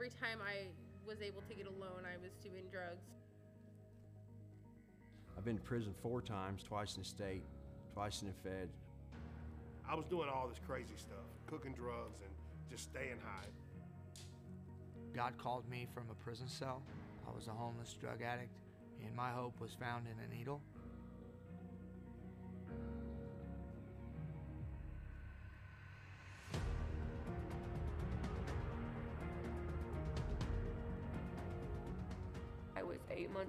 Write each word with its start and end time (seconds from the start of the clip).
every 0.00 0.08
time 0.18 0.38
I 0.40 0.64
was 1.06 1.20
able 1.20 1.42
to 1.42 1.54
get 1.54 1.66
a 1.66 1.70
loan, 1.70 2.06
I 2.06 2.16
was 2.22 2.32
doing 2.42 2.64
drugs. 2.72 3.04
I've 5.36 5.44
been 5.44 5.58
to 5.58 5.62
prison 5.62 5.92
four 6.00 6.22
times, 6.22 6.62
twice 6.62 6.96
in 6.96 7.02
the 7.02 7.08
state, 7.08 7.42
twice 7.92 8.22
in 8.22 8.28
the 8.28 8.34
Fed. 8.42 8.70
I 9.86 9.94
was 9.94 10.06
doing 10.06 10.30
all 10.30 10.48
this 10.48 10.58
crazy 10.66 10.96
stuff, 10.96 11.28
cooking 11.46 11.74
drugs 11.74 12.18
and 12.22 12.30
just 12.70 12.84
staying 12.84 13.18
high. 13.22 13.48
God 15.14 15.36
called 15.36 15.68
me 15.68 15.86
from 15.92 16.04
a 16.10 16.14
prison 16.14 16.48
cell. 16.48 16.80
I 17.28 17.36
was 17.36 17.48
a 17.48 17.50
homeless 17.50 17.94
drug 18.00 18.22
addict, 18.22 18.56
and 19.04 19.14
my 19.14 19.28
hope 19.28 19.60
was 19.60 19.74
found 19.74 20.06
in 20.06 20.14
a 20.24 20.34
needle. 20.34 20.62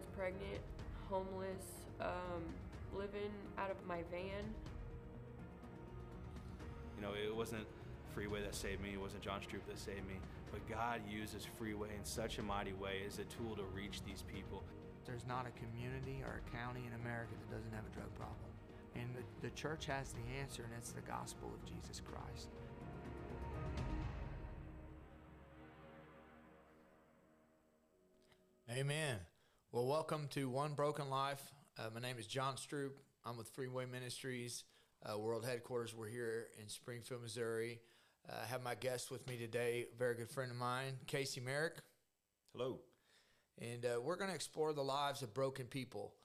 Months 0.02 0.18
pregnant, 0.18 0.62
homeless, 1.10 1.66
um, 2.00 2.42
living 2.96 3.32
out 3.58 3.70
of 3.70 3.78
my 3.88 4.04
van. 4.12 4.44
You 6.96 7.02
know, 7.02 7.12
it 7.14 7.36
wasn't 7.36 7.66
Freeway 8.14 8.42
that 8.42 8.56
saved 8.56 8.82
me, 8.82 8.92
it 8.94 9.02
wasn't 9.02 9.24
John 9.24 9.40
Stroop 9.40 9.66
that 9.68 9.80
saved 9.80 10.08
me, 10.08 10.16
but 10.52 10.68
God 10.68 11.02
uses 11.10 11.48
Freeway 11.58 11.90
in 11.98 12.04
such 12.04 12.40
a 12.40 12.44
mighty 12.44 12.74
way 12.74 13.02
as 13.08 13.20
a 13.20 13.24
tool 13.26 13.56
to 13.56 13.64
reach 13.76 14.04
these 14.06 14.24
people. 14.24 14.64
There's 15.06 15.26
not 15.28 15.48
a 15.48 15.52
community 15.52 16.22
or 16.24 16.42
a 16.46 16.56
county 16.56 16.82
in 16.86 16.94
America 17.02 17.32
that 17.40 17.56
doesn't 17.56 17.74
have 17.74 17.86
a 17.86 17.96
drug 17.96 18.14
problem. 18.16 18.52
And 18.96 19.16
the, 19.16 19.48
the 19.48 19.54
church 19.56 19.86
has 19.86 20.14
the 20.14 20.40
answer, 20.42 20.64
and 20.64 20.74
it's 20.78 20.92
the 20.92 21.02
gospel 21.02 21.50
of 21.54 21.66
Jesus 21.66 22.02
Christ. 22.02 22.50
Amen. 28.70 29.20
Well, 29.74 29.86
welcome 29.86 30.28
to 30.32 30.50
One 30.50 30.74
Broken 30.74 31.10
Life. 31.10 31.42
Uh, 31.80 31.84
my 31.94 32.02
name 32.02 32.18
is 32.20 32.28
John 32.28 32.56
Stroop. 32.56 32.92
I'm 33.24 33.38
with 33.38 33.48
Freeway 33.48 33.86
Ministries, 33.86 34.66
uh, 35.06 35.18
world 35.18 35.46
headquarters. 35.46 35.96
We're 35.96 36.10
here 36.10 36.48
in 36.62 36.68
Springfield, 36.68 37.22
Missouri. 37.22 37.80
Uh, 38.28 38.34
I 38.44 38.48
have 38.48 38.62
my 38.64 38.76
guest 38.76 39.12
with 39.12 39.26
me 39.30 39.38
today, 39.38 39.86
a 39.90 39.98
very 39.98 40.16
good 40.16 40.30
friend 40.30 40.52
of 40.52 40.58
mine, 40.58 40.96
Casey 41.08 41.40
Merrick. 41.40 41.76
Hello. 42.52 42.82
And 43.62 43.86
uh, 43.86 44.02
we're 44.02 44.18
going 44.18 44.28
to 44.28 44.36
explore 44.36 44.74
the 44.74 44.84
lives 44.84 45.22
of 45.22 45.34
broken 45.34 45.68
people. 45.68 46.16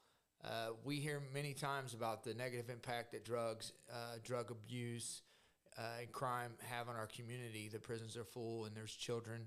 Uh, 0.45 0.71
we 0.83 0.97
hear 0.97 1.23
many 1.33 1.55
times 1.55 1.95
about 1.95 2.25
the 2.25 2.35
negative 2.35 2.69
impact 2.69 3.13
that 3.13 3.25
drugs, 3.25 3.73
uh, 3.93 4.17
drug 4.25 4.51
abuse, 4.51 5.23
uh, 5.79 6.01
and 6.01 6.11
crime 6.11 6.51
have 6.69 6.89
on 6.89 6.97
our 6.97 7.07
community. 7.07 7.71
The 7.73 7.79
prisons 7.79 8.17
are 8.17 8.25
full, 8.25 8.65
and 8.65 8.75
there's 8.75 8.93
children 8.93 9.47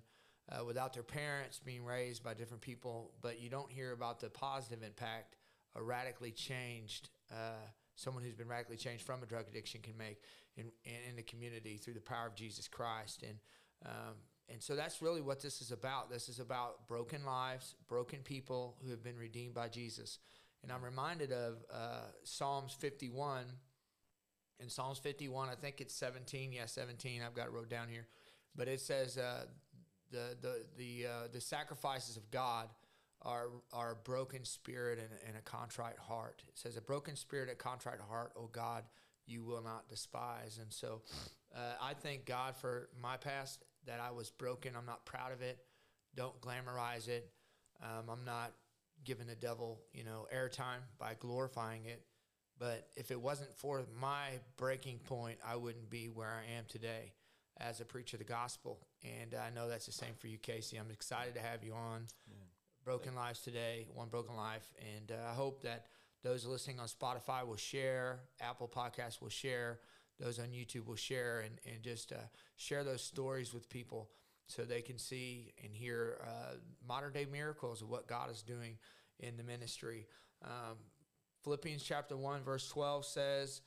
uh, 0.52 0.66
without 0.66 0.94
their 0.94 1.04
parents 1.04 1.60
being 1.64 1.84
raised 1.84 2.24
by 2.24 2.34
different 2.34 2.62
people. 2.62 3.12
But 3.22 3.42
you 3.42 3.50
don't 3.50 3.72
hear 3.72 3.92
about 3.92 4.20
the 4.20 4.30
positive 4.30 4.84
impact 4.84 5.36
a 5.76 5.84
radically 5.84 6.32
changed 6.32 7.10
uh, 7.32 7.68
someone 7.96 8.24
who's 8.24 8.34
been 8.34 8.48
radically 8.48 8.78
changed 8.78 9.06
from 9.06 9.22
a 9.22 9.26
drug 9.26 9.46
addiction 9.50 9.82
can 9.82 9.98
make 9.98 10.22
in, 10.58 10.72
in, 10.84 11.16
the 11.16 11.22
community 11.22 11.78
through 11.78 11.94
the 11.94 12.00
power 12.00 12.26
of 12.26 12.34
Jesus 12.34 12.68
Christ. 12.68 13.24
And 13.24 13.38
um, 13.86 14.16
and 14.52 14.64
so 14.64 14.76
that's 14.76 15.02
really 15.02 15.22
what 15.22 15.42
this 15.42 15.62
is 15.62 15.72
about. 15.72 16.10
This 16.10 16.28
is 16.28 16.40
about 16.40 16.88
broken 16.88 17.24
lives, 17.24 17.76
broken 17.88 18.20
people 18.24 18.76
who 18.84 18.90
have 18.90 19.04
been 19.04 19.18
redeemed 19.18 19.54
by 19.54 19.68
Jesus. 19.68 20.18
And 20.64 20.72
I'm 20.72 20.84
reminded 20.84 21.32
of 21.32 21.64
uh, 21.72 22.08
Psalms 22.24 22.74
51. 22.74 23.46
In 24.60 24.70
Psalms 24.70 24.98
51, 24.98 25.50
I 25.50 25.56
think 25.56 25.82
it's 25.82 25.94
17. 25.94 26.52
Yeah, 26.52 26.66
17. 26.66 27.22
I've 27.22 27.36
got 27.36 27.46
it 27.46 27.54
wrote 27.54 27.70
down 27.70 27.88
here, 27.90 28.08
but 28.56 28.68
it 28.68 28.82
says 28.82 29.18
uh, 29.18 29.46
the 30.12 30.38
the 30.42 30.66
the 30.78 31.08
uh, 31.08 31.28
the 31.32 31.42
sacrifices 31.42 32.18
of 32.18 32.30
God 32.32 32.70
are 33.22 33.50
are 33.74 33.92
a 33.92 33.96
broken 33.96 34.46
spirit 34.46 35.00
and, 35.00 35.10
and 35.28 35.38
a 35.38 35.42
contrite 35.42 35.98
heart. 35.98 36.44
It 36.48 36.58
says 36.58 36.78
a 36.78 36.82
broken 36.82 37.16
spirit, 37.16 37.50
a 37.52 37.56
contrite 37.56 38.00
heart, 38.00 38.34
oh 38.38 38.50
God, 38.52 38.84
you 39.26 39.44
will 39.44 39.64
not 39.64 39.90
despise. 39.90 40.60
And 40.62 40.72
so, 40.72 41.02
uh, 41.56 41.74
I 41.82 41.94
thank 41.94 42.26
God 42.26 42.56
for 42.56 42.90
my 43.02 43.18
past 43.18 43.64
that 43.86 44.00
I 44.00 44.12
was 44.12 44.30
broken. 44.30 44.74
I'm 44.78 44.86
not 44.86 45.06
proud 45.06 45.32
of 45.32 45.42
it. 45.42 45.60
Don't 46.16 46.40
glamorize 46.42 47.08
it. 47.08 47.30
Um, 47.82 48.10
I'm 48.10 48.26
not 48.26 48.54
giving 49.04 49.28
the 49.28 49.36
devil, 49.36 49.80
you 49.94 50.04
know, 50.04 50.28
airtime 50.36 50.82
by 50.98 51.16
glorifying 51.20 51.86
it. 51.86 52.04
But 52.58 52.90
if 52.98 53.10
it 53.10 53.20
wasn't 53.20 53.56
for 53.56 53.86
my 54.00 54.32
breaking 54.58 55.00
point, 55.00 55.38
I 55.48 55.56
wouldn't 55.56 55.90
be 55.90 56.08
where 56.08 56.28
I 56.28 56.58
am 56.58 56.66
today 56.68 57.14
as 57.58 57.80
a 57.80 57.86
preacher 57.86 58.18
of 58.18 58.20
the 58.20 58.26
gospel. 58.26 58.80
And 59.04 59.34
I 59.34 59.50
know 59.50 59.70
that's 59.70 59.86
the 59.86 59.92
same 59.92 60.14
for 60.18 60.28
you, 60.28 60.38
Casey. 60.38 60.78
I'm 60.78 60.92
excited 60.92 61.34
to 61.36 61.40
have 61.42 61.64
you 61.64 61.74
on 61.74 62.06
Broken 62.84 63.16
Lives 63.16 63.42
today, 63.42 63.88
One 63.94 64.10
Broken 64.10 64.36
Life. 64.36 64.74
And 64.98 65.12
uh, 65.12 65.30
I 65.32 65.34
hope 65.34 65.62
that 65.64 65.86
those 66.24 66.46
listening 66.46 66.80
on 66.80 66.88
Spotify 66.88 67.48
will 67.48 67.56
share, 67.56 68.20
Apple 68.42 68.68
Podcasts 68.68 69.22
will 69.22 69.30
share, 69.30 69.80
those 70.20 70.38
on 70.38 70.48
YouTube 70.48 70.86
will 70.86 70.96
share, 70.96 71.40
and, 71.40 71.60
and 71.72 71.82
just 71.82 72.12
uh, 72.12 72.18
share 72.58 72.84
those 72.84 73.02
stories 73.02 73.54
with 73.54 73.70
people 73.70 74.10
so 74.48 74.64
they 74.64 74.82
can 74.82 74.98
see 74.98 75.54
and 75.64 75.74
hear 75.74 76.18
uh, 76.24 76.56
modern 76.86 77.14
day 77.14 77.26
miracles 77.32 77.82
of 77.82 77.90
what 77.90 78.08
God 78.08 78.30
is 78.32 78.42
doing 78.42 78.78
in 79.20 79.38
the 79.38 79.44
ministry. 79.44 80.08
Um, 80.44 80.78
Philippians 81.44 81.84
chapter 81.84 82.18
1, 82.18 82.44
verse 82.44 82.68
12 82.70 83.06
says, 83.06 83.62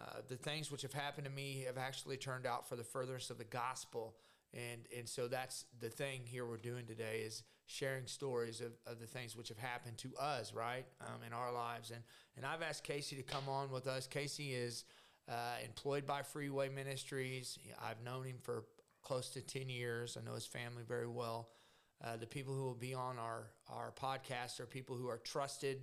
uh, 0.00 0.20
The 0.28 0.36
things 0.36 0.72
which 0.72 0.82
have 0.82 0.92
happened 0.92 1.26
to 1.26 1.32
me 1.32 1.64
have 1.66 1.78
actually 1.78 2.16
turned 2.16 2.46
out 2.46 2.68
for 2.68 2.76
the 2.76 2.84
furtherance 2.84 3.30
of 3.30 3.38
the 3.38 3.44
gospel. 3.44 4.16
And, 4.54 4.86
and 4.96 5.08
so 5.08 5.28
that's 5.28 5.64
the 5.80 5.88
thing 5.88 6.20
here 6.24 6.44
we're 6.44 6.58
doing 6.58 6.84
today 6.86 7.22
is 7.24 7.42
sharing 7.66 8.06
stories 8.06 8.60
of, 8.60 8.72
of 8.86 9.00
the 9.00 9.06
things 9.06 9.34
which 9.34 9.48
have 9.48 9.58
happened 9.58 9.96
to 9.98 10.14
us, 10.20 10.52
right, 10.52 10.84
um, 11.00 11.22
in 11.26 11.32
our 11.32 11.52
lives. 11.52 11.90
And, 11.90 12.02
and 12.36 12.44
I've 12.44 12.62
asked 12.62 12.84
Casey 12.84 13.16
to 13.16 13.22
come 13.22 13.48
on 13.48 13.70
with 13.70 13.86
us. 13.86 14.06
Casey 14.06 14.52
is 14.52 14.84
uh, 15.28 15.56
employed 15.64 16.06
by 16.06 16.22
Freeway 16.22 16.68
Ministries. 16.68 17.58
I've 17.82 18.02
known 18.04 18.24
him 18.24 18.36
for 18.42 18.64
close 19.02 19.30
to 19.30 19.40
10 19.40 19.68
years. 19.68 20.18
I 20.20 20.24
know 20.24 20.34
his 20.34 20.46
family 20.46 20.82
very 20.86 21.08
well. 21.08 21.48
Uh, 22.04 22.16
the 22.16 22.26
people 22.26 22.54
who 22.54 22.64
will 22.64 22.74
be 22.74 22.94
on 22.94 23.18
our, 23.18 23.46
our 23.68 23.92
podcast 23.92 24.60
are 24.60 24.66
people 24.66 24.96
who 24.96 25.08
are 25.08 25.18
trusted, 25.18 25.82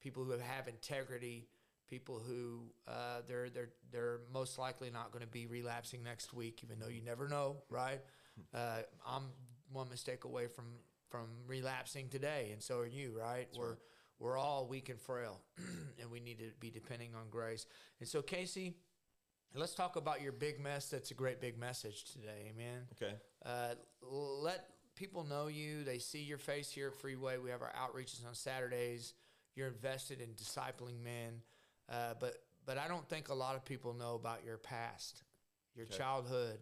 people 0.00 0.24
who 0.24 0.30
have 0.32 0.68
integrity, 0.68 1.48
people 1.88 2.20
who 2.26 2.60
uh, 2.88 3.20
they're 3.26 3.50
they're 3.50 3.70
they're 3.90 4.20
most 4.32 4.58
likely 4.58 4.90
not 4.90 5.12
going 5.12 5.24
to 5.24 5.30
be 5.30 5.46
relapsing 5.46 6.02
next 6.02 6.32
week, 6.32 6.60
even 6.62 6.78
though 6.78 6.88
you 6.88 7.02
never 7.02 7.28
know, 7.28 7.56
right? 7.70 8.00
Uh, 8.54 8.78
I'm 9.06 9.24
one 9.72 9.88
mistake 9.88 10.24
away 10.24 10.46
from 10.46 10.64
from 11.08 11.26
relapsing 11.46 12.08
today, 12.08 12.50
and 12.52 12.62
so 12.62 12.78
are 12.78 12.86
you, 12.86 13.16
right? 13.18 13.46
That's 13.48 13.58
we're 13.58 13.70
right. 13.70 13.78
we're 14.18 14.38
all 14.38 14.66
weak 14.66 14.88
and 14.88 15.00
frail, 15.00 15.40
and 16.00 16.10
we 16.10 16.20
need 16.20 16.38
to 16.38 16.50
be 16.60 16.70
depending 16.70 17.14
on 17.14 17.28
grace. 17.30 17.66
And 18.00 18.08
so, 18.08 18.22
Casey, 18.22 18.74
let's 19.54 19.74
talk 19.74 19.96
about 19.96 20.22
your 20.22 20.32
big 20.32 20.60
mess. 20.60 20.88
That's 20.88 21.10
a 21.10 21.14
great 21.14 21.40
big 21.40 21.58
message 21.58 22.04
today, 22.12 22.52
amen. 22.52 22.82
Okay. 23.00 23.14
Uh, 23.44 23.74
let 24.02 24.70
people 24.94 25.24
know 25.24 25.46
you. 25.46 25.84
They 25.84 25.98
see 25.98 26.22
your 26.22 26.38
face 26.38 26.70
here 26.70 26.88
at 26.88 26.94
Freeway. 26.94 27.38
We 27.38 27.50
have 27.50 27.62
our 27.62 27.72
outreaches 27.72 28.26
on 28.26 28.34
Saturdays. 28.34 29.14
You're 29.54 29.68
invested 29.68 30.20
in 30.20 30.28
discipling 30.30 31.02
men, 31.02 31.40
uh, 31.88 32.14
but 32.18 32.36
but 32.64 32.78
I 32.78 32.88
don't 32.88 33.08
think 33.08 33.28
a 33.28 33.34
lot 33.34 33.54
of 33.56 33.64
people 33.64 33.94
know 33.94 34.14
about 34.14 34.44
your 34.44 34.58
past, 34.58 35.22
your 35.74 35.86
Okay. 35.86 35.96
childhood, 35.96 36.58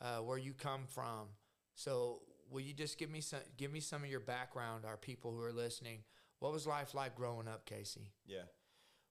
uh, 0.00 0.18
where 0.18 0.38
you 0.38 0.52
come 0.52 0.86
from. 0.86 1.28
So 1.74 2.22
will 2.50 2.60
you 2.60 2.72
just 2.72 2.98
give 2.98 3.10
me 3.10 3.20
some 3.20 3.40
give 3.56 3.72
me 3.72 3.80
some 3.80 4.02
of 4.04 4.10
your 4.10 4.20
background, 4.20 4.84
our 4.84 4.96
people 4.96 5.32
who 5.32 5.42
are 5.42 5.52
listening? 5.52 6.04
What 6.40 6.52
was 6.52 6.66
life 6.66 6.94
like 6.94 7.14
growing 7.14 7.48
up, 7.48 7.64
Casey? 7.64 8.12
Yeah. 8.26 8.42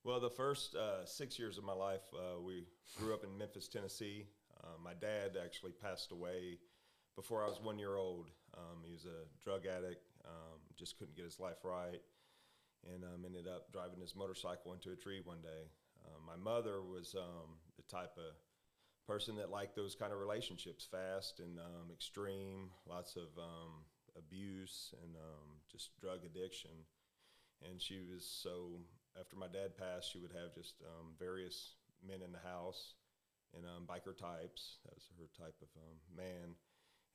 Well, 0.04 0.20
the 0.20 0.30
first 0.30 0.74
uh, 0.74 1.04
six 1.06 1.38
years 1.38 1.56
of 1.58 1.64
my 1.64 1.72
life, 1.72 2.02
uh, 2.14 2.40
we 2.40 2.66
grew 2.94 3.14
up 3.14 3.24
in 3.24 3.36
Memphis, 3.36 3.68
Tennessee. 3.68 4.26
Uh, 4.62 4.76
my 4.82 4.92
dad 4.94 5.36
actually 5.42 5.72
passed 5.72 6.12
away 6.12 6.58
before 7.16 7.42
I 7.42 7.48
was 7.48 7.60
one 7.60 7.78
year 7.78 7.96
old. 7.96 8.30
Um, 8.56 8.82
he 8.84 8.92
was 8.92 9.06
a 9.06 9.26
drug 9.42 9.66
addict, 9.66 10.04
um, 10.26 10.60
just 10.76 10.98
couldn't 10.98 11.16
get 11.16 11.24
his 11.24 11.40
life 11.40 11.64
right, 11.64 12.00
and 12.92 13.04
um, 13.04 13.24
ended 13.24 13.46
up 13.48 13.72
driving 13.72 14.00
his 14.00 14.16
motorcycle 14.16 14.72
into 14.72 14.90
a 14.92 14.96
tree 14.96 15.20
one 15.24 15.40
day. 15.40 15.70
Uh, 16.04 16.18
my 16.26 16.36
mother 16.36 16.82
was 16.82 17.14
um, 17.16 17.56
the 17.76 17.82
type 17.82 18.16
of 18.18 18.34
person 19.06 19.36
that 19.36 19.50
liked 19.50 19.76
those 19.76 19.94
kind 19.94 20.12
of 20.12 20.18
relationships, 20.18 20.86
fast 20.90 21.40
and 21.40 21.58
um, 21.58 21.90
extreme, 21.92 22.70
lots 22.88 23.16
of 23.16 23.28
um, 23.38 23.84
abuse 24.16 24.94
and 25.02 25.16
um, 25.16 25.60
just 25.70 25.98
drug 26.00 26.24
addiction. 26.24 26.70
And 27.70 27.80
she 27.80 28.00
was 28.00 28.26
so, 28.26 28.80
after 29.18 29.36
my 29.36 29.46
dad 29.46 29.76
passed, 29.76 30.12
she 30.12 30.18
would 30.18 30.32
have 30.32 30.54
just 30.54 30.74
um, 30.82 31.12
various 31.18 31.74
men 32.06 32.20
in 32.22 32.32
the 32.32 32.42
house 32.46 32.94
and 33.56 33.64
um, 33.64 33.84
biker 33.86 34.16
types. 34.16 34.78
That 34.84 34.94
was 34.94 35.08
her 35.18 35.28
type 35.36 35.56
of 35.62 35.68
um, 35.76 35.96
man. 36.16 36.56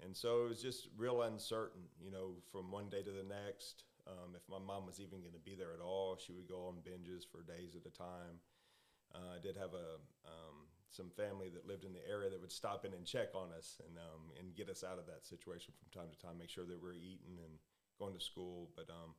And 0.04 0.16
so 0.16 0.45
it 0.45 0.50
was 0.50 0.62
just 0.62 0.88
real 0.98 1.24
uncertain, 1.24 1.81
you 2.01 2.12
know, 2.12 2.36
from 2.51 2.71
one 2.71 2.89
day 2.89 3.04
to 3.04 3.12
the 3.12 3.27
next. 3.27 3.83
Um, 4.09 4.33
if 4.33 4.41
my 4.50 4.57
mom 4.57 4.89
was 4.89 5.00
even 5.00 5.21
going 5.21 5.38
to 5.38 5.45
be 5.45 5.53
there 5.53 5.73
at 5.73 5.85
all, 5.85 6.17
she 6.17 6.33
would 6.33 6.50
go 6.50 6.65
on 6.65 6.81
binges 6.81 7.21
for 7.29 7.45
days 7.45 7.77
at 7.77 7.85
a 7.85 7.94
time. 7.94 8.41
Uh, 9.13 9.38
I 9.38 9.39
did 9.41 9.57
have 9.57 9.73
a 9.73 10.01
um, 10.25 10.65
some 10.89 11.09
family 11.13 11.50
that 11.53 11.67
lived 11.69 11.85
in 11.85 11.94
the 11.94 12.06
area 12.09 12.29
that 12.29 12.41
would 12.41 12.51
stop 12.51 12.85
in 12.85 12.94
and 12.94 13.06
check 13.06 13.29
on 13.33 13.53
us 13.53 13.77
and 13.85 13.97
um, 13.97 14.33
and 14.39 14.56
get 14.56 14.69
us 14.69 14.83
out 14.83 14.97
of 14.97 15.06
that 15.06 15.25
situation 15.25 15.73
from 15.77 15.89
time 15.94 16.09
to 16.09 16.17
time, 16.17 16.38
make 16.38 16.50
sure 16.50 16.65
that 16.65 16.81
we're 16.81 16.97
eating 16.97 17.38
and 17.45 17.53
going 17.97 18.17
to 18.17 18.23
school. 18.23 18.69
But 18.75 18.89
um, 18.89 19.13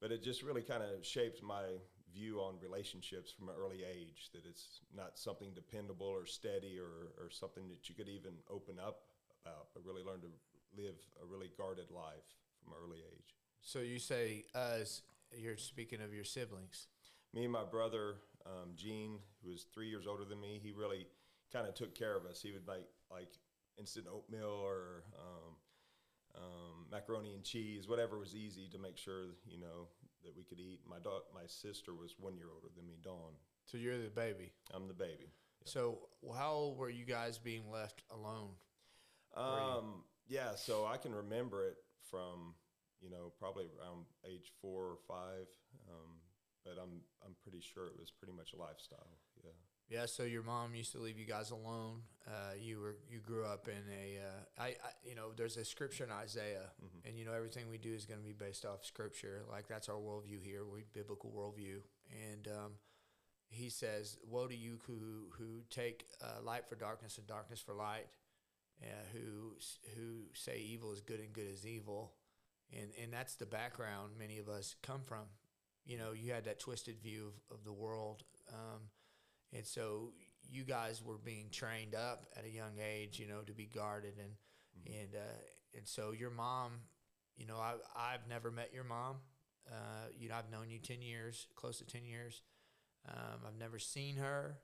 but 0.00 0.10
it 0.10 0.22
just 0.22 0.42
really 0.42 0.62
kind 0.62 0.82
of 0.82 1.06
shaped 1.06 1.42
my 1.42 1.78
view 2.12 2.38
on 2.38 2.58
relationships 2.62 3.30
from 3.32 3.48
an 3.48 3.54
early 3.58 3.82
age. 3.86 4.30
That 4.34 4.46
it's 4.46 4.82
not 4.94 5.18
something 5.18 5.54
dependable 5.54 6.10
or 6.10 6.26
steady 6.26 6.78
or 6.78 7.14
or 7.18 7.30
something 7.30 7.68
that 7.68 7.88
you 7.88 7.94
could 7.94 8.08
even 8.08 8.34
open 8.50 8.78
up 8.78 9.06
about, 9.44 9.70
but 9.74 9.84
really 9.86 10.02
learn 10.02 10.20
to 10.22 10.30
live 10.76 10.98
a 11.22 11.26
really 11.26 11.50
guarded 11.56 11.90
life 11.90 12.26
from 12.58 12.74
an 12.74 12.78
early 12.82 12.98
age. 12.98 13.35
So 13.66 13.80
you 13.80 13.98
say 13.98 14.44
us? 14.54 15.02
You're 15.36 15.56
speaking 15.56 16.00
of 16.00 16.14
your 16.14 16.22
siblings. 16.22 16.86
me 17.34 17.42
and 17.42 17.52
my 17.52 17.64
brother 17.64 18.14
um, 18.46 18.70
Gene, 18.76 19.18
who 19.42 19.50
was 19.50 19.66
three 19.74 19.88
years 19.88 20.06
older 20.06 20.24
than 20.24 20.40
me, 20.40 20.60
he 20.62 20.70
really 20.70 21.08
kind 21.52 21.66
of 21.66 21.74
took 21.74 21.92
care 21.92 22.16
of 22.16 22.26
us. 22.26 22.40
He 22.40 22.52
would 22.52 22.64
make 22.64 22.86
like 23.10 23.32
instant 23.76 24.06
oatmeal 24.06 24.62
or 24.64 25.02
um, 25.18 25.56
um, 26.36 26.86
macaroni 26.92 27.34
and 27.34 27.42
cheese, 27.42 27.88
whatever 27.88 28.20
was 28.20 28.36
easy 28.36 28.68
to 28.70 28.78
make 28.78 28.96
sure 28.96 29.34
you 29.44 29.58
know 29.58 29.88
that 30.22 30.36
we 30.36 30.44
could 30.44 30.60
eat. 30.60 30.78
My 30.88 30.98
da- 31.02 31.26
my 31.34 31.46
sister 31.46 31.92
was 31.92 32.14
one 32.20 32.36
year 32.36 32.46
older 32.54 32.68
than 32.76 32.86
me, 32.86 32.94
Dawn. 33.02 33.32
So 33.64 33.78
you're 33.78 33.98
the 33.98 34.10
baby. 34.10 34.52
I'm 34.72 34.86
the 34.86 34.94
baby. 34.94 35.32
So 35.64 35.98
how 36.36 36.52
old 36.52 36.78
were 36.78 36.88
you 36.88 37.04
guys 37.04 37.36
being 37.36 37.68
left 37.72 38.04
alone? 38.12 38.50
Um, 39.36 40.04
yeah, 40.28 40.54
so 40.54 40.86
I 40.86 40.98
can 40.98 41.12
remember 41.12 41.66
it 41.66 41.78
from 42.08 42.54
you 43.00 43.10
know 43.10 43.32
probably 43.38 43.66
around 43.78 44.06
age 44.24 44.52
four 44.60 44.84
or 44.84 44.98
five, 45.08 45.46
um, 45.88 46.20
but 46.64 46.78
I'm 46.82 47.00
I'm 47.24 47.34
pretty 47.42 47.60
sure 47.60 47.86
it 47.86 47.98
was 47.98 48.10
pretty 48.10 48.34
much 48.34 48.52
a 48.52 48.56
lifestyle. 48.56 49.18
Yeah. 49.44 49.50
Yeah, 49.88 50.06
so 50.06 50.24
your 50.24 50.42
mom 50.42 50.74
used 50.74 50.90
to 50.92 50.98
leave 50.98 51.16
you 51.16 51.26
guys 51.26 51.52
alone. 51.52 52.02
Uh, 52.26 52.54
you 52.60 52.80
were 52.80 52.96
you 53.08 53.20
grew 53.20 53.44
up 53.44 53.68
in 53.68 53.84
a 53.92 54.18
uh, 54.18 54.62
I, 54.62 54.66
I 54.66 54.90
you 55.04 55.14
know 55.14 55.28
there's 55.36 55.56
a 55.56 55.64
scripture 55.64 56.02
in 56.04 56.10
Isaiah, 56.10 56.70
Mm-hmm. 56.84 57.08
and 57.08 57.16
you 57.18 57.24
know 57.24 57.32
everything 57.32 57.70
we 57.70 57.78
do 57.78 57.92
is 57.94 58.04
going 58.04 58.18
to 58.20 58.26
be 58.26 58.32
based 58.32 58.64
off 58.64 58.84
scripture. 58.84 59.42
Like 59.48 59.68
that's 59.68 59.88
our 59.88 59.94
worldview 59.96 60.42
here, 60.42 60.64
we 60.64 60.82
biblical 60.92 61.30
worldview. 61.30 61.78
And 62.32 62.48
um, 62.48 62.72
he 63.48 63.68
says, 63.68 64.18
"Woe 64.28 64.48
to 64.48 64.56
you 64.56 64.78
who 64.88 65.28
who 65.38 65.62
take 65.70 66.06
uh, 66.20 66.42
light 66.42 66.66
for 66.68 66.74
darkness 66.74 67.18
and 67.18 67.26
darkness 67.28 67.60
for 67.60 67.74
light, 67.74 68.08
uh, 68.82 68.86
who 69.12 69.52
who 69.96 70.24
say 70.34 70.58
evil 70.58 70.90
is 70.90 71.00
good 71.00 71.20
and 71.20 71.32
good 71.32 71.46
is 71.46 71.64
evil." 71.64 72.12
And 72.72 72.90
and 73.02 73.12
that's 73.12 73.34
the 73.36 73.46
background 73.46 74.12
many 74.18 74.38
of 74.38 74.48
us 74.48 74.74
come 74.82 75.00
from. 75.02 75.24
You 75.84 75.98
know, 75.98 76.12
you 76.12 76.32
had 76.32 76.44
that 76.46 76.58
twisted 76.58 77.00
view 77.00 77.32
of, 77.50 77.58
of 77.58 77.64
the 77.64 77.72
world. 77.72 78.24
Um, 78.52 78.80
and 79.52 79.64
so 79.64 80.12
you 80.48 80.64
guys 80.64 81.02
were 81.02 81.18
being 81.18 81.48
trained 81.50 81.94
up 81.94 82.26
at 82.36 82.44
a 82.44 82.50
young 82.50 82.78
age, 82.84 83.18
you 83.18 83.26
know, 83.28 83.40
to 83.46 83.52
be 83.52 83.66
guarded 83.66 84.14
and 84.18 84.32
and 84.86 85.14
uh, 85.14 85.76
and 85.76 85.86
so 85.86 86.12
your 86.12 86.30
mom, 86.30 86.72
you 87.36 87.46
know, 87.46 87.56
I 87.56 87.74
I've 87.96 88.28
never 88.28 88.50
met 88.50 88.70
your 88.74 88.84
mom. 88.84 89.16
Uh, 89.68 90.08
you 90.16 90.28
know, 90.28 90.36
I've 90.36 90.50
known 90.50 90.70
you 90.70 90.78
ten 90.78 91.02
years, 91.02 91.46
close 91.56 91.78
to 91.78 91.84
ten 91.86 92.04
years. 92.04 92.42
Um, 93.08 93.40
I've 93.46 93.58
never 93.58 93.78
seen 93.78 94.16
her. 94.16 94.58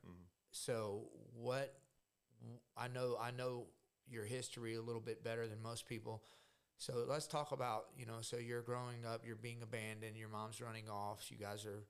So 0.50 1.04
what? 1.34 1.74
I 2.76 2.88
know 2.88 3.16
I 3.20 3.30
know 3.30 3.66
your 4.08 4.24
history 4.24 4.74
a 4.74 4.82
little 4.82 5.00
bit 5.00 5.22
better 5.24 5.46
than 5.46 5.62
most 5.62 5.86
people. 5.86 6.22
So 6.78 7.04
let's 7.08 7.26
talk 7.26 7.52
about 7.52 7.86
you 7.96 8.06
know. 8.06 8.18
So 8.20 8.36
you're 8.38 8.62
growing 8.62 9.04
up, 9.06 9.22
you're 9.24 9.36
being 9.36 9.62
abandoned, 9.62 10.16
your 10.16 10.28
mom's 10.28 10.60
running 10.60 10.88
off. 10.90 11.30
You 11.30 11.36
guys 11.38 11.64
are 11.64 11.84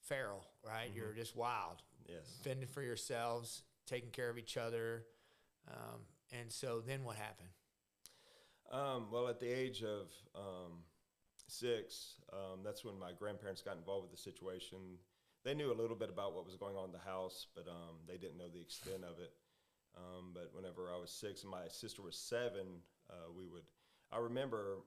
feral, 0.00 0.44
right? 0.66 0.90
You're 0.94 1.12
just 1.12 1.36
wild 1.36 1.82
Yes. 2.08 2.38
fending 2.42 2.66
for 2.68 2.82
yourselves, 2.82 3.62
taking 3.86 4.10
care 4.10 4.30
of 4.30 4.38
each 4.38 4.56
other. 4.56 5.04
Um, 5.70 6.00
and 6.32 6.50
so 6.50 6.80
then 6.80 7.04
what 7.04 7.16
happened? 7.16 7.48
Um, 8.72 9.10
well, 9.10 9.28
at 9.28 9.40
the 9.40 9.48
age 9.48 9.82
of 9.82 10.08
um, 10.34 10.84
six, 11.46 12.14
um, 12.32 12.60
that's 12.64 12.84
when 12.84 12.98
my 12.98 13.12
grandparents 13.12 13.60
got 13.62 13.76
involved 13.76 14.04
with 14.04 14.12
the 14.12 14.22
situation. 14.22 14.78
They 15.44 15.54
knew 15.54 15.72
a 15.72 15.74
little 15.78 15.96
bit 15.96 16.10
about 16.10 16.34
what 16.34 16.44
was 16.46 16.56
going 16.56 16.76
on 16.76 16.86
in 16.86 16.92
the 16.92 16.98
house, 16.98 17.46
but 17.54 17.66
um, 17.68 17.96
they 18.06 18.16
didn't 18.16 18.38
know 18.38 18.48
the 18.52 18.60
extent 18.60 19.04
of 19.04 19.18
it. 19.20 19.32
Um, 19.96 20.30
but 20.34 20.50
whenever 20.54 20.90
I 20.94 20.98
was 20.98 21.10
six 21.10 21.42
and 21.42 21.50
my 21.50 21.68
sister 21.68 22.02
was 22.02 22.16
seven, 22.16 22.80
uh, 23.10 23.30
we 23.36 23.46
would. 23.46 23.64
I 24.12 24.18
remember 24.18 24.78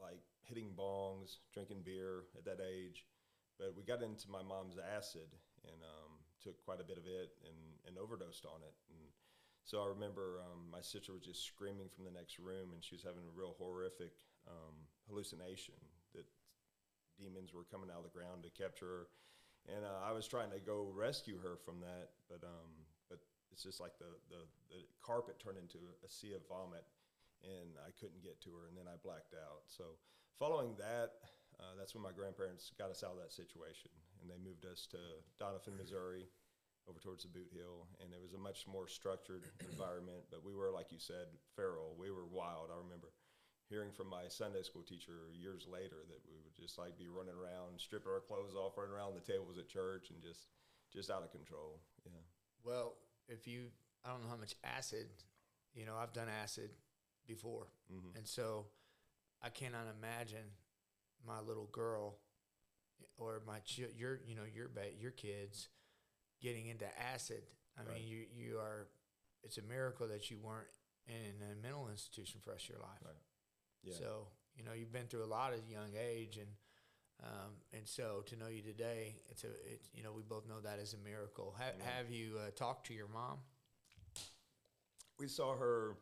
like 0.00 0.20
hitting 0.42 0.72
bongs, 0.76 1.38
drinking 1.52 1.82
beer 1.84 2.24
at 2.36 2.44
that 2.44 2.58
age. 2.60 3.06
But 3.58 3.76
we 3.76 3.84
got 3.84 4.02
into 4.02 4.30
my 4.30 4.42
mom's 4.42 4.80
acid 4.80 5.28
and 5.68 5.78
um, 5.84 6.16
took 6.40 6.56
quite 6.64 6.80
a 6.80 6.84
bit 6.84 6.96
of 6.96 7.04
it 7.04 7.36
and, 7.44 7.60
and 7.86 8.00
overdosed 8.00 8.46
on 8.48 8.64
it. 8.64 8.72
And 8.88 9.04
so 9.64 9.84
I 9.84 9.88
remember 9.92 10.40
um, 10.40 10.72
my 10.72 10.80
sister 10.80 11.12
was 11.12 11.22
just 11.22 11.44
screaming 11.44 11.92
from 11.92 12.08
the 12.08 12.10
next 12.10 12.40
room, 12.40 12.72
and 12.72 12.82
she 12.82 12.96
was 12.96 13.04
having 13.04 13.22
a 13.28 13.36
real 13.36 13.54
horrific 13.60 14.16
um, 14.48 14.88
hallucination 15.06 15.76
that 16.16 16.24
demons 17.20 17.52
were 17.52 17.68
coming 17.68 17.92
out 17.92 18.00
of 18.00 18.08
the 18.08 18.16
ground 18.16 18.42
to 18.48 18.50
capture 18.50 18.88
her. 18.88 19.04
And 19.68 19.84
uh, 19.84 20.00
I 20.08 20.16
was 20.16 20.24
trying 20.26 20.50
to 20.56 20.58
go 20.58 20.88
rescue 20.96 21.36
her 21.44 21.60
from 21.60 21.84
that, 21.84 22.16
but 22.32 22.40
um, 22.40 22.72
but 23.12 23.20
it's 23.52 23.62
just 23.62 23.78
like 23.78 24.00
the, 24.00 24.08
the 24.32 24.48
the 24.72 24.80
carpet 25.04 25.36
turned 25.36 25.60
into 25.60 25.76
a 26.00 26.08
sea 26.08 26.32
of 26.32 26.40
vomit, 26.48 26.88
and 27.44 27.76
I 27.80 27.90
couldn't 27.96 28.22
get 28.22 28.40
to 28.46 28.50
her, 28.56 28.68
and 28.68 28.76
then 28.76 28.88
I 28.88 29.00
blacked 29.00 29.34
out. 29.34 29.68
So 29.68 29.96
following 30.38 30.76
that, 30.76 31.20
uh, 31.60 31.76
that's 31.76 31.92
when 31.94 32.04
my 32.04 32.12
grandparents 32.12 32.72
got 32.76 32.88
us 32.88 33.04
out 33.04 33.12
of 33.16 33.20
that 33.20 33.32
situation, 33.32 33.92
and 34.20 34.28
they 34.28 34.40
moved 34.40 34.64
us 34.64 34.88
to 34.92 35.00
Doniphan, 35.36 35.76
Missouri 35.76 36.28
over 36.88 36.98
towards 36.98 37.22
the 37.24 37.32
Bootheel, 37.32 37.84
and 38.00 38.12
it 38.12 38.20
was 38.20 38.32
a 38.32 38.40
much 38.40 38.64
more 38.64 38.88
structured 38.88 39.44
environment. 39.70 40.24
But 40.32 40.44
we 40.44 40.56
were, 40.56 40.72
like 40.72 40.92
you 40.92 40.98
said, 40.98 41.28
feral. 41.54 41.96
We 41.98 42.10
were 42.10 42.24
wild. 42.24 42.72
I 42.72 42.80
remember 42.80 43.12
hearing 43.68 43.92
from 43.92 44.08
my 44.08 44.26
Sunday 44.26 44.64
school 44.64 44.82
teacher 44.82 45.30
years 45.30 45.68
later 45.70 46.02
that 46.08 46.24
we 46.26 46.40
would 46.42 46.56
just 46.56 46.80
like 46.80 46.98
be 46.98 47.06
running 47.06 47.36
around, 47.36 47.78
stripping 47.78 48.10
our 48.10 48.24
clothes 48.24 48.56
off, 48.56 48.74
running 48.76 48.92
around 48.92 49.14
the 49.14 49.22
tables 49.22 49.58
at 49.60 49.68
church, 49.68 50.10
and 50.10 50.18
just 50.20 50.48
just 50.90 51.10
out 51.10 51.22
of 51.22 51.30
control. 51.30 51.78
Yeah. 52.04 52.24
Well, 52.64 52.94
if 53.28 53.46
you, 53.46 53.70
I 54.04 54.10
don't 54.10 54.22
know 54.24 54.28
how 54.28 54.36
much 54.36 54.56
acid, 54.64 55.06
you 55.72 55.86
know, 55.86 55.94
I've 55.94 56.12
done 56.12 56.26
acid 56.28 56.70
before. 57.34 57.66
And 58.16 58.26
so 58.26 58.66
I 59.42 59.48
cannot 59.50 59.86
imagine 59.98 60.46
my 61.26 61.40
little 61.40 61.68
girl 61.72 62.16
or 63.18 63.42
my, 63.46 63.58
chi- 63.60 63.92
your, 63.96 64.20
you 64.26 64.34
know, 64.34 64.42
your, 64.54 64.68
ba- 64.68 64.94
your 64.98 65.10
kids 65.12 65.68
getting 66.42 66.66
into 66.66 66.86
acid. 67.12 67.42
I 67.78 67.82
Right. 67.82 67.94
mean, 67.98 68.08
you, 68.08 68.24
you 68.34 68.58
are, 68.58 68.88
it's 69.42 69.58
a 69.58 69.62
miracle 69.62 70.08
that 70.08 70.30
you 70.30 70.38
weren't 70.42 70.68
in 71.08 71.34
a 71.50 71.54
mental 71.62 71.88
institution 71.90 72.40
for 72.42 72.50
the 72.50 72.54
rest 72.54 72.64
of 72.64 72.70
your 72.76 72.80
life. 72.82 73.02
Right. 73.04 73.14
Yeah. 73.82 73.94
So 73.98 74.26
you 74.56 74.62
know 74.64 74.72
you've 74.74 74.92
been 74.92 75.06
through 75.06 75.24
a 75.24 75.32
lot 75.38 75.52
at 75.54 75.60
a 75.66 75.72
young 75.72 75.92
age, 75.98 76.36
and 76.36 76.48
um, 77.22 77.52
and 77.72 77.88
so 77.88 78.22
to 78.26 78.36
know 78.36 78.48
you 78.48 78.60
today, 78.62 79.14
it's 79.30 79.42
a 79.44 79.48
it's 79.72 79.88
you 79.94 80.02
know 80.02 80.12
we 80.12 80.22
both 80.22 80.46
know 80.46 80.60
that 80.62 80.78
is 80.78 80.92
a 80.94 80.98
miracle. 81.08 81.54
Ha- 81.58 81.80
have 81.96 82.10
you 82.10 82.36
uh, 82.38 82.50
talked 82.54 82.86
to 82.88 82.94
your 82.94 83.08
mom? 83.08 83.38
we 85.18 85.28
saw 85.28 85.54
her. 85.56 85.96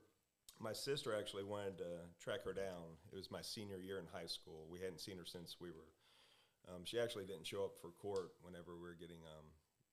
My 0.58 0.72
sister 0.72 1.14
actually 1.14 1.44
wanted 1.44 1.78
to 1.78 2.10
track 2.18 2.42
her 2.44 2.52
down. 2.52 2.98
It 3.12 3.16
was 3.16 3.30
my 3.30 3.42
senior 3.42 3.78
year 3.78 3.98
in 3.98 4.10
high 4.10 4.26
school. 4.26 4.66
We 4.66 4.80
hadn't 4.80 4.98
seen 4.98 5.16
her 5.18 5.24
since 5.24 5.56
we 5.60 5.70
were. 5.70 5.94
Um, 6.66 6.82
she 6.84 6.98
actually 6.98 7.24
didn't 7.24 7.46
show 7.46 7.64
up 7.64 7.78
for 7.80 7.94
court 8.02 8.34
whenever 8.42 8.74
we 8.74 8.82
were 8.82 8.98
getting. 8.98 9.22
Um, 9.22 9.46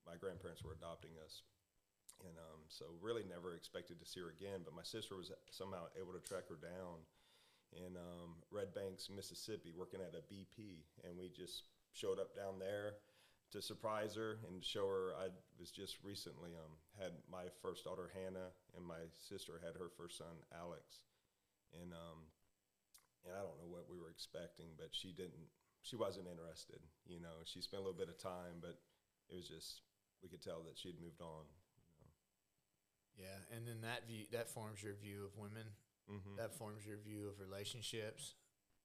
my 0.09 0.17
grandparents 0.17 0.65
were 0.65 0.73
adopting 0.73 1.13
us, 1.23 1.45
and 2.25 2.33
um, 2.37 2.65
so 2.67 2.85
really 2.99 3.23
never 3.29 3.53
expected 3.53 4.01
to 4.01 4.09
see 4.09 4.19
her 4.19 4.33
again. 4.33 4.65
But 4.65 4.75
my 4.75 4.83
sister 4.83 5.15
was 5.15 5.31
somehow 5.53 5.85
able 6.01 6.17
to 6.17 6.23
track 6.25 6.49
her 6.49 6.57
down 6.57 7.05
in 7.71 7.93
um, 7.95 8.41
Red 8.49 8.73
Banks, 8.73 9.09
Mississippi, 9.13 9.69
working 9.69 10.01
at 10.01 10.17
a 10.17 10.25
BP, 10.25 10.81
and 11.05 11.13
we 11.13 11.29
just 11.29 11.69
showed 11.93 12.19
up 12.19 12.35
down 12.35 12.57
there 12.59 12.97
to 13.55 13.61
surprise 13.63 14.15
her 14.15 14.37
and 14.47 14.63
show 14.63 14.87
her. 14.87 15.15
I 15.15 15.31
was 15.57 15.71
just 15.71 15.97
recently 16.03 16.51
um, 16.59 16.75
had 16.99 17.15
my 17.31 17.47
first 17.63 17.87
daughter 17.87 18.11
Hannah, 18.11 18.51
and 18.75 18.83
my 18.85 19.07
sister 19.15 19.63
had 19.63 19.79
her 19.79 19.87
first 19.95 20.19
son 20.19 20.43
Alex, 20.51 21.07
and 21.71 21.95
um, 21.95 22.27
and 23.23 23.33
I 23.33 23.39
don't 23.39 23.57
know 23.57 23.71
what 23.71 23.87
we 23.89 23.97
were 23.97 24.11
expecting, 24.11 24.75
but 24.77 24.91
she 24.91 25.15
didn't. 25.15 25.47
She 25.81 25.95
wasn't 25.95 26.27
interested. 26.27 26.83
You 27.07 27.23
know, 27.23 27.47
she 27.47 27.61
spent 27.61 27.79
a 27.81 27.85
little 27.85 27.97
bit 27.97 28.11
of 28.11 28.19
time, 28.19 28.59
but 28.59 28.75
it 29.31 29.35
was 29.39 29.47
just 29.47 29.81
we 30.21 30.27
could 30.27 30.43
tell 30.43 30.61
that 30.67 30.77
she'd 30.77 30.99
moved 30.99 31.21
on. 31.23 31.47
Yeah, 33.15 33.39
and 33.55 33.63
then 33.63 33.79
that 33.87 34.07
view 34.07 34.27
that 34.35 34.51
forms 34.51 34.83
your 34.83 34.99
view 34.99 35.23
of 35.23 35.39
women. 35.39 35.71
Mm-hmm. 36.11 36.35
That 36.37 36.53
forms 36.53 36.85
your 36.85 36.99
view 36.99 37.31
of 37.31 37.39
relationships. 37.39 38.35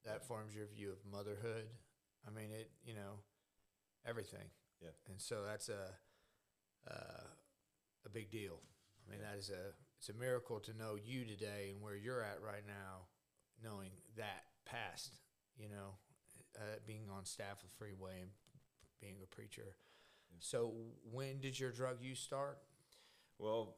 That 0.07 0.25
forms 0.25 0.55
your 0.55 0.67
view 0.67 0.95
of 0.95 1.03
motherhood. 1.05 1.67
I 2.23 2.31
mean, 2.31 2.55
it 2.55 2.71
you 2.87 2.95
know 2.95 3.19
everything. 4.07 4.47
Yeah. 4.83 4.91
and 5.09 5.21
so 5.21 5.43
that's 5.47 5.69
a 5.69 5.95
uh, 6.91 7.25
a 8.07 8.09
big 8.11 8.31
deal. 8.31 8.61
I 9.07 9.13
mean, 9.13 9.21
that 9.23 9.39
is 9.39 9.51
a 9.51 9.75
it's 9.99 10.09
a 10.09 10.15
miracle 10.15 10.61
to 10.61 10.77
know 10.77 10.97
you 11.03 11.25
today 11.25 11.71
and 11.73 11.83
where 11.83 11.97
you're 11.97 12.23
at 12.23 12.39
right 12.45 12.65
now, 12.67 13.07
knowing 13.63 13.91
that 14.17 14.45
past. 14.67 15.21
You 15.59 15.69
know, 15.69 15.97
uh, 16.59 16.79
being 16.87 17.05
on 17.15 17.25
staff 17.27 17.63
with 17.63 17.73
Freeway 17.73 18.21
and 18.23 18.31
being 19.01 19.17
a 19.23 19.27
preacher. 19.27 19.77
So, 20.41 20.75
when 21.11 21.41
did 21.41 21.59
your 21.61 21.73
drug 21.73 21.99
use 22.03 22.21
start? 22.21 22.59
Well, 23.39 23.77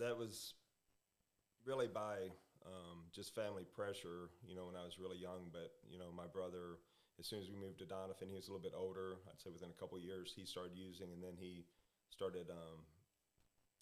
that 0.00 0.18
was 0.18 0.54
really 1.64 1.88
by 1.88 2.30
um, 2.66 3.06
just 3.12 3.34
family 3.34 3.64
pressure, 3.64 4.30
you 4.46 4.54
know, 4.54 4.66
when 4.66 4.76
I 4.76 4.84
was 4.84 4.98
really 4.98 5.18
young. 5.18 5.48
But, 5.52 5.72
you 5.90 5.98
know, 5.98 6.10
my 6.14 6.26
brother, 6.26 6.78
as 7.20 7.26
soon 7.28 7.40
as 7.40 7.48
we 7.52 7.56
moved 7.56 7.78
to 7.78 7.84
Doniphan, 7.84 8.28
he 8.28 8.34
was 8.34 8.48
a 8.48 8.52
little 8.52 8.64
bit 8.64 8.72
older. 8.74 9.20
I'd 9.28 9.40
say 9.40 9.50
within 9.52 9.68
a 9.70 9.78
couple 9.78 9.98
of 9.98 10.02
years, 10.02 10.32
he 10.34 10.44
started 10.44 10.72
using, 10.74 11.12
and 11.12 11.22
then 11.22 11.36
he 11.38 11.66
started 12.08 12.48
um, 12.50 12.80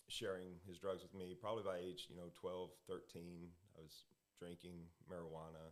sharing 0.09 0.59
his 0.67 0.79
drugs 0.79 1.03
with 1.03 1.15
me. 1.15 1.37
Probably 1.41 1.63
by 1.63 1.79
age, 1.79 2.07
you 2.11 2.17
know, 2.17 2.35
12, 2.35 2.71
13, 2.89 3.49
I 3.79 3.81
was 3.81 4.05
drinking 4.39 4.91
marijuana. 5.07 5.71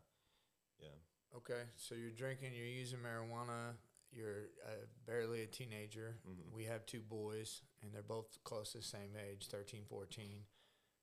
Yeah. 0.78 0.94
Okay, 1.36 1.66
so 1.76 1.94
you're 1.94 2.14
drinking, 2.14 2.54
you're 2.54 2.66
using 2.70 3.00
marijuana, 3.00 3.74
you're 4.12 4.54
uh, 4.64 4.86
barely 5.06 5.42
a 5.42 5.46
teenager. 5.46 6.18
Mhm. 6.26 6.52
We 6.54 6.64
have 6.64 6.86
two 6.86 7.02
boys, 7.02 7.62
and 7.82 7.92
they're 7.92 8.02
both 8.02 8.38
close 8.44 8.72
to 8.72 8.78
the 8.78 8.84
same 8.84 9.16
age 9.16 9.48
13, 9.48 9.84
14. 9.88 10.46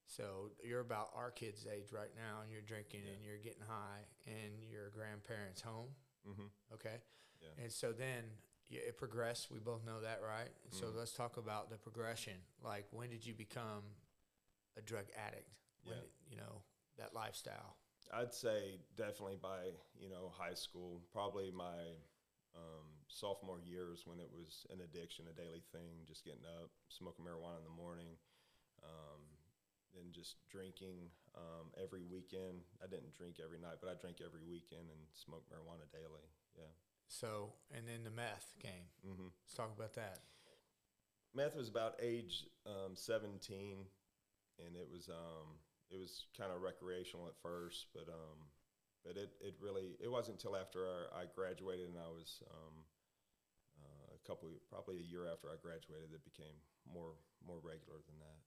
So 0.06 0.52
you're 0.64 0.80
about 0.82 1.12
our 1.14 1.32
kids' 1.32 1.66
age 1.68 1.92
right 1.92 2.14
now, 2.16 2.42
and 2.42 2.52
you're 2.52 2.62
drinking 2.62 3.02
and 3.08 3.24
you're 3.24 3.38
getting 3.38 3.64
high, 3.68 4.06
and 4.26 4.64
your 4.64 4.90
grandparents' 4.90 5.62
home. 5.62 5.96
Hmm 6.26 6.48
Okay. 6.74 6.98
Yeah. 7.42 7.64
And 7.64 7.72
so 7.72 7.92
then 7.92 8.24
yeah, 8.70 8.80
it 8.88 8.98
progressed. 8.98 9.52
We 9.52 9.60
both 9.60 9.86
know 9.86 10.02
that, 10.02 10.22
right? 10.26 10.50
And 10.66 10.74
So 10.74 10.88
let's 10.96 11.12
talk 11.14 11.38
about 11.38 11.70
the 11.70 11.78
progression. 11.78 12.34
Like, 12.64 12.88
when 12.92 13.10
did 13.10 13.26
you 13.26 13.34
become 13.34 13.84
a 14.78 14.82
drug 14.82 15.06
addict? 15.16 15.50
When 15.84 15.96
Yeah. 15.96 16.02
did- 16.02 16.12
you 16.30 16.38
know, 16.38 16.64
that 16.98 17.14
lifestyle. 17.14 17.78
I'd 18.12 18.34
say 18.34 18.80
definitely 18.96 19.38
by 19.38 19.74
you 19.96 20.10
know 20.10 20.30
high 20.30 20.54
school, 20.54 21.02
probably 21.12 21.52
my 21.52 21.98
um, 22.56 22.86
sophomore 23.08 23.60
years 23.60 24.06
when 24.06 24.20
it 24.20 24.30
was 24.32 24.66
an 24.70 24.82
addiction, 24.82 25.28
a 25.28 25.34
daily 25.34 25.62
thing, 25.72 26.06
just 26.06 26.24
getting 26.24 26.46
up, 26.46 26.70
smoking 26.88 27.26
marijuana 27.26 27.58
in 27.58 27.64
the 27.64 27.70
morning, 27.72 28.16
um, 28.84 29.22
then 29.94 30.12
just 30.12 30.38
drinking 30.50 31.14
um, 31.38 31.70
every 31.78 32.04
weekend. 32.06 32.66
I 32.82 32.90
didn't 32.90 33.14
drink 33.14 33.38
every 33.38 33.62
night, 33.62 33.82
but 33.82 33.90
I 33.90 33.96
drank 33.98 34.22
every 34.22 34.44
weekend 34.46 34.90
and 34.90 35.02
smoked 35.14 35.50
marijuana 35.50 35.86
daily. 35.94 36.26
Yeah. 36.58 36.74
So, 37.08 37.54
and 37.70 37.88
then 37.88 38.04
the 38.04 38.14
meth 38.14 38.58
game. 38.62 38.90
hmm 39.06 39.30
Let's 39.46 39.54
talk 39.54 39.72
about 39.76 39.94
that. 39.96 40.26
Meth 41.34 41.56
was 41.56 41.70
about 41.70 41.98
age 42.02 42.46
um, 42.66 42.94
17, 42.94 43.86
and 44.62 44.76
it 44.78 44.86
was 44.90 45.10
um, 45.10 45.58
it 45.90 45.98
was 45.98 46.26
kind 46.38 46.54
of 46.54 46.62
recreational 46.62 47.26
at 47.26 47.38
first, 47.42 47.90
but 47.94 48.06
um, 48.10 48.38
but 49.04 49.18
it, 49.18 49.34
it 49.42 49.58
really 49.60 49.98
it 50.00 50.10
wasn't 50.10 50.38
until 50.38 50.56
after 50.56 50.86
I, 50.86 51.22
I 51.22 51.24
graduated 51.36 51.90
and 51.90 51.98
I 51.98 52.10
was 52.10 52.42
um, 52.50 52.76
uh, 53.82 54.16
a 54.16 54.22
couple 54.28 54.50
probably 54.70 55.02
a 55.02 55.08
year 55.10 55.26
after 55.26 55.50
I 55.50 55.58
graduated 55.58 56.14
that 56.14 56.24
became 56.24 56.56
more 56.86 57.18
more 57.44 57.60
regular 57.60 58.00
than 58.06 58.18
that. 58.24 58.40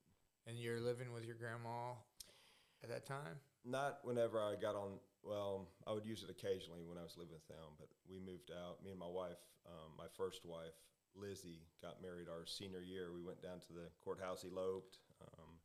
And 0.47 0.59
you're 0.59 0.81
living 0.81 1.13
with 1.13 1.25
your 1.25 1.35
grandma 1.35 1.99
at 2.83 2.89
that 2.89 3.07
time? 3.07 3.43
Not 3.65 3.99
whenever 4.05 4.39
I 4.39 4.55
got 4.55 4.77
on. 4.77 5.03
Well, 5.27 5.67
I 5.87 5.93
would 5.93 6.07
use 6.07 6.23
it 6.23 6.31
occasionally 6.31 6.87
when 6.87 6.99
I 6.99 7.03
was 7.03 7.19
living 7.19 7.35
with 7.35 7.49
them, 7.51 7.75
but 7.83 7.91
we 8.07 8.23
moved 8.23 8.55
out. 8.55 8.79
Me 8.85 8.95
and 8.95 9.01
my 9.01 9.11
wife, 9.11 9.43
um, 9.67 9.91
my 9.99 10.07
first 10.15 10.47
wife, 10.47 10.79
Lizzie, 11.19 11.67
got 11.83 11.99
married 11.99 12.31
our 12.31 12.47
senior 12.47 12.79
year. 12.79 13.11
We 13.11 13.27
went 13.27 13.43
down 13.43 13.59
to 13.67 13.73
the 13.75 13.91
courthouse, 13.99 14.47
eloped, 14.47 15.03
um, 15.19 15.59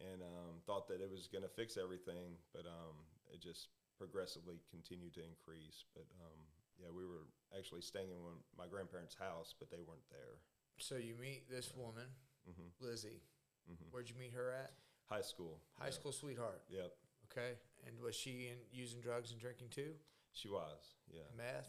and 0.00 0.24
um, 0.24 0.64
thought 0.64 0.88
that 0.88 1.04
it 1.04 1.10
was 1.10 1.28
going 1.28 1.44
to 1.44 1.52
fix 1.52 1.76
everything, 1.76 2.40
but 2.56 2.64
um, 2.64 2.96
it 3.28 3.44
just 3.44 3.68
progressively 4.00 4.56
continued 4.72 5.12
to 5.14 5.20
increase. 5.20 5.84
But 5.92 6.08
um, 6.24 6.40
yeah, 6.80 6.88
we 6.88 7.04
were 7.04 7.28
actually 7.52 7.84
staying 7.84 8.08
in 8.08 8.24
one, 8.24 8.40
my 8.56 8.64
grandparents' 8.66 9.20
house, 9.20 9.52
but 9.52 9.68
they 9.70 9.84
weren't 9.84 10.08
there. 10.08 10.40
So 10.80 10.96
you 10.96 11.12
meet 11.20 11.44
this 11.50 11.76
woman, 11.76 12.08
hmm 12.48 12.72
Lizzie. 12.80 13.20
Hmm 13.66 13.74
Where'd 13.90 14.08
you 14.08 14.16
meet 14.18 14.32
her 14.34 14.50
at? 14.52 14.72
High 15.08 15.22
school. 15.22 15.60
High 15.78 15.86
Yep. 15.86 15.94
school 15.94 16.12
sweetheart. 16.12 16.62
Yep, 16.68 16.92
Okay. 17.30 17.52
And 17.86 18.00
was 18.00 18.14
she 18.14 18.48
in 18.48 18.56
using 18.72 19.00
drugs 19.00 19.30
and 19.32 19.40
drinking 19.40 19.68
too? 19.70 19.94
she 20.32 20.48
was. 20.48 20.94
Yeah. 21.12 21.20
Meth? 21.36 21.68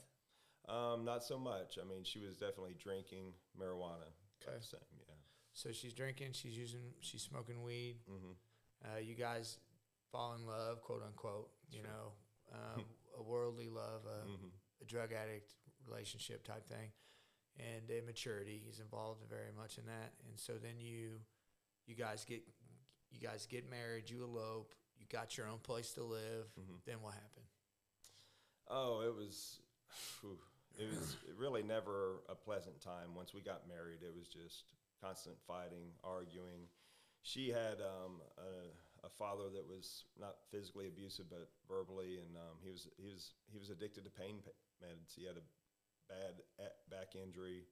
Um, 0.67 1.05
not 1.05 1.23
so 1.23 1.37
much. 1.37 1.77
I 1.79 1.85
mean, 1.87 2.03
she 2.03 2.19
was 2.19 2.35
definitely 2.35 2.73
drinking 2.81 3.33
marijuana. 3.59 4.09
Okay. 4.41 4.57
same, 4.59 4.79
yeah. 5.07 5.13
So 5.53 5.71
she's 5.71 5.93
drinking, 5.93 6.31
she's 6.33 6.57
using, 6.57 6.81
she's 7.01 7.21
smoking 7.21 7.61
weed. 7.63 7.97
hmm 8.07 8.31
Uh, 8.83 8.97
you 8.99 9.13
guys 9.15 9.59
fall 10.11 10.33
in 10.35 10.45
love, 10.47 10.81
quote 10.81 11.03
unquote, 11.05 11.49
you 11.71 11.81
know, 11.83 12.13
um, 12.53 12.85
a 13.19 13.21
worldly 13.23 13.69
love, 13.69 14.01
a, 14.05 14.25
hmm 14.25 14.47
a 14.81 14.85
drug 14.85 15.11
addict 15.13 15.53
relationship 15.87 16.43
type 16.43 16.67
thing, 16.67 16.91
and 17.59 17.89
immaturity. 17.91 18.61
He's 18.65 18.79
involved 18.79 19.21
very 19.29 19.51
much 19.55 19.77
in 19.77 19.85
that, 19.85 20.13
and 20.27 20.37
so 20.39 20.53
then 20.61 20.79
you, 20.79 21.19
you 21.87 21.95
guys 21.95 22.25
get, 22.25 22.43
you 23.11 23.19
guys 23.19 23.45
get 23.45 23.69
married, 23.69 24.09
you 24.09 24.23
elope, 24.23 24.73
you 24.99 25.05
got 25.11 25.37
your 25.37 25.47
own 25.47 25.59
place 25.59 25.91
to 25.93 26.03
live. 26.03 26.47
hmm 26.55 26.75
Then 26.85 26.97
what 27.01 27.13
happened? 27.13 27.45
Oh, 28.69 29.01
it 29.05 29.15
was, 29.15 29.59
it 30.77 30.89
was 30.89 31.17
really 31.37 31.61
never 31.63 32.21
a 32.29 32.35
pleasant 32.35 32.81
time. 32.81 33.13
Once 33.15 33.33
we 33.33 33.41
got 33.41 33.67
married, 33.67 33.99
it 34.01 34.13
was 34.17 34.27
just 34.27 34.63
constant 35.01 35.35
fighting, 35.47 35.93
arguing. 36.03 36.65
She 37.21 37.49
had 37.49 37.81
um, 37.81 38.21
a, 38.37 39.05
a 39.05 39.09
father 39.09 39.49
that 39.53 39.65
was 39.67 40.05
not 40.19 40.37
physically 40.51 40.87
abusive, 40.87 41.25
but 41.29 41.49
verbally, 41.67 42.17
and 42.21 42.35
um, 42.37 42.57
he 42.63 42.69
was 42.71 42.87
he 42.97 43.09
was 43.09 43.33
he 43.51 43.57
was 43.57 43.69
addicted 43.69 44.03
to 44.05 44.11
pain 44.11 44.41
pa- 44.43 44.57
meds. 44.85 45.13
He 45.15 45.25
had 45.25 45.37
a 45.37 45.45
bad 46.09 46.41
back 46.89 47.15
injury, 47.17 47.65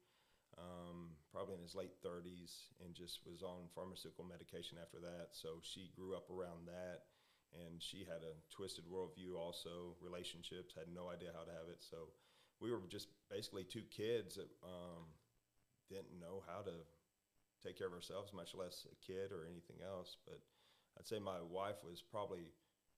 um, 0.57 1.15
probably 1.31 1.55
in 1.55 1.61
his 1.61 1.75
late 1.75 1.93
30s, 2.05 2.73
and 2.83 2.93
just 2.93 3.19
was 3.25 3.41
on 3.41 3.69
pharmaceutical 3.73 4.25
medication 4.25 4.77
after 4.81 4.99
that. 4.99 5.33
So 5.33 5.59
she 5.61 5.91
grew 5.95 6.15
up 6.15 6.29
around 6.29 6.67
that 6.67 7.09
and 7.53 7.81
she 7.81 8.01
had 8.01 8.25
a 8.25 8.33
twisted 8.49 8.85
worldview 8.89 9.37
also 9.37 9.93
relationships 10.01 10.73
had 10.73 10.89
no 10.89 11.09
idea 11.09 11.29
how 11.33 11.45
to 11.45 11.53
have 11.53 11.69
it. 11.69 11.81
So 11.85 12.09
we 12.59 12.71
were 12.71 12.81
just 12.89 13.07
basically 13.29 13.63
two 13.63 13.85
kids 13.93 14.35
that 14.35 14.49
um, 14.65 15.05
didn't 15.89 16.17
know 16.17 16.41
how 16.49 16.61
to 16.65 16.73
take 17.61 17.77
care 17.77 17.87
of 17.87 17.93
ourselves 17.93 18.33
much 18.33 18.55
less 18.55 18.87
a 18.89 18.95
kid 18.99 19.31
or 19.31 19.45
anything 19.45 19.79
else. 19.85 20.17
But 20.25 20.41
i'd 20.99 21.07
say 21.07 21.17
my 21.19 21.41
wife 21.41 21.81
was 21.85 22.01
probably 22.01 22.49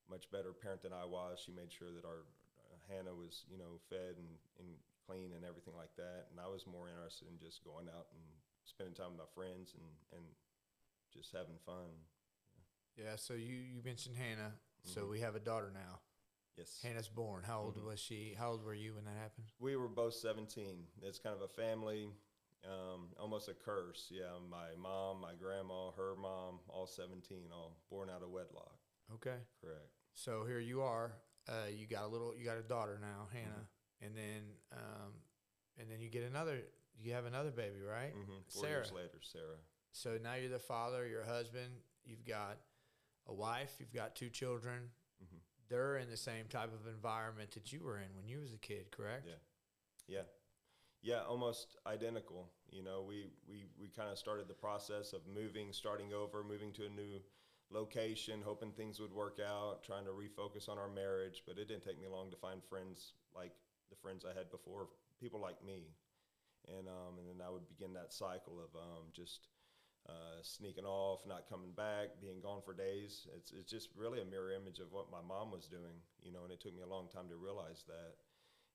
much 0.10 0.30
better 0.32 0.54
parent 0.54 0.82
than 0.82 0.94
i 0.94 1.06
was. 1.06 1.42
She 1.44 1.52
made 1.52 1.72
sure 1.72 1.92
that 1.92 2.06
our 2.06 2.24
uh, 2.72 2.78
hannah 2.88 3.14
was 3.14 3.44
you 3.52 3.58
know 3.58 3.80
fed 3.90 4.16
and, 4.18 4.32
and 4.60 4.70
clean 5.06 5.34
and 5.34 5.46
everything 5.46 5.76
like 5.76 5.94
that 5.96 6.28
and 6.32 6.40
i 6.40 6.48
was 6.48 6.66
more 6.66 6.90
interested 6.90 7.28
in 7.30 7.38
just 7.38 7.64
going 7.64 7.88
out 7.88 8.08
and 8.14 8.24
spending 8.66 8.96
time 8.96 9.12
with 9.12 9.20
my 9.20 9.32
friends 9.36 9.74
and, 9.78 9.88
and 10.18 10.26
just 11.14 11.32
having 11.32 11.58
fun 11.66 11.94
Yeah. 12.98 13.16
So 13.18 13.34
you 13.34 13.56
you 13.56 13.82
mentioned 13.84 14.16
Hannah. 14.16 14.54
So 14.84 15.02
Mhm. 15.02 15.10
we 15.10 15.20
have 15.20 15.36
a 15.36 15.40
daughter 15.40 15.70
now. 15.72 16.00
yes 16.58 16.80
Hannah's 16.82 17.10
born. 17.10 17.44
How 17.44 17.60
old 17.62 17.76
Mhm. 17.76 17.84
was 17.84 18.00
she? 18.00 18.34
How 18.34 18.52
old 18.52 18.64
were 18.64 18.74
you 18.74 18.96
when 18.96 19.04
that 19.06 19.18
happened? 19.18 19.52
We 19.60 19.76
were 19.76 19.90
both 19.90 20.14
17. 20.14 20.88
It's 21.02 21.20
kind 21.20 21.36
of 21.36 21.42
a 21.42 21.50
family, 21.50 22.08
um, 22.64 23.12
almost 23.20 23.50
a 23.50 23.54
curse. 23.54 24.08
Yeah, 24.10 24.40
my 24.40 24.76
mom, 24.76 25.20
my 25.20 25.36
grandma, 25.36 25.92
her 25.92 26.16
mom, 26.16 26.62
all 26.70 26.88
17, 26.88 27.52
all 27.52 27.76
born 27.90 28.10
out 28.10 28.24
of 28.24 28.30
wedlock. 28.30 28.80
Okay. 29.16 29.40
Correct. 29.60 29.92
So 30.14 30.46
here 30.46 30.62
you 30.62 30.82
are. 30.82 31.20
Uh, 31.50 31.68
you 31.70 31.88
got 31.88 32.04
a 32.06 32.08
little. 32.08 32.34
You 32.38 32.46
got 32.46 32.58
a 32.58 32.64
daughter 32.64 32.98
now, 32.98 33.28
Hannah, 33.34 33.68
and 34.02 34.16
then 34.16 34.42
um, 34.74 35.12
and 35.80 35.90
then 35.90 36.00
you 36.02 36.10
get 36.10 36.24
another. 36.24 36.60
You 36.98 37.12
have 37.14 37.26
another 37.26 37.52
baby, 37.52 37.82
right? 37.82 38.14
hmm 38.14 38.40
Four 38.50 38.64
Sarah. 38.64 38.72
years 38.72 38.92
later, 38.94 39.20
Sarah. 39.22 39.60
So 39.92 40.18
now 40.24 40.36
you're 40.36 40.50
the 40.50 40.60
father. 40.60 41.06
Your 41.06 41.24
husband. 41.26 41.72
You've 42.06 42.26
got 42.26 42.58
a 43.28 43.34
wife. 43.34 43.74
You've 43.80 43.94
got 43.94 44.16
two 44.16 44.30
children. 44.30 44.90
Mhm. 45.22 45.40
They're 45.68 45.98
in 45.98 46.10
the 46.10 46.16
same 46.18 46.46
type 46.48 46.72
of 46.74 46.88
environment 46.88 47.52
that 47.52 47.74
you 47.74 47.82
were 47.84 47.98
in 47.98 48.16
when 48.16 48.28
you 48.28 48.40
was 48.40 48.54
a 48.54 48.58
kid, 48.58 48.92
correct? 48.92 49.26
Yeah. 49.28 49.34
Yeah. 50.08 50.22
Yeah, 51.02 51.24
almost 51.24 51.76
identical. 51.86 52.50
You 52.72 52.84
know, 52.84 53.04
we, 53.08 53.32
we, 53.48 53.66
we 53.80 53.88
kind 53.90 54.10
of 54.10 54.18
started 54.18 54.48
the 54.48 54.54
process 54.54 55.14
of 55.14 55.22
moving, 55.28 55.72
starting 55.74 56.14
over, 56.14 56.44
moving 56.44 56.72
to 56.74 56.86
a 56.86 56.90
new 56.90 57.20
location, 57.72 58.42
hoping 58.44 58.72
things 58.72 59.00
would 59.00 59.12
work 59.14 59.40
out, 59.46 59.84
trying 59.84 60.06
to 60.06 60.12
refocus 60.12 60.70
on 60.70 60.78
our 60.78 60.90
marriage. 60.90 61.44
But 61.46 61.58
it 61.58 61.68
didn't 61.68 61.84
take 61.84 62.00
me 62.00 62.08
long 62.08 62.32
to 62.32 62.38
find 62.38 62.64
friends 62.64 63.14
like 63.36 63.52
the 63.96 64.04
friends 64.04 64.28
I 64.28 64.36
had 64.36 64.52
before, 64.52 64.92
people 65.24 65.40
like 65.40 65.64
me. 65.64 65.96
And, 66.68 66.88
um, 66.92 67.16
and 67.22 67.28
then 67.30 67.40
I 67.46 67.50
would 67.50 67.70
begin 67.70 67.94
that 67.94 68.12
cycle 68.12 68.60
of 68.60 68.74
um, 68.76 69.14
just 69.16 69.48
uh, 70.10 70.42
sneaking 70.44 70.86
off, 70.86 71.24
not 71.24 71.48
coming 71.48 71.72
back, 71.72 72.20
being 72.20 72.42
gone 72.42 72.60
for 72.66 72.74
days. 72.74 73.28
It's, 73.38 73.54
it's 73.56 73.72
just 73.72 73.90
really 73.96 74.20
a 74.20 74.26
mirror 74.28 74.52
image 74.52 74.80
of 74.84 74.92
what 74.92 75.14
my 75.14 75.22
mom 75.24 75.52
was 75.54 75.70
doing, 75.72 76.04
you 76.20 76.34
know, 76.34 76.44
and 76.44 76.52
it 76.52 76.60
took 76.60 76.76
me 76.76 76.84
a 76.84 76.90
long 76.90 77.08
time 77.08 77.30
to 77.30 77.38
realize 77.40 77.86
that 77.88 78.20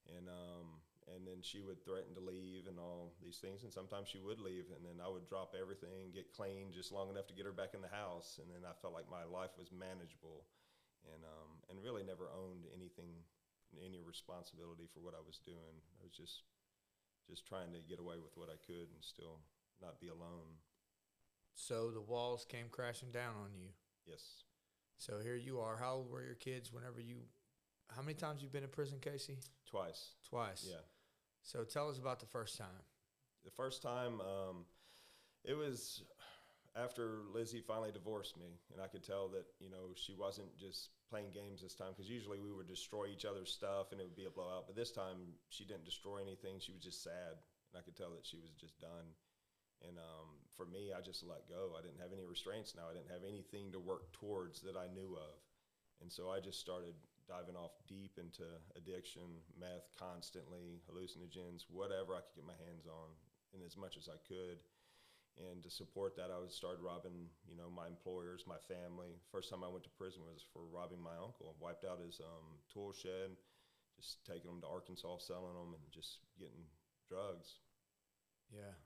and 0.09 0.29
um, 0.29 0.81
and 1.11 1.27
then 1.27 1.43
she 1.43 1.61
would 1.61 1.83
threaten 1.83 2.15
to 2.15 2.23
leave 2.23 2.71
and 2.71 2.79
all 2.79 3.13
these 3.19 3.43
things, 3.43 3.65
and 3.65 3.73
sometimes 3.73 4.09
she 4.09 4.23
would 4.23 4.39
leave, 4.39 4.71
and 4.71 4.85
then 4.87 5.03
I 5.03 5.11
would 5.11 5.27
drop 5.27 5.59
everything, 5.59 6.15
get 6.15 6.33
clean 6.33 6.71
just 6.71 6.93
long 6.95 7.11
enough 7.11 7.27
to 7.29 7.37
get 7.37 7.49
her 7.49 7.57
back 7.57 7.75
in 7.75 7.83
the 7.83 7.91
house, 7.91 8.39
and 8.39 8.47
then 8.47 8.63
I 8.63 8.77
felt 8.79 8.95
like 8.95 9.11
my 9.11 9.27
life 9.27 9.51
was 9.59 9.75
manageable, 9.75 10.47
and 11.11 11.21
um, 11.27 11.51
and 11.69 11.83
really 11.83 12.07
never 12.07 12.31
owned 12.31 12.71
anything, 12.73 13.27
any 13.79 14.03
responsibility 14.03 14.89
for 14.93 15.01
what 15.01 15.15
I 15.15 15.23
was 15.23 15.39
doing. 15.45 15.79
I 15.99 16.03
was 16.03 16.13
just 16.13 16.43
just 17.29 17.47
trying 17.47 17.71
to 17.73 17.79
get 17.89 18.01
away 18.01 18.17
with 18.19 18.35
what 18.35 18.49
I 18.49 18.59
could 18.67 18.91
and 18.91 19.03
still 19.03 19.39
not 19.81 20.01
be 20.01 20.09
alone. 20.09 20.59
So 21.55 21.91
the 21.91 22.01
walls 22.01 22.45
came 22.49 22.67
crashing 22.71 23.11
down 23.11 23.35
on 23.37 23.55
you. 23.55 23.69
Yes. 24.07 24.45
So 24.99 25.21
here 25.23 25.37
you 25.37 25.61
are. 25.61 25.77
How 25.77 25.95
old 25.95 26.11
were 26.11 26.25
your 26.25 26.35
kids 26.35 26.73
whenever 26.73 27.01
you? 27.01 27.17
How 27.95 28.03
many 28.03 28.15
times 28.15 28.43
you've 28.43 28.53
been 28.53 28.65
in 28.65 28.71
prison, 28.71 28.99
Casey? 29.01 29.39
Twice. 29.69 30.15
Twice. 30.29 30.67
Yeah. 30.69 30.83
So 31.43 31.65
tell 31.65 31.89
us 31.89 31.99
about 31.99 32.21
the 32.21 32.27
first 32.27 32.59
time. 32.59 32.85
The 33.45 33.51
first 33.51 33.83
time, 33.83 34.21
um, 34.21 34.65
it 35.45 35.55
was 35.55 36.03
after 36.77 37.27
Lizzie 37.35 37.61
finally 37.61 37.91
divorced 37.91 38.39
me, 38.39 38.59
and 38.73 38.81
I 38.81 38.87
could 38.87 39.03
tell 39.03 39.29
that 39.29 39.47
you 39.59 39.71
know 39.71 39.91
she 39.95 40.15
wasn't 40.15 40.57
just 40.57 40.91
playing 41.09 41.35
games 41.35 41.63
this 41.63 41.75
time 41.75 41.91
because 41.91 42.11
usually 42.11 42.39
we 42.39 42.53
would 42.53 42.69
destroy 42.69 43.07
each 43.07 43.25
other's 43.25 43.51
stuff 43.51 43.91
and 43.91 44.01
it 44.01 44.05
would 44.05 44.17
be 44.17 44.27
a 44.27 44.31
blowout. 44.31 44.67
But 44.67 44.77
this 44.77 44.93
time 44.93 45.35
she 45.49 45.65
didn't 45.65 45.85
destroy 45.85 46.23
anything; 46.23 46.61
she 46.61 46.73
was 46.73 46.83
just 46.83 47.03
sad, 47.03 47.43
and 47.73 47.75
I 47.79 47.83
could 47.83 47.97
tell 47.97 48.11
that 48.15 48.27
she 48.27 48.39
was 48.39 48.51
just 48.55 48.79
done. 48.81 49.11
And 49.81 49.97
um, 49.97 50.37
for 50.61 50.69
me, 50.69 50.93
I 50.93 51.01
just 51.01 51.25
let 51.25 51.49
go. 51.49 51.73
I 51.73 51.81
didn't 51.81 52.05
have 52.05 52.13
any 52.13 52.29
restraints 52.29 52.77
now. 52.77 52.93
I 52.93 52.95
didn't 52.95 53.09
have 53.09 53.25
anything 53.25 53.73
to 53.73 53.81
work 53.81 54.13
towards 54.13 54.61
that 54.61 54.77
I 54.77 54.93
knew 54.93 55.17
of, 55.17 55.41
and 56.03 56.13
so 56.13 56.31
I 56.31 56.39
just 56.39 56.61
started 56.61 56.95
diving 57.27 57.57
off 57.57 57.71
deep 57.87 58.19
into 58.19 58.43
addiction, 58.75 59.39
meth 59.55 59.87
constantly, 59.95 60.83
hallucinogens, 60.91 61.65
whatever 61.71 62.19
I 62.19 62.27
could 62.27 62.43
get 62.43 62.47
my 62.47 62.59
hands 62.67 62.91
on, 62.91 63.15
and 63.55 63.63
as 63.63 63.79
much 63.79 63.97
as 63.97 64.11
I 64.11 64.19
could. 64.27 64.59
And 65.39 65.63
to 65.63 65.71
support 65.71 66.17
that, 66.17 66.31
I 66.31 66.39
would 66.39 66.53
start 66.53 66.81
robbing, 66.83 67.31
you 67.49 67.57
know, 67.57 67.71
my 67.71 67.87
employers, 67.87 68.45
my 68.47 68.61
family. 68.69 69.17
First 69.33 69.49
time 69.49 69.65
I 69.65 69.69
went 69.73 69.85
to 69.85 69.91
prison 69.97 70.23
was 70.27 70.45
for 70.53 70.63
robbing 70.69 71.01
my 71.01 71.17
uncle. 71.17 71.57
Wiped 71.61 71.85
out 71.85 72.01
his 72.05 72.21
um, 72.21 72.61
tool 72.73 72.93
shed, 72.93 73.33
just 73.97 74.25
taking 74.27 74.51
them 74.51 74.61
to 74.61 74.69
Arkansas, 74.69 75.19
selling 75.19 75.57
them, 75.57 75.73
and 75.73 75.85
just 75.93 76.21
getting 76.39 76.69
drugs. 77.09 77.61
Yeah. 78.53 78.77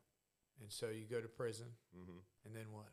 And 0.60 0.70
so 0.70 0.88
you 0.90 1.06
go 1.10 1.20
to 1.20 1.28
prison, 1.28 1.66
hmm 1.90 2.22
and 2.46 2.54
then 2.54 2.70
what? 2.70 2.92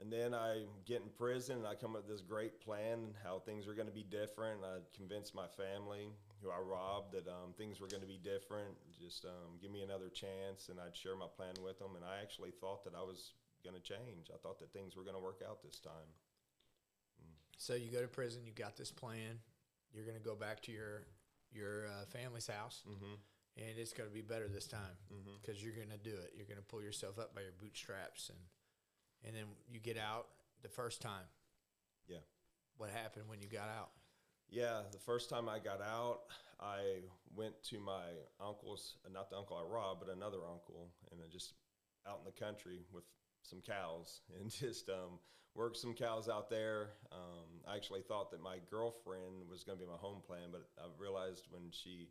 And 0.00 0.10
then 0.10 0.32
I 0.32 0.64
get 0.86 1.02
in 1.02 1.10
prison 1.10 1.58
and 1.58 1.66
I 1.66 1.74
come 1.74 1.94
up 1.94 2.08
with 2.08 2.10
this 2.10 2.22
great 2.22 2.60
plan 2.60 3.12
how 3.22 3.38
things 3.40 3.66
are 3.68 3.74
going 3.74 3.88
to 3.88 3.92
be 3.94 4.02
different. 4.04 4.60
I 4.64 4.78
convinced 4.96 5.34
my 5.34 5.46
family, 5.46 6.08
who 6.42 6.48
I 6.50 6.58
robbed, 6.58 7.12
that 7.12 7.28
um, 7.28 7.52
things 7.58 7.80
were 7.80 7.86
going 7.88 8.00
to 8.00 8.08
be 8.08 8.18
different. 8.22 8.72
Just 8.98 9.26
um, 9.26 9.58
give 9.60 9.70
me 9.70 9.82
another 9.82 10.08
chance, 10.08 10.70
and 10.70 10.80
I'd 10.80 10.96
share 10.96 11.16
my 11.16 11.26
plan 11.36 11.52
with 11.62 11.78
them. 11.78 11.96
And 11.96 12.04
I 12.04 12.22
actually 12.22 12.50
thought 12.50 12.82
that 12.84 12.94
I 12.96 13.02
was 13.02 13.34
going 13.62 13.76
to 13.76 13.82
change. 13.82 14.30
I 14.32 14.38
thought 14.42 14.58
that 14.60 14.72
things 14.72 14.96
were 14.96 15.02
going 15.04 15.16
to 15.16 15.22
work 15.22 15.42
out 15.46 15.62
this 15.62 15.78
time. 15.80 16.08
So 17.58 17.74
you 17.74 17.90
go 17.92 18.00
to 18.00 18.08
prison. 18.08 18.40
You 18.46 18.52
got 18.52 18.76
this 18.76 18.90
plan. 18.90 19.36
You're 19.92 20.04
going 20.06 20.16
to 20.16 20.22
go 20.24 20.34
back 20.34 20.62
to 20.62 20.72
your 20.72 21.02
your 21.52 21.86
uh, 21.88 22.06
family's 22.08 22.46
house, 22.46 22.82
Mm-hmm. 22.88 23.14
and 23.58 23.76
it's 23.76 23.92
going 23.92 24.08
to 24.08 24.14
be 24.14 24.22
better 24.22 24.46
this 24.48 24.66
time 24.68 24.96
Mm-hmm. 25.12 25.34
because 25.42 25.62
you're 25.62 25.74
going 25.74 25.90
to 25.90 25.98
do 25.98 26.14
it. 26.16 26.32
You're 26.36 26.46
going 26.46 26.56
to 26.62 26.64
pull 26.64 26.80
yourself 26.80 27.18
up 27.18 27.34
by 27.34 27.42
your 27.42 27.52
bootstraps, 27.60 28.30
and 28.30 28.38
and 29.26 29.34
then 29.34 29.44
you 29.70 29.80
get 29.80 29.98
out 29.98 30.26
the 30.62 30.68
first 30.68 31.00
time. 31.00 31.24
Yeah. 32.08 32.18
What 32.76 32.90
happened 32.90 33.24
when 33.28 33.40
you 33.40 33.48
got 33.48 33.68
out? 33.68 33.90
Yeah, 34.48 34.80
the 34.90 34.98
first 34.98 35.30
time 35.30 35.48
I 35.48 35.58
got 35.58 35.80
out, 35.80 36.22
I 36.60 37.02
went 37.34 37.54
to 37.64 37.78
my 37.78 38.02
uncle's, 38.44 38.96
uh, 39.06 39.12
not 39.12 39.30
the 39.30 39.36
uncle 39.36 39.56
I 39.56 39.62
robbed, 39.62 40.00
but 40.04 40.14
another 40.14 40.38
uncle, 40.50 40.90
and 41.12 41.20
I 41.22 41.30
just 41.30 41.54
out 42.08 42.18
in 42.18 42.24
the 42.24 42.44
country 42.44 42.80
with 42.92 43.04
some 43.42 43.60
cows 43.60 44.22
and 44.40 44.50
just 44.50 44.88
um, 44.88 45.18
worked 45.54 45.76
some 45.76 45.94
cows 45.94 46.28
out 46.28 46.50
there. 46.50 46.90
Um, 47.12 47.62
I 47.68 47.76
actually 47.76 48.02
thought 48.02 48.30
that 48.32 48.42
my 48.42 48.56
girlfriend 48.70 49.48
was 49.48 49.62
going 49.62 49.78
to 49.78 49.84
be 49.84 49.90
my 49.90 49.98
home 49.98 50.22
plan, 50.26 50.48
but 50.50 50.68
I 50.78 50.86
realized 50.98 51.46
when 51.50 51.70
she 51.70 52.08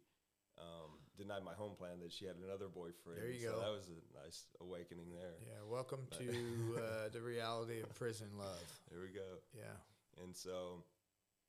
um, 0.59 0.99
denied 1.17 1.43
my 1.43 1.53
home 1.53 1.75
plan 1.75 1.99
that 2.03 2.11
she 2.11 2.25
had 2.25 2.35
another 2.43 2.67
boyfriend. 2.67 3.19
There 3.19 3.31
you 3.31 3.47
so 3.47 3.55
go. 3.55 3.59
That 3.59 3.71
was 3.71 3.89
a 3.91 3.99
nice 4.23 4.43
awakening 4.61 5.11
there. 5.11 5.35
Yeah. 5.41 5.63
Welcome 5.67 6.07
to 6.19 6.27
uh, 6.77 7.09
the 7.11 7.21
reality 7.21 7.81
of 7.81 7.93
prison 7.95 8.27
love. 8.37 8.67
There 8.91 9.01
we 9.01 9.11
go. 9.11 9.39
Yeah. 9.55 9.75
And 10.23 10.35
so, 10.35 10.83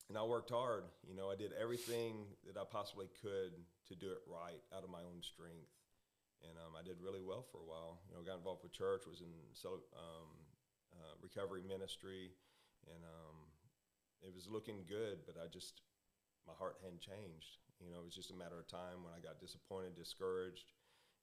and 0.08 0.18
I 0.18 0.22
worked 0.22 0.50
hard. 0.50 0.84
You 1.06 1.14
know, 1.14 1.30
I 1.30 1.36
did 1.36 1.52
everything 1.60 2.26
that 2.46 2.58
I 2.58 2.64
possibly 2.66 3.06
could 3.22 3.54
to 3.90 3.94
do 3.94 4.10
it 4.10 4.22
right 4.26 4.62
out 4.74 4.82
of 4.82 4.90
my 4.90 5.02
own 5.02 5.22
strength. 5.22 5.74
And 6.46 6.56
um, 6.56 6.72
I 6.78 6.82
did 6.82 6.96
really 7.02 7.20
well 7.20 7.44
for 7.52 7.58
a 7.58 7.66
while. 7.66 8.00
You 8.08 8.16
know, 8.16 8.22
got 8.22 8.38
involved 8.38 8.62
with 8.62 8.72
church, 8.72 9.04
was 9.04 9.20
in 9.20 9.30
um, 9.92 10.30
uh, 10.94 11.14
recovery 11.20 11.60
ministry, 11.66 12.32
and 12.88 13.04
um, 13.04 13.36
it 14.24 14.32
was 14.32 14.48
looking 14.48 14.86
good. 14.88 15.20
But 15.26 15.36
I 15.36 15.52
just, 15.52 15.82
my 16.46 16.54
heart 16.56 16.78
hadn't 16.82 17.00
changed. 17.00 17.60
You 17.80 17.90
know, 17.90 18.00
it 18.00 18.08
was 18.08 18.14
just 18.14 18.30
a 18.30 18.36
matter 18.36 18.60
of 18.60 18.68
time 18.68 19.00
when 19.04 19.16
I 19.16 19.20
got 19.24 19.40
disappointed, 19.40 19.96
discouraged, 19.96 20.72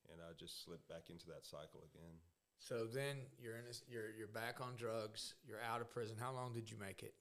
and 0.10 0.18
I 0.22 0.34
just 0.34 0.66
slipped 0.66 0.90
back 0.90 1.10
into 1.10 1.28
that 1.28 1.46
cycle 1.46 1.86
again. 1.94 2.18
So 2.60 2.86
then 2.90 3.30
you're 3.38 3.58
in 3.58 3.66
this, 3.66 3.84
you're 3.88 4.10
you're 4.18 4.34
back 4.34 4.58
on 4.62 4.76
drugs. 4.76 5.36
You're 5.46 5.62
out 5.62 5.82
of 5.82 5.90
prison. 5.90 6.16
How 6.20 6.34
long 6.34 6.54
did 6.54 6.70
you 6.70 6.78
make 6.78 7.04
it? 7.04 7.14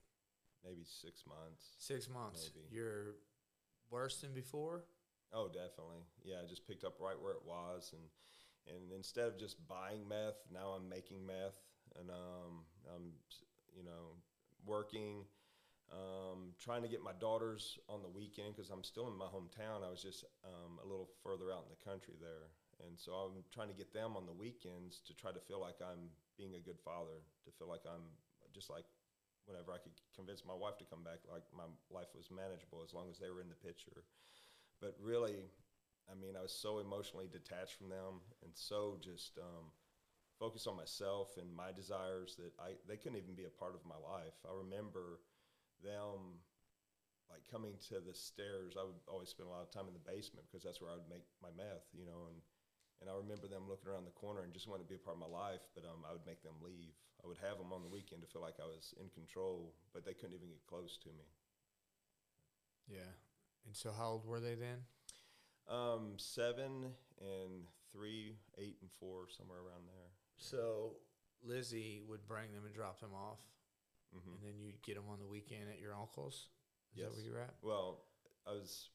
Maybe 0.64 0.82
six 0.84 1.24
months. 1.28 1.76
Six 1.78 2.08
months. 2.08 2.50
Maybe. 2.54 2.66
You're 2.72 3.16
worse 3.90 4.20
than 4.20 4.32
before. 4.32 4.84
Oh, 5.32 5.48
definitely. 5.48 6.06
Yeah, 6.24 6.36
I 6.42 6.48
just 6.48 6.66
picked 6.66 6.84
up 6.84 6.96
right 7.00 7.20
where 7.20 7.32
it 7.32 7.44
was, 7.44 7.92
and 7.92 8.02
and 8.74 8.92
instead 8.92 9.28
of 9.28 9.38
just 9.38 9.56
buying 9.68 10.08
meth, 10.08 10.40
now 10.52 10.70
I'm 10.70 10.88
making 10.88 11.24
meth, 11.26 11.60
and 12.00 12.10
um, 12.10 12.64
I'm 12.94 13.12
you 13.76 13.84
know 13.84 14.16
working, 14.64 15.24
um, 15.92 16.52
trying 16.58 16.82
to 16.82 16.88
get 16.88 17.02
my 17.02 17.14
daughters 17.20 17.78
on 17.88 18.02
the 18.02 18.08
weekend 18.08 18.56
because 18.56 18.70
I'm 18.70 18.82
still 18.84 19.06
in 19.08 19.16
my 19.16 19.26
hometown. 19.26 19.86
I 19.86 19.90
was 19.90 20.02
just 20.02 20.24
um, 20.44 20.78
a 20.82 20.86
little 20.86 21.08
further 21.22 21.52
out 21.52 21.64
in 21.64 21.70
the 21.70 21.82
country 21.84 22.14
there, 22.20 22.50
and 22.86 22.98
so 22.98 23.12
I'm 23.14 23.44
trying 23.54 23.68
to 23.68 23.78
get 23.78 23.92
them 23.94 24.16
on 24.16 24.26
the 24.26 24.34
weekends 24.34 25.00
to 25.06 25.14
try 25.14 25.30
to 25.30 25.40
feel 25.40 25.60
like 25.60 25.78
I'm 25.80 26.10
being 26.36 26.54
a 26.54 26.62
good 26.62 26.78
father, 26.82 27.22
to 27.46 27.50
feel 27.54 27.68
like 27.68 27.86
I'm 27.86 28.04
just 28.52 28.70
like 28.70 28.84
whenever 29.46 29.70
I 29.70 29.78
could 29.78 29.94
convince 30.14 30.42
my 30.42 30.54
wife 30.58 30.76
to 30.82 30.86
come 30.90 31.06
back, 31.06 31.22
like 31.30 31.46
my 31.54 31.70
life 31.88 32.10
was 32.18 32.34
manageable 32.34 32.82
as 32.82 32.90
long 32.92 33.06
as 33.10 33.18
they 33.18 33.30
were 33.30 33.40
in 33.40 33.48
the 33.48 33.62
picture 33.62 34.02
but 34.80 34.96
really, 35.00 35.36
I 36.10 36.14
mean, 36.14 36.36
I 36.36 36.42
was 36.42 36.52
so 36.52 36.78
emotionally 36.78 37.28
detached 37.30 37.74
from 37.74 37.88
them 37.88 38.20
and 38.42 38.52
so 38.54 38.98
just 39.02 39.38
um, 39.38 39.72
focused 40.38 40.68
on 40.68 40.76
myself 40.76 41.36
and 41.38 41.54
my 41.54 41.72
desires 41.72 42.36
that 42.36 42.52
I 42.60 42.76
they 42.88 42.96
couldn't 42.96 43.18
even 43.18 43.34
be 43.34 43.44
a 43.44 43.58
part 43.58 43.74
of 43.74 43.84
my 43.88 43.96
life. 43.96 44.36
I 44.44 44.52
remember 44.52 45.20
them 45.82 46.40
like 47.30 47.42
coming 47.50 47.74
to 47.90 47.98
the 47.98 48.14
stairs. 48.14 48.78
I 48.78 48.84
would 48.86 49.02
always 49.10 49.30
spend 49.30 49.48
a 49.48 49.52
lot 49.52 49.66
of 49.66 49.70
time 49.70 49.90
in 49.90 49.96
the 49.96 50.06
basement 50.06 50.46
because 50.46 50.62
that's 50.62 50.80
where 50.80 50.90
I 50.90 50.98
would 50.98 51.10
make 51.10 51.26
my 51.42 51.50
meth, 51.56 51.90
you 51.92 52.06
know, 52.06 52.30
and 52.30 52.38
and 53.00 53.10
I 53.10 53.14
remember 53.14 53.44
them 53.44 53.68
looking 53.68 53.92
around 53.92 54.08
the 54.08 54.16
corner 54.16 54.40
and 54.40 54.56
just 54.56 54.68
wanting 54.68 54.88
to 54.88 54.88
be 54.88 54.96
a 54.96 55.04
part 55.04 55.20
of 55.20 55.20
my 55.20 55.28
life, 55.28 55.60
but 55.76 55.84
um, 55.84 56.00
I 56.08 56.16
would 56.16 56.24
make 56.24 56.40
them 56.40 56.56
leave. 56.64 56.96
I 57.20 57.28
would 57.28 57.36
have 57.44 57.58
them 57.58 57.72
on 57.72 57.82
the 57.84 57.92
weekend 57.92 58.22
to 58.22 58.28
feel 58.28 58.40
like 58.40 58.56
I 58.56 58.64
was 58.64 58.94
in 58.96 59.12
control, 59.12 59.74
but 59.92 60.04
they 60.04 60.14
couldn't 60.16 60.32
even 60.32 60.48
get 60.48 60.64
close 60.64 60.96
to 61.04 61.12
me. 61.12 61.28
Yeah. 62.88 63.12
And 63.66 63.76
so 63.76 63.92
how 63.92 64.16
old 64.16 64.24
were 64.24 64.40
they 64.40 64.54
then? 64.54 64.88
Um, 65.68 66.14
seven 66.16 66.94
and 67.20 67.68
three, 67.92 68.36
eight 68.56 68.76
and 68.80 68.90
four, 68.98 69.26
somewhere 69.28 69.58
around 69.58 69.84
there. 69.86 70.08
So 70.38 70.96
Lizzie 71.42 72.02
would 72.08 72.26
bring 72.26 72.52
them 72.52 72.64
and 72.64 72.74
drop 72.74 73.00
them 73.00 73.12
off, 73.12 73.40
hmm 74.12 74.34
and 74.34 74.42
then 74.42 74.58
you'd 74.60 74.82
get 74.82 74.94
them 74.96 75.04
on 75.10 75.18
the 75.18 75.26
weekend 75.26 75.68
at 75.70 75.78
your 75.80 75.94
uncle's. 75.94 76.48
Is 76.92 76.98
Yes. 77.02 77.08
that 77.08 77.14
where 77.16 77.24
you're 77.24 77.40
at? 77.40 77.54
Well, 77.62 78.04
I 78.46 78.52
was 78.52 78.90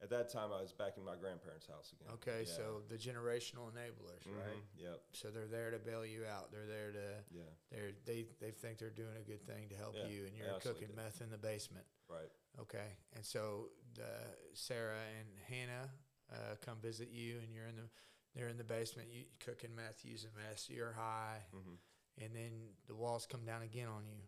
at 0.00 0.10
that 0.10 0.28
time. 0.28 0.52
I 0.52 0.60
was 0.62 0.72
back 0.72 0.96
in 0.96 1.04
my 1.04 1.16
grandparents' 1.16 1.66
house 1.66 1.92
again. 1.92 2.12
Okay, 2.14 2.44
Yeah. 2.46 2.52
so 2.56 2.82
the 2.88 2.96
generational 2.96 3.70
enablers, 3.72 4.24
right? 4.26 4.56
Mhm, 4.56 4.62
Yep. 4.76 5.00
So 5.12 5.30
they're 5.30 5.46
there 5.48 5.70
to 5.70 5.78
bail 5.78 6.04
you 6.06 6.24
out. 6.24 6.50
They're 6.52 6.66
there 6.66 6.92
to 6.92 7.24
Yeah. 7.30 7.50
they're 7.70 7.92
they 8.04 8.22
they 8.40 8.50
think 8.52 8.78
they're 8.78 8.90
doing 8.90 9.16
a 9.16 9.22
good 9.22 9.44
thing 9.46 9.68
to 9.70 9.76
help 9.76 9.94
Yeah, 9.94 10.06
you, 10.06 10.26
and 10.26 10.36
you're 10.36 10.58
cooking 10.60 10.88
do. 10.88 10.94
meth 10.94 11.20
in 11.20 11.30
the 11.30 11.38
basement. 11.38 11.86
Right. 12.08 12.30
Okay, 12.58 12.96
and 13.12 13.24
so 13.24 13.70
the 13.94 14.36
Sarah 14.54 15.00
and 15.18 15.38
Hannah 15.46 15.90
uh, 16.30 16.56
come 16.60 16.80
visit 16.80 17.08
you, 17.10 17.38
and 17.40 17.52
you're 17.52 17.66
in 17.66 17.76
the 17.76 17.88
they're 18.34 18.48
in 18.48 18.56
the 18.58 18.64
basement, 18.64 19.08
you 19.10 19.24
cooking 19.40 19.74
meth, 19.74 20.04
using 20.04 20.30
meth. 20.34 20.68
You're 20.70 20.92
high, 20.92 21.42
hmm 21.52 21.74
and 22.20 22.34
then 22.34 22.74
the 22.86 22.94
walls 22.96 23.26
come 23.26 23.44
down 23.44 23.62
again 23.62 23.86
on 23.88 24.04
you. 24.06 24.20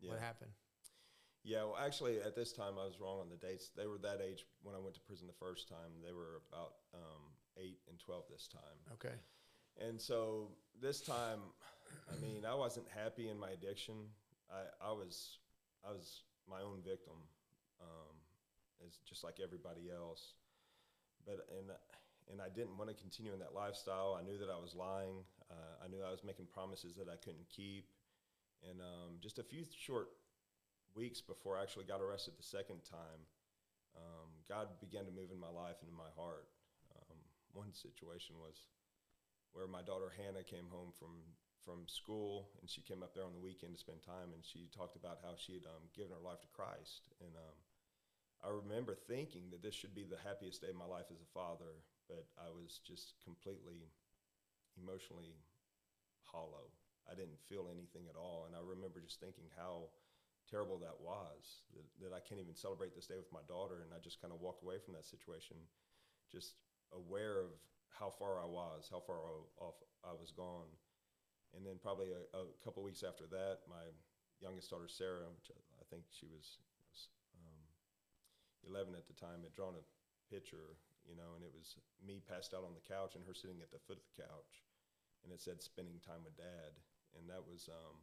Yeah. 0.00 0.10
What 0.10 0.20
happened? 0.20 0.50
Yeah. 1.44 1.64
Well, 1.64 1.78
actually, 1.80 2.20
at 2.20 2.34
this 2.34 2.52
time, 2.52 2.74
I 2.80 2.84
was 2.84 3.00
wrong 3.00 3.20
on 3.20 3.28
the 3.28 3.36
dates. 3.36 3.70
They 3.76 3.86
were 3.86 3.98
that 3.98 4.20
age 4.20 4.44
when 4.62 4.74
I 4.74 4.78
went 4.78 4.94
to 4.94 5.00
prison 5.00 5.26
the 5.26 5.38
first 5.46 5.68
time. 5.68 6.02
They 6.04 6.12
were 6.12 6.42
about 6.50 6.74
um, 6.94 7.22
eight 7.56 7.78
and 7.88 7.98
twelve 7.98 8.24
this 8.30 8.48
time. 8.48 8.78
Okay, 8.94 9.14
And 9.80 10.00
so 10.00 10.50
this 10.80 11.00
time, 11.00 11.40
I 12.12 12.20
mean, 12.20 12.44
I 12.44 12.54
wasn't 12.54 12.86
happy 12.94 13.28
in 13.28 13.38
my 13.38 13.50
addiction. 13.50 13.94
I, 14.50 14.88
I 14.88 14.92
was 14.92 15.38
I 15.86 15.92
was 15.92 16.22
my 16.48 16.60
own 16.62 16.82
victim, 16.84 17.16
um, 17.80 18.14
as 18.86 18.98
just 19.08 19.24
like 19.24 19.38
everybody 19.42 19.90
else. 19.94 20.34
But 21.24 21.46
and 21.58 21.70
and 22.30 22.40
I 22.40 22.48
didn't 22.48 22.76
want 22.76 22.90
to 22.90 22.96
continue 22.96 23.32
in 23.32 23.38
that 23.38 23.54
lifestyle. 23.54 24.18
I 24.18 24.22
knew 24.22 24.38
that 24.38 24.50
I 24.50 24.58
was 24.60 24.74
lying. 24.74 25.22
Uh, 25.50 25.84
I 25.84 25.88
knew 25.88 26.02
I 26.02 26.10
was 26.10 26.24
making 26.24 26.46
promises 26.52 26.96
that 26.96 27.08
I 27.08 27.16
couldn't 27.16 27.48
keep. 27.48 27.86
And 28.64 28.80
um, 28.80 29.18
just 29.20 29.38
a 29.38 29.44
few 29.44 29.64
short 29.68 30.08
weeks 30.94 31.20
before 31.20 31.58
I 31.58 31.62
actually 31.62 31.84
got 31.84 32.00
arrested 32.00 32.34
the 32.36 32.46
second 32.46 32.80
time, 32.88 33.20
um, 33.96 34.28
God 34.48 34.68
began 34.80 35.04
to 35.04 35.12
move 35.12 35.32
in 35.32 35.40
my 35.40 35.52
life 35.52 35.80
and 35.80 35.90
in 35.90 35.96
my 35.96 36.12
heart. 36.16 36.48
Um, 36.96 37.18
one 37.52 37.72
situation 37.72 38.36
was 38.40 38.68
where 39.52 39.66
my 39.66 39.80
daughter 39.80 40.12
Hannah 40.12 40.44
came 40.44 40.68
home 40.68 40.92
from 40.92 41.36
from 41.66 41.82
school, 41.90 42.46
and 42.62 42.70
she 42.70 42.78
came 42.78 43.02
up 43.02 43.10
there 43.10 43.26
on 43.26 43.34
the 43.34 43.42
weekend 43.42 43.74
to 43.74 43.80
spend 43.82 43.98
time, 43.98 44.30
and 44.30 44.46
she 44.46 44.70
talked 44.70 44.94
about 44.94 45.18
how 45.26 45.34
she 45.34 45.58
had 45.58 45.66
um, 45.66 45.90
given 45.98 46.14
her 46.14 46.22
life 46.22 46.38
to 46.38 46.46
Christ. 46.54 47.10
And 47.18 47.34
um, 47.34 47.58
I 48.38 48.54
remember 48.54 48.94
thinking 48.94 49.50
that 49.50 49.66
this 49.66 49.74
should 49.74 49.90
be 49.90 50.06
the 50.06 50.22
happiest 50.22 50.62
day 50.62 50.70
of 50.70 50.78
my 50.78 50.86
life 50.86 51.10
as 51.10 51.18
a 51.18 51.34
father, 51.34 51.82
but 52.06 52.30
I 52.38 52.54
was 52.54 52.78
just 52.86 53.18
completely 53.18 53.90
emotionally 54.78 55.42
hollow. 56.22 56.70
I 57.06 57.14
didn't 57.14 57.38
feel 57.46 57.70
anything 57.70 58.10
at 58.10 58.18
all, 58.18 58.46
and 58.46 58.54
I 58.54 58.62
remember 58.62 58.98
just 59.00 59.22
thinking 59.22 59.46
how 59.54 59.90
terrible 60.50 60.78
that 60.82 60.98
was. 61.02 61.66
That, 61.74 61.86
that 62.02 62.12
I 62.14 62.22
can't 62.22 62.40
even 62.40 62.54
celebrate 62.54 62.94
this 62.94 63.06
day 63.06 63.18
with 63.18 63.30
my 63.34 63.42
daughter, 63.46 63.82
and 63.82 63.90
I 63.94 64.02
just 64.02 64.22
kind 64.22 64.34
of 64.34 64.42
walked 64.42 64.62
away 64.62 64.78
from 64.78 64.94
that 64.94 65.06
situation, 65.06 65.58
just 66.30 66.58
aware 66.94 67.42
of 67.42 67.50
how 67.90 68.10
far 68.10 68.38
I 68.38 68.46
was, 68.46 68.90
how 68.90 69.00
far 69.02 69.18
off 69.58 69.78
I 70.04 70.14
was 70.14 70.30
gone. 70.30 70.70
And 71.54 71.64
then 71.64 71.80
probably 71.80 72.12
a, 72.12 72.22
a 72.36 72.44
couple 72.62 72.82
weeks 72.82 73.02
after 73.02 73.24
that, 73.32 73.64
my 73.70 73.86
youngest 74.42 74.70
daughter 74.70 74.90
Sarah, 74.90 75.30
which 75.32 75.48
I, 75.48 75.58
I 75.80 75.84
think 75.88 76.04
she 76.12 76.28
was, 76.28 76.60
was 76.90 77.08
um, 77.40 77.62
11 78.68 78.92
at 78.94 79.08
the 79.08 79.16
time, 79.16 79.42
had 79.42 79.56
drawn 79.56 79.78
a 79.78 79.84
picture, 80.28 80.76
you 81.08 81.16
know, 81.16 81.38
and 81.38 81.42
it 81.46 81.54
was 81.54 81.78
me 82.02 82.20
passed 82.20 82.52
out 82.52 82.66
on 82.66 82.76
the 82.76 82.84
couch 82.84 83.14
and 83.14 83.24
her 83.24 83.34
sitting 83.34 83.62
at 83.62 83.72
the 83.72 83.82
foot 83.86 83.96
of 83.96 84.06
the 84.10 84.20
couch, 84.20 84.66
and 85.24 85.32
it 85.32 85.40
said 85.40 85.62
"spending 85.62 86.02
time 86.04 86.22
with 86.26 86.36
dad," 86.36 86.76
and 87.18 87.28
that 87.28 87.42
was 87.42 87.68
um, 87.72 87.96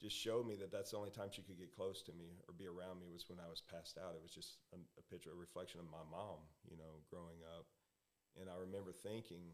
just 0.00 0.16
showed 0.16 0.48
me 0.48 0.56
that 0.56 0.72
that's 0.72 0.96
the 0.96 1.00
only 1.00 1.12
time 1.12 1.28
she 1.28 1.44
could 1.44 1.60
get 1.60 1.74
close 1.74 2.00
to 2.08 2.12
me 2.16 2.40
or 2.48 2.56
be 2.56 2.64
around 2.64 3.02
me 3.02 3.12
was 3.12 3.28
when 3.28 3.42
I 3.42 3.50
was 3.50 3.60
passed 3.60 4.00
out. 4.00 4.16
It 4.16 4.24
was 4.24 4.32
just 4.32 4.62
a, 4.72 4.80
a 4.96 5.04
picture, 5.12 5.30
a 5.30 5.36
reflection 5.36 5.78
of 5.78 5.92
my 5.92 6.04
mom, 6.08 6.40
you 6.64 6.80
know, 6.80 7.04
growing 7.12 7.44
up, 7.56 7.68
and 8.38 8.48
I 8.48 8.56
remember 8.56 8.94
thinking 8.94 9.52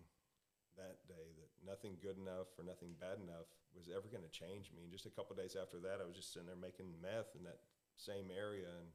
that 0.77 1.01
day 1.09 1.33
that 1.40 1.51
nothing 1.64 1.96
good 2.05 2.20
enough 2.20 2.53
or 2.61 2.62
nothing 2.64 2.92
bad 3.01 3.16
enough 3.18 3.49
was 3.72 3.88
ever 3.88 4.09
going 4.12 4.25
to 4.25 4.33
change 4.33 4.68
me. 4.72 4.85
And 4.85 4.92
just 4.92 5.09
a 5.09 5.12
couple 5.12 5.33
days 5.37 5.57
after 5.57 5.81
that, 5.88 6.01
I 6.01 6.07
was 6.07 6.16
just 6.16 6.33
sitting 6.33 6.49
there 6.49 6.59
making 6.59 6.92
meth 7.01 7.33
in 7.33 7.44
that 7.49 7.64
same 7.96 8.29
area 8.29 8.68
and 8.68 8.92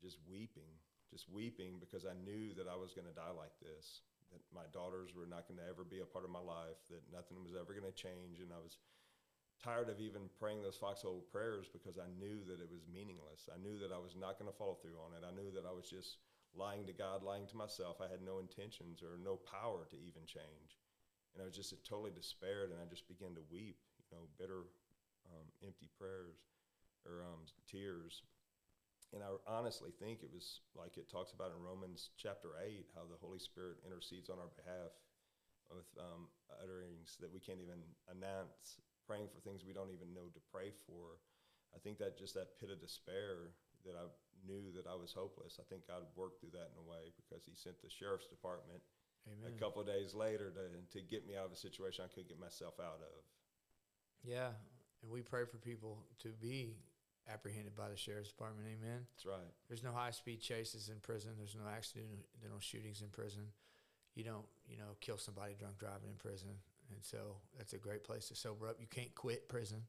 just 0.00 0.16
weeping, 0.24 0.72
just 1.12 1.28
weeping 1.28 1.76
because 1.76 2.08
I 2.08 2.16
knew 2.16 2.56
that 2.56 2.68
I 2.68 2.76
was 2.76 2.96
going 2.96 3.08
to 3.08 3.16
die 3.16 3.36
like 3.36 3.52
this, 3.60 4.00
that 4.32 4.44
my 4.52 4.66
daughters 4.72 5.16
were 5.16 5.28
not 5.28 5.48
going 5.48 5.60
to 5.60 5.68
ever 5.68 5.84
be 5.84 6.00
a 6.00 6.08
part 6.08 6.24
of 6.24 6.32
my 6.32 6.42
life, 6.42 6.80
that 6.92 7.04
nothing 7.08 7.40
was 7.40 7.56
ever 7.56 7.72
going 7.72 7.88
to 7.88 7.94
change. 7.94 8.40
And 8.40 8.52
I 8.52 8.60
was 8.60 8.78
tired 9.58 9.90
of 9.90 9.98
even 9.98 10.30
praying 10.38 10.62
those 10.62 10.78
foxhole 10.78 11.26
prayers 11.32 11.66
because 11.66 11.98
I 11.98 12.06
knew 12.18 12.46
that 12.46 12.62
it 12.62 12.70
was 12.70 12.86
meaningless. 12.86 13.50
I 13.50 13.58
knew 13.58 13.78
that 13.82 13.90
I 13.90 13.98
was 13.98 14.14
not 14.14 14.38
going 14.38 14.50
to 14.50 14.56
follow 14.56 14.78
through 14.78 14.98
on 15.02 15.16
it. 15.16 15.26
I 15.26 15.34
knew 15.34 15.50
that 15.52 15.66
I 15.66 15.74
was 15.74 15.90
just 15.90 16.22
lying 16.54 16.86
to 16.86 16.94
God, 16.94 17.22
lying 17.22 17.46
to 17.50 17.58
myself. 17.58 17.98
I 18.00 18.08
had 18.08 18.22
no 18.22 18.38
intentions 18.38 19.02
or 19.02 19.18
no 19.18 19.36
power 19.36 19.86
to 19.90 19.98
even 19.98 20.24
change. 20.24 20.78
And 21.34 21.42
I 21.42 21.46
was 21.46 21.54
just 21.54 21.74
totally 21.84 22.14
despaired, 22.14 22.70
and 22.70 22.80
I 22.80 22.86
just 22.88 23.06
began 23.06 23.34
to 23.36 23.44
weep, 23.52 23.78
you 24.00 24.08
know, 24.10 24.26
bitter, 24.38 24.66
um, 25.28 25.46
empty 25.62 25.88
prayers 25.98 26.40
or 27.04 27.22
um, 27.22 27.44
tears. 27.68 28.22
And 29.16 29.24
I 29.24 29.32
honestly 29.48 29.88
think 29.96 30.20
it 30.20 30.28
was 30.28 30.60
like 30.76 31.00
it 31.00 31.08
talks 31.08 31.32
about 31.32 31.56
in 31.56 31.64
Romans 31.64 32.12
chapter 32.20 32.60
8 32.60 32.92
how 32.92 33.08
the 33.08 33.16
Holy 33.16 33.40
Spirit 33.40 33.80
intercedes 33.80 34.28
on 34.28 34.36
our 34.36 34.52
behalf 34.52 34.92
with 35.72 35.88
um, 35.96 36.28
utterings 36.60 37.16
that 37.20 37.32
we 37.32 37.40
can't 37.40 37.60
even 37.60 37.80
announce, 38.12 38.80
praying 39.08 39.32
for 39.32 39.40
things 39.40 39.64
we 39.64 39.72
don't 39.72 39.92
even 39.92 40.12
know 40.12 40.28
to 40.32 40.40
pray 40.52 40.76
for. 40.84 41.20
I 41.72 41.80
think 41.80 41.96
that 42.00 42.20
just 42.20 42.36
that 42.36 42.60
pit 42.60 42.68
of 42.68 42.80
despair 42.80 43.56
that 43.88 43.96
I 43.96 44.08
knew 44.44 44.72
that 44.76 44.84
I 44.84 44.96
was 44.96 45.12
hopeless. 45.12 45.60
I 45.60 45.64
think 45.68 45.88
God 45.88 46.04
worked 46.16 46.40
through 46.40 46.56
that 46.56 46.72
in 46.72 46.80
a 46.80 46.84
way 46.84 47.12
because 47.16 47.44
He 47.44 47.56
sent 47.56 47.80
the 47.80 47.88
sheriff's 47.88 48.28
department 48.28 48.84
Amen. 49.24 49.52
a 49.52 49.60
couple 49.60 49.80
of 49.80 49.88
days 49.88 50.12
later 50.12 50.52
to 50.52 50.64
to 50.92 51.00
get 51.04 51.24
me 51.24 51.36
out 51.36 51.48
of 51.48 51.52
a 51.52 51.60
situation 51.60 52.04
I 52.04 52.12
couldn't 52.12 52.28
get 52.28 52.40
myself 52.40 52.76
out 52.80 53.00
of. 53.00 53.24
Yeah, 54.24 54.52
and 55.02 55.10
we 55.10 55.22
pray 55.22 55.44
for 55.44 55.58
people 55.58 56.04
to 56.20 56.28
be 56.40 56.76
apprehended 57.32 57.74
by 57.76 57.88
the 57.88 57.96
sheriff's 57.96 58.30
department. 58.30 58.66
Amen. 58.68 59.06
That's 59.14 59.26
right. 59.26 59.52
There's 59.68 59.82
no 59.82 59.92
high 59.92 60.10
speed 60.10 60.40
chases 60.40 60.88
in 60.88 61.00
prison. 61.00 61.32
There's 61.36 61.56
no 61.56 61.68
accidental 61.68 62.60
shootings 62.60 63.02
in 63.02 63.08
prison. 63.08 63.42
You 64.14 64.24
don't, 64.24 64.46
you 64.66 64.76
know, 64.76 64.96
kill 65.00 65.18
somebody 65.18 65.54
drunk 65.58 65.78
driving 65.78 66.10
in 66.10 66.16
prison. 66.16 66.48
And 66.90 67.04
so 67.04 67.36
that's 67.56 67.74
a 67.74 67.78
great 67.78 68.04
place 68.04 68.28
to 68.28 68.34
sober 68.34 68.66
up. 68.68 68.76
You 68.80 68.86
can't 68.86 69.14
quit 69.14 69.48
prison. 69.48 69.82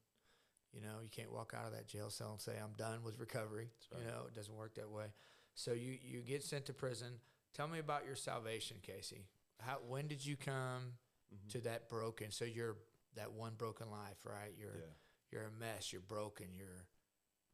You 0.72 0.80
know, 0.82 1.00
you 1.02 1.08
can't 1.10 1.32
walk 1.32 1.54
out 1.58 1.66
of 1.66 1.72
that 1.72 1.88
jail 1.88 2.10
cell 2.10 2.30
and 2.32 2.40
say 2.40 2.52
I'm 2.62 2.74
done 2.76 3.02
with 3.02 3.18
recovery. 3.18 3.68
right. 3.92 4.00
You 4.00 4.06
know, 4.06 4.26
it 4.28 4.34
doesn't 4.34 4.54
work 4.54 4.74
that 4.76 4.90
way. 4.90 5.06
So 5.54 5.72
you 5.72 5.98
you 6.02 6.20
get 6.20 6.44
sent 6.44 6.66
to 6.66 6.72
prison. 6.72 7.08
Tell 7.54 7.66
me 7.66 7.80
about 7.80 8.06
your 8.06 8.14
salvation, 8.14 8.76
Casey. 8.82 9.24
How 9.60 9.78
when 9.88 10.06
did 10.06 10.24
you 10.24 10.36
come 10.36 10.94
mm-hmm. 11.34 11.48
to 11.50 11.60
that 11.62 11.88
broken? 11.88 12.30
So 12.30 12.44
you're 12.44 12.76
that 13.16 13.32
one 13.32 13.54
broken 13.58 13.90
life, 13.90 14.24
right? 14.24 14.52
You're 14.56 14.76
Yeah. 14.76 14.92
you're 15.32 15.42
a 15.42 15.50
mess. 15.58 15.92
You're 15.92 16.02
broken. 16.02 16.46
You're 16.54 16.86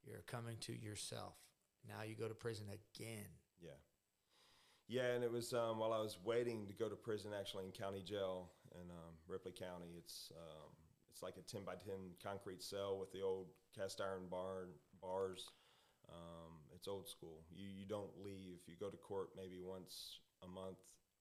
you're 0.07 0.25
coming 0.27 0.57
to 0.61 0.73
yourself. 0.73 1.35
Now 1.88 2.03
you 2.07 2.14
go 2.14 2.29
to 2.29 2.35
prison 2.35 2.66
again. 2.66 3.27
Yeah. 3.61 3.79
Yeah, 4.88 5.14
and 5.14 5.25
it 5.25 5.33
was 5.33 5.53
um, 5.53 5.79
while 5.79 5.92
I 5.92 5.99
was 5.99 6.19
waiting 6.25 6.66
to 6.69 6.73
go 6.73 6.88
to 6.88 6.95
prison, 6.95 7.33
actually 7.37 7.64
in 7.64 7.73
county 7.73 8.03
jail 8.03 8.53
in 8.75 8.87
um, 8.90 9.19
Ripley 9.27 9.53
County. 9.53 9.99
It's 9.99 10.31
um, 10.31 10.71
it's 11.11 11.23
like 11.23 11.35
a 11.38 11.42
ten 11.42 11.64
by 11.64 11.75
ten 11.75 12.14
concrete 12.23 12.62
cell 12.62 12.99
with 12.99 13.11
the 13.11 13.21
old 13.21 13.49
cast 13.75 14.01
iron 14.01 14.29
bar 14.31 14.69
bars. 15.03 15.51
Um, 16.09 16.62
it's 16.73 16.87
old 16.87 17.09
school. 17.09 17.42
You 17.51 17.66
you 17.66 17.85
don't 17.85 18.14
leave. 18.23 18.62
You 18.66 18.75
go 18.79 18.90
to 18.90 18.97
court 18.97 19.31
maybe 19.37 19.59
once 19.59 20.21
a 20.45 20.47
month, 20.47 20.79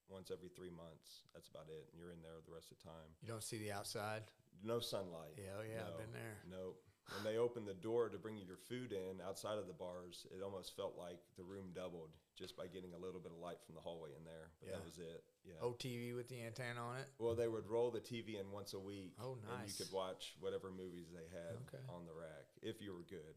once 0.09 0.29
every 0.29 0.49
three 0.49 0.69
months. 0.69 1.25
That's 1.33 1.49
about 1.49 1.65
it, 1.69 1.89
and 1.89 1.97
you're 1.97 2.11
in 2.11 2.21
there 2.21 2.37
the 2.45 2.53
rest 2.53 2.69
of 2.69 2.77
the 2.77 2.83
time. 2.83 3.09
You 3.21 3.29
don't 3.29 3.43
see 3.43 3.57
the 3.57 3.71
outside. 3.71 4.21
No 4.63 4.79
sunlight. 4.79 5.33
Yeah, 5.37 5.57
oh 5.57 5.65
yeah, 5.65 5.89
I've 5.89 5.97
been 5.97 6.13
there. 6.13 6.37
Nope. 6.49 6.77
When 7.13 7.23
they 7.23 7.37
opened 7.37 7.67
the 7.67 7.73
door 7.77 8.09
to 8.09 8.17
bring 8.17 8.35
you 8.37 8.45
your 8.45 8.57
food 8.57 8.91
in 8.91 9.21
outside 9.21 9.57
of 9.59 9.67
the 9.67 9.73
bars, 9.77 10.25
it 10.35 10.41
almost 10.43 10.75
felt 10.75 10.97
like 10.97 11.19
the 11.37 11.43
room 11.43 11.69
doubled 11.73 12.09
just 12.35 12.57
by 12.57 12.65
getting 12.67 12.93
a 12.93 12.97
little 12.97 13.19
bit 13.21 13.31
of 13.31 13.37
light 13.37 13.61
from 13.65 13.75
the 13.75 13.81
hallway 13.81 14.09
in 14.17 14.25
there. 14.25 14.49
But 14.59 14.69
Yeah. 14.69 14.75
that 14.77 14.85
was 14.85 14.97
it. 14.97 15.23
Yeah. 15.45 15.61
Old 15.61 15.79
TV 15.79 16.13
with 16.15 16.27
the 16.27 16.41
antenna 16.41 16.81
on 16.81 16.97
it. 16.97 17.07
Well, 17.19 17.35
they 17.35 17.47
would 17.47 17.67
roll 17.67 17.91
the 17.91 18.01
TV 18.01 18.39
in 18.39 18.51
once 18.51 18.73
a 18.73 18.79
week. 18.79 19.13
Oh, 19.21 19.35
nice. 19.45 19.59
And 19.61 19.67
you 19.69 19.85
could 19.85 19.93
watch 19.93 20.33
whatever 20.39 20.71
movies 20.71 21.07
they 21.13 21.27
had 21.29 21.55
Okay. 21.67 21.83
on 21.87 22.05
the 22.05 22.13
rack 22.13 22.47
if 22.61 22.81
you 22.81 22.91
were 22.91 23.03
good. 23.07 23.35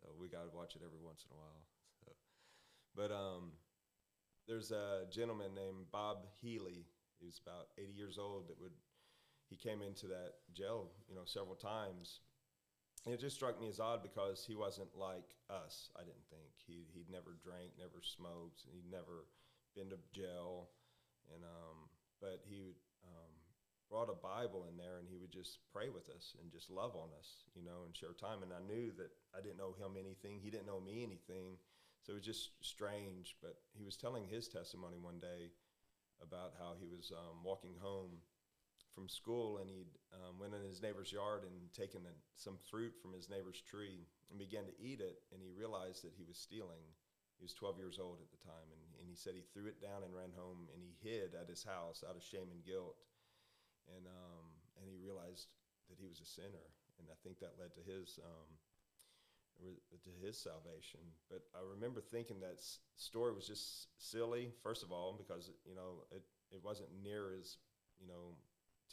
So 0.00 0.08
we 0.18 0.28
got 0.28 0.44
to 0.50 0.56
watch 0.56 0.74
it 0.74 0.82
every 0.84 0.98
once 0.98 1.24
in 1.28 1.36
a 1.36 1.38
while. 1.38 1.62
So, 2.04 2.12
but 2.96 3.12
um, 3.12 3.52
there's 4.48 4.72
a 4.72 5.06
gentleman 5.10 5.54
named 5.54 5.90
Bob 5.92 6.26
Healy. 6.40 6.86
He 7.20 7.26
was 7.26 7.38
about 7.46 7.68
80 7.78 7.92
years 7.92 8.18
old. 8.18 8.48
That 8.48 8.58
would 8.58 8.72
he 9.48 9.56
came 9.56 9.82
into 9.82 10.06
that 10.08 10.32
jail, 10.54 10.90
you 11.08 11.14
know, 11.14 11.24
several 11.26 11.54
times. 11.56 12.20
It 13.04 13.18
just 13.18 13.34
struck 13.34 13.60
me 13.60 13.68
as 13.68 13.80
odd 13.80 14.02
because 14.02 14.46
he 14.46 14.54
wasn't 14.54 14.94
like 14.94 15.34
us. 15.50 15.90
I 15.98 16.06
didn't 16.06 16.26
think 16.30 16.54
he 16.66 16.86
he'd 16.94 17.10
never 17.10 17.34
drank, 17.42 17.74
never 17.74 17.98
smoked, 17.98 18.62
he'd 18.70 18.90
never 18.90 19.26
been 19.74 19.90
to 19.90 19.98
jail, 20.14 20.70
and 21.34 21.42
um, 21.42 21.90
but 22.20 22.46
he 22.46 22.78
um, 23.02 23.32
brought 23.90 24.08
a 24.08 24.14
Bible 24.14 24.70
in 24.70 24.78
there 24.78 25.02
and 25.02 25.08
he 25.10 25.18
would 25.18 25.34
just 25.34 25.58
pray 25.74 25.90
with 25.90 26.08
us 26.14 26.38
and 26.40 26.50
just 26.52 26.70
love 26.70 26.94
on 26.94 27.10
us, 27.18 27.42
you 27.58 27.64
know, 27.66 27.82
and 27.84 27.96
share 27.96 28.14
time. 28.14 28.46
And 28.46 28.54
I 28.54 28.62
knew 28.62 28.94
that 28.96 29.10
I 29.36 29.42
didn't 29.42 29.58
know 29.58 29.74
him 29.74 29.98
anything, 29.98 30.38
he 30.38 30.50
didn't 30.50 30.70
know 30.70 30.80
me 30.80 31.02
anything, 31.02 31.58
so 32.06 32.14
it 32.14 32.22
was 32.22 32.24
just 32.24 32.54
strange. 32.62 33.34
But 33.42 33.58
he 33.74 33.82
was 33.82 33.98
telling 33.98 34.30
his 34.30 34.46
testimony 34.46 35.02
one 35.02 35.18
day 35.18 35.50
about 36.22 36.54
how 36.54 36.78
he 36.78 36.86
was 36.86 37.10
um, 37.10 37.42
walking 37.42 37.74
home 37.82 38.22
from 38.94 39.08
school 39.08 39.58
and 39.58 39.68
he'd 39.68 39.90
um, 40.12 40.36
went 40.38 40.52
in 40.54 40.62
his 40.62 40.80
neighbor's 40.84 41.12
yard 41.12 41.42
and 41.48 41.72
taken 41.72 42.04
some 42.36 42.60
fruit 42.70 42.92
from 43.00 43.12
his 43.12 43.28
neighbor's 43.28 43.60
tree 43.60 44.04
and 44.28 44.38
began 44.38 44.64
to 44.68 44.76
eat 44.80 45.00
it 45.00 45.24
and 45.32 45.40
he 45.40 45.50
realized 45.50 46.04
that 46.04 46.16
he 46.16 46.24
was 46.24 46.36
stealing. 46.36 46.84
He 47.40 47.44
was 47.44 47.56
12 47.56 47.80
years 47.80 47.98
old 47.98 48.20
at 48.20 48.30
the 48.30 48.44
time 48.44 48.68
and, 48.70 48.82
and 49.00 49.06
he 49.08 49.16
said 49.16 49.34
he 49.34 49.42
threw 49.50 49.66
it 49.66 49.80
down 49.80 50.04
and 50.04 50.14
ran 50.14 50.30
home 50.36 50.68
and 50.70 50.84
he 50.84 50.94
hid 51.00 51.34
at 51.34 51.48
his 51.48 51.64
house 51.64 52.04
out 52.04 52.14
of 52.14 52.22
shame 52.22 52.52
and 52.52 52.62
guilt. 52.62 53.00
And 53.96 54.06
um, 54.06 54.46
and 54.78 54.86
he 54.86 54.94
realized 54.94 55.50
that 55.90 55.98
he 55.98 56.06
was 56.06 56.22
a 56.22 56.28
sinner 56.28 56.70
and 57.02 57.10
i 57.10 57.16
think 57.26 57.38
that 57.42 57.58
led 57.58 57.74
to 57.74 57.82
his 57.82 58.18
um, 58.22 58.48
to 59.62 60.10
his 60.24 60.38
salvation. 60.38 61.00
But 61.30 61.42
i 61.54 61.62
remember 61.62 62.00
thinking 62.00 62.40
that 62.40 62.62
story 62.96 63.32
was 63.34 63.46
just 63.46 63.90
silly 63.98 64.50
first 64.62 64.82
of 64.82 64.90
all 64.90 65.14
because 65.18 65.50
you 65.66 65.74
know 65.74 66.06
it, 66.10 66.22
it 66.50 66.60
wasn't 66.62 66.88
near 67.02 67.34
as 67.38 67.58
you 68.00 68.06
know 68.06 68.34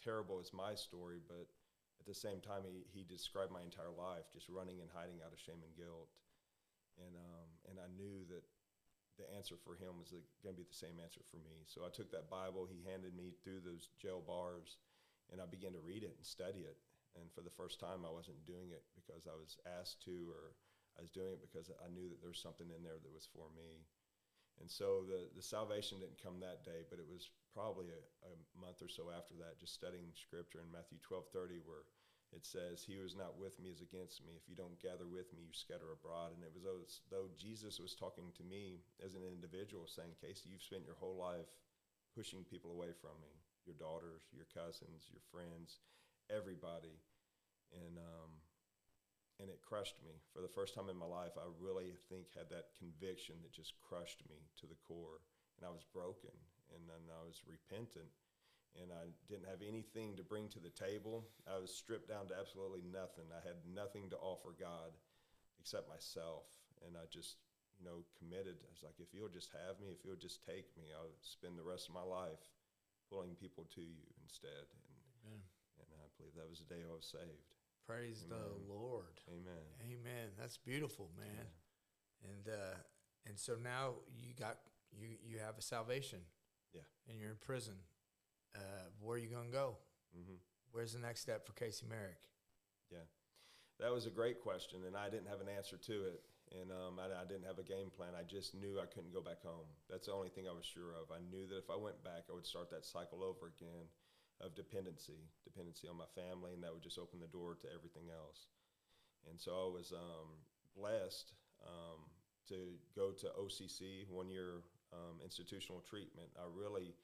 terrible 0.04 0.40
as 0.40 0.52
my 0.54 0.76
story, 0.76 1.20
but 1.24 1.48
at 2.00 2.08
the 2.08 2.16
same 2.16 2.40
time, 2.40 2.64
he, 2.64 2.88
he 2.90 3.04
described 3.04 3.52
my 3.52 3.62
entire 3.62 3.92
life, 3.92 4.32
just 4.32 4.48
running 4.48 4.80
and 4.80 4.90
hiding 4.90 5.20
out 5.20 5.36
of 5.36 5.40
shame 5.40 5.60
and 5.60 5.76
guilt. 5.76 6.10
And, 7.00 7.16
um, 7.16 7.48
and 7.68 7.78
I 7.80 7.88
knew 7.92 8.24
that 8.32 8.44
the 9.20 9.28
answer 9.36 9.60
for 9.60 9.76
him 9.76 10.00
was 10.00 10.16
going 10.16 10.56
to 10.56 10.64
be 10.64 10.68
the 10.68 10.76
same 10.76 11.04
answer 11.04 11.20
for 11.28 11.44
me. 11.44 11.68
So 11.68 11.84
I 11.84 11.92
took 11.92 12.08
that 12.16 12.32
Bible 12.32 12.64
he 12.64 12.88
handed 12.88 13.12
me 13.12 13.36
through 13.44 13.60
those 13.60 13.92
jail 14.00 14.24
bars, 14.24 14.80
and 15.32 15.44
I 15.44 15.46
began 15.46 15.76
to 15.76 15.84
read 15.84 16.08
it 16.08 16.16
and 16.16 16.24
study 16.24 16.64
it. 16.64 16.80
And 17.20 17.28
for 17.36 17.44
the 17.44 17.52
first 17.52 17.84
time, 17.84 18.08
I 18.08 18.16
wasn't 18.16 18.48
doing 18.48 18.72
it 18.72 18.88
because 18.96 19.28
I 19.28 19.36
was 19.36 19.60
asked 19.68 20.00
to, 20.08 20.32
or 20.32 20.56
I 20.96 21.04
was 21.04 21.12
doing 21.12 21.36
it 21.36 21.44
because 21.44 21.68
I 21.84 21.92
knew 21.92 22.08
that 22.08 22.24
there 22.24 22.32
was 22.32 22.40
something 22.40 22.72
in 22.72 22.80
there 22.80 23.02
that 23.02 23.12
was 23.12 23.28
for 23.28 23.52
me. 23.52 23.84
And 24.60 24.70
so 24.70 25.08
the, 25.08 25.32
the 25.36 25.42
salvation 25.42 26.00
didn't 26.04 26.22
come 26.22 26.40
that 26.40 26.68
day, 26.68 26.84
but 26.92 27.00
it 27.00 27.08
was 27.08 27.32
probably 27.56 27.88
a, 27.96 28.02
a 28.28 28.34
month 28.60 28.84
or 28.84 28.92
so 28.92 29.08
after 29.08 29.34
that, 29.40 29.60
just 29.60 29.74
studying 29.74 30.12
scripture 30.14 30.60
in 30.60 30.68
Matthew 30.72 31.00
twelve 31.00 31.32
thirty, 31.32 31.64
where 31.64 31.88
it 32.36 32.46
says, 32.46 32.84
"He 32.84 33.00
who 33.00 33.08
is 33.08 33.16
not 33.16 33.40
with 33.40 33.58
me 33.58 33.72
is 33.72 33.82
against 33.82 34.22
me. 34.22 34.36
If 34.36 34.46
you 34.52 34.54
don't 34.60 34.78
gather 34.84 35.08
with 35.08 35.32
me, 35.34 35.48
you 35.48 35.56
scatter 35.56 35.96
abroad." 35.96 36.36
And 36.36 36.44
it 36.44 36.54
was 36.54 36.64
as 36.86 37.02
though 37.10 37.32
Jesus 37.40 37.80
was 37.80 37.96
talking 37.96 38.30
to 38.36 38.44
me 38.44 38.84
as 39.00 39.16
an 39.16 39.24
individual, 39.24 39.88
saying, 39.88 40.20
"Casey, 40.20 40.52
you've 40.52 40.62
spent 40.62 40.86
your 40.86 41.00
whole 41.00 41.18
life 41.18 41.50
pushing 42.14 42.44
people 42.44 42.76
away 42.76 42.92
from 42.92 43.16
me, 43.24 43.32
your 43.66 43.80
daughters, 43.80 44.28
your 44.36 44.46
cousins, 44.52 45.08
your 45.10 45.24
friends, 45.32 45.80
everybody," 46.30 47.00
and 47.74 47.98
um, 47.98 48.32
and 49.40 49.48
it 49.48 49.64
crushed 49.64 50.04
me 50.04 50.20
for 50.36 50.44
the 50.44 50.52
first 50.52 50.76
time 50.76 50.92
in 50.92 51.00
my 51.00 51.08
life. 51.08 51.40
I 51.40 51.48
really 51.58 51.96
think 52.12 52.36
had 52.36 52.52
that 52.52 52.76
conviction 52.76 53.40
that 53.42 53.56
just 53.56 53.80
crushed 53.80 54.22
me 54.28 54.44
to 54.60 54.68
the 54.68 54.80
core, 54.84 55.24
and 55.56 55.64
I 55.64 55.72
was 55.72 55.88
broken, 55.96 56.36
and 56.76 56.84
then 56.86 57.08
I 57.08 57.24
was 57.24 57.48
repentant, 57.48 58.12
and 58.76 58.92
I 58.92 59.16
didn't 59.32 59.48
have 59.48 59.64
anything 59.64 60.20
to 60.20 60.28
bring 60.28 60.52
to 60.52 60.60
the 60.60 60.76
table. 60.76 61.24
I 61.48 61.58
was 61.58 61.72
stripped 61.72 62.12
down 62.12 62.28
to 62.30 62.38
absolutely 62.38 62.84
nothing. 62.84 63.32
I 63.32 63.40
had 63.42 63.64
nothing 63.64 64.12
to 64.12 64.20
offer 64.20 64.52
God 64.60 64.92
except 65.64 65.88
myself, 65.88 66.46
and 66.84 67.00
I 67.00 67.08
just 67.08 67.40
you 67.80 67.88
know 67.88 68.04
committed. 68.20 68.60
I 68.60 68.70
was 68.76 68.84
like, 68.84 69.00
if 69.00 69.16
you'll 69.16 69.32
just 69.32 69.56
have 69.56 69.80
me, 69.80 69.96
if 69.96 70.04
you'll 70.04 70.20
just 70.20 70.44
take 70.44 70.68
me, 70.76 70.92
I'll 70.92 71.16
spend 71.24 71.56
the 71.56 71.66
rest 71.66 71.88
of 71.88 71.96
my 71.96 72.04
life 72.04 72.44
pulling 73.08 73.40
people 73.40 73.72
to 73.74 73.82
you 73.82 74.04
instead. 74.22 74.68
And, 74.68 75.32
Amen. 75.32 75.42
and 75.80 75.90
I 75.96 76.06
believe 76.20 76.36
that 76.36 76.52
was 76.52 76.60
the 76.60 76.70
day 76.70 76.84
I 76.84 76.92
was 76.92 77.08
saved. 77.08 77.59
Praise 77.90 78.22
the 78.30 78.54
Lord. 78.72 79.18
Amen. 79.34 79.66
Amen. 79.82 80.30
That's 80.38 80.58
beautiful, 80.58 81.10
man. 81.18 81.50
And 82.22 82.54
uh, 82.54 82.78
and 83.26 83.34
so 83.34 83.58
now 83.58 84.06
you 84.14 84.38
got 84.38 84.58
you 84.94 85.18
you 85.26 85.40
have 85.40 85.58
a 85.58 85.62
salvation. 85.64 86.20
Yeah. 86.72 86.86
And 87.10 87.20
you're 87.20 87.32
in 87.32 87.42
prison. 87.42 87.74
Uh, 88.54 88.94
where 89.02 89.16
are 89.16 89.18
you 89.18 89.34
gonna 89.34 89.50
go? 89.50 89.78
hmm 90.14 90.38
Where's 90.72 90.94
the 90.94 91.00
next 91.00 91.22
step 91.22 91.48
for 91.48 91.54
Casey 91.54 91.88
Merrick? 91.90 92.22
Yeah, 92.92 93.10
that 93.80 93.92
was 93.92 94.06
a 94.06 94.14
great 94.14 94.40
question, 94.40 94.86
and 94.86 94.96
I 94.96 95.10
didn't 95.10 95.26
have 95.28 95.42
an 95.42 95.50
answer 95.50 95.78
to 95.78 95.94
it. 96.14 96.22
And 96.62 96.70
um, 96.70 97.02
I, 97.02 97.10
I 97.10 97.26
didn't 97.26 97.50
have 97.50 97.58
a 97.58 97.66
game 97.66 97.90
plan. 97.90 98.14
I 98.14 98.22
just 98.22 98.54
knew 98.54 98.78
I 98.78 98.86
couldn't 98.86 99.14
go 99.14 99.22
back 99.22 99.42
home. 99.42 99.66
That's 99.90 100.06
the 100.06 100.14
only 100.14 100.30
thing 100.30 100.46
I 100.46 100.54
was 100.54 100.66
sure 100.66 100.94
of. 100.94 101.10
I 101.10 101.22
knew 101.34 101.50
that 101.50 101.58
if 101.58 101.74
I 101.74 101.78
went 101.78 102.04
back, 102.04 102.30
I 102.30 102.34
would 102.38 102.46
start 102.46 102.70
that 102.70 102.86
cycle 102.86 103.26
over 103.26 103.50
again 103.50 103.90
of 104.40 104.56
dependency, 104.56 105.20
dependency 105.44 105.88
on 105.88 106.00
my 106.00 106.10
family, 106.16 106.54
and 106.54 106.64
that 106.64 106.72
would 106.72 106.84
just 106.84 107.00
open 107.00 107.20
the 107.20 107.32
door 107.32 107.60
to 107.60 107.68
everything 107.72 108.08
else. 108.08 108.48
And 109.28 109.40
so 109.40 109.52
I 109.52 109.68
was 109.68 109.92
um, 109.92 110.40
blessed 110.76 111.36
um, 111.64 112.08
to 112.48 112.80
go 112.96 113.12
to 113.12 113.28
OCC, 113.36 114.08
one 114.08 114.32
year 114.32 114.64
um, 114.96 115.20
institutional 115.24 115.84
treatment. 115.84 116.32
I 116.40 116.48
really 116.48 116.96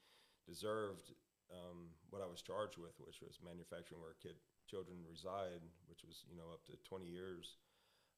deserved 0.48 1.12
um, 1.52 1.92
what 2.10 2.22
I 2.22 2.26
was 2.26 2.42
charged 2.42 2.78
with, 2.80 2.96
which 3.04 3.20
was 3.20 3.38
manufacturing 3.44 4.00
where 4.00 4.16
kid 4.18 4.40
children 4.66 4.98
reside, 5.06 5.62
which 5.86 6.02
was 6.02 6.24
you 6.26 6.34
know 6.34 6.50
up 6.50 6.64
to 6.66 6.74
20 6.88 7.06
years. 7.06 7.60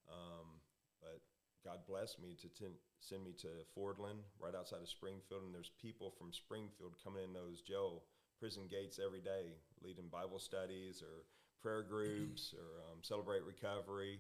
Um, 0.09 0.63
but 1.03 1.21
God 1.67 1.85
blessed 1.87 2.23
me 2.23 2.33
to 2.41 2.49
ten- 2.49 2.81
send 3.01 3.25
me 3.25 3.35
to 3.45 3.67
Fordland, 3.77 4.25
right 4.41 4.55
outside 4.55 4.81
of 4.81 4.89
Springfield, 4.89 5.45
and 5.45 5.55
there's 5.55 5.75
people 5.83 6.15
from 6.17 6.33
Springfield 6.33 6.97
coming 7.03 7.25
in 7.25 7.33
those 7.33 7.61
jail 7.61 8.03
prison 8.39 8.65
gates 8.71 8.99
every 9.05 9.21
day, 9.21 9.59
leading 9.83 10.09
Bible 10.09 10.39
studies 10.39 11.03
or 11.03 11.27
prayer 11.61 11.83
groups 11.83 12.55
or 12.59 12.83
um, 12.91 13.03
celebrate 13.03 13.43
recovery, 13.43 14.19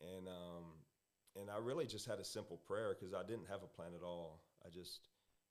and 0.00 0.28
um, 0.28 0.64
and 1.36 1.50
I 1.50 1.58
really 1.58 1.86
just 1.86 2.06
had 2.06 2.18
a 2.18 2.24
simple 2.24 2.58
prayer 2.66 2.96
because 2.98 3.14
I 3.14 3.22
didn't 3.22 3.48
have 3.48 3.62
a 3.62 3.70
plan 3.70 3.92
at 3.96 4.04
all. 4.04 4.40
I 4.64 4.68
just 4.68 5.08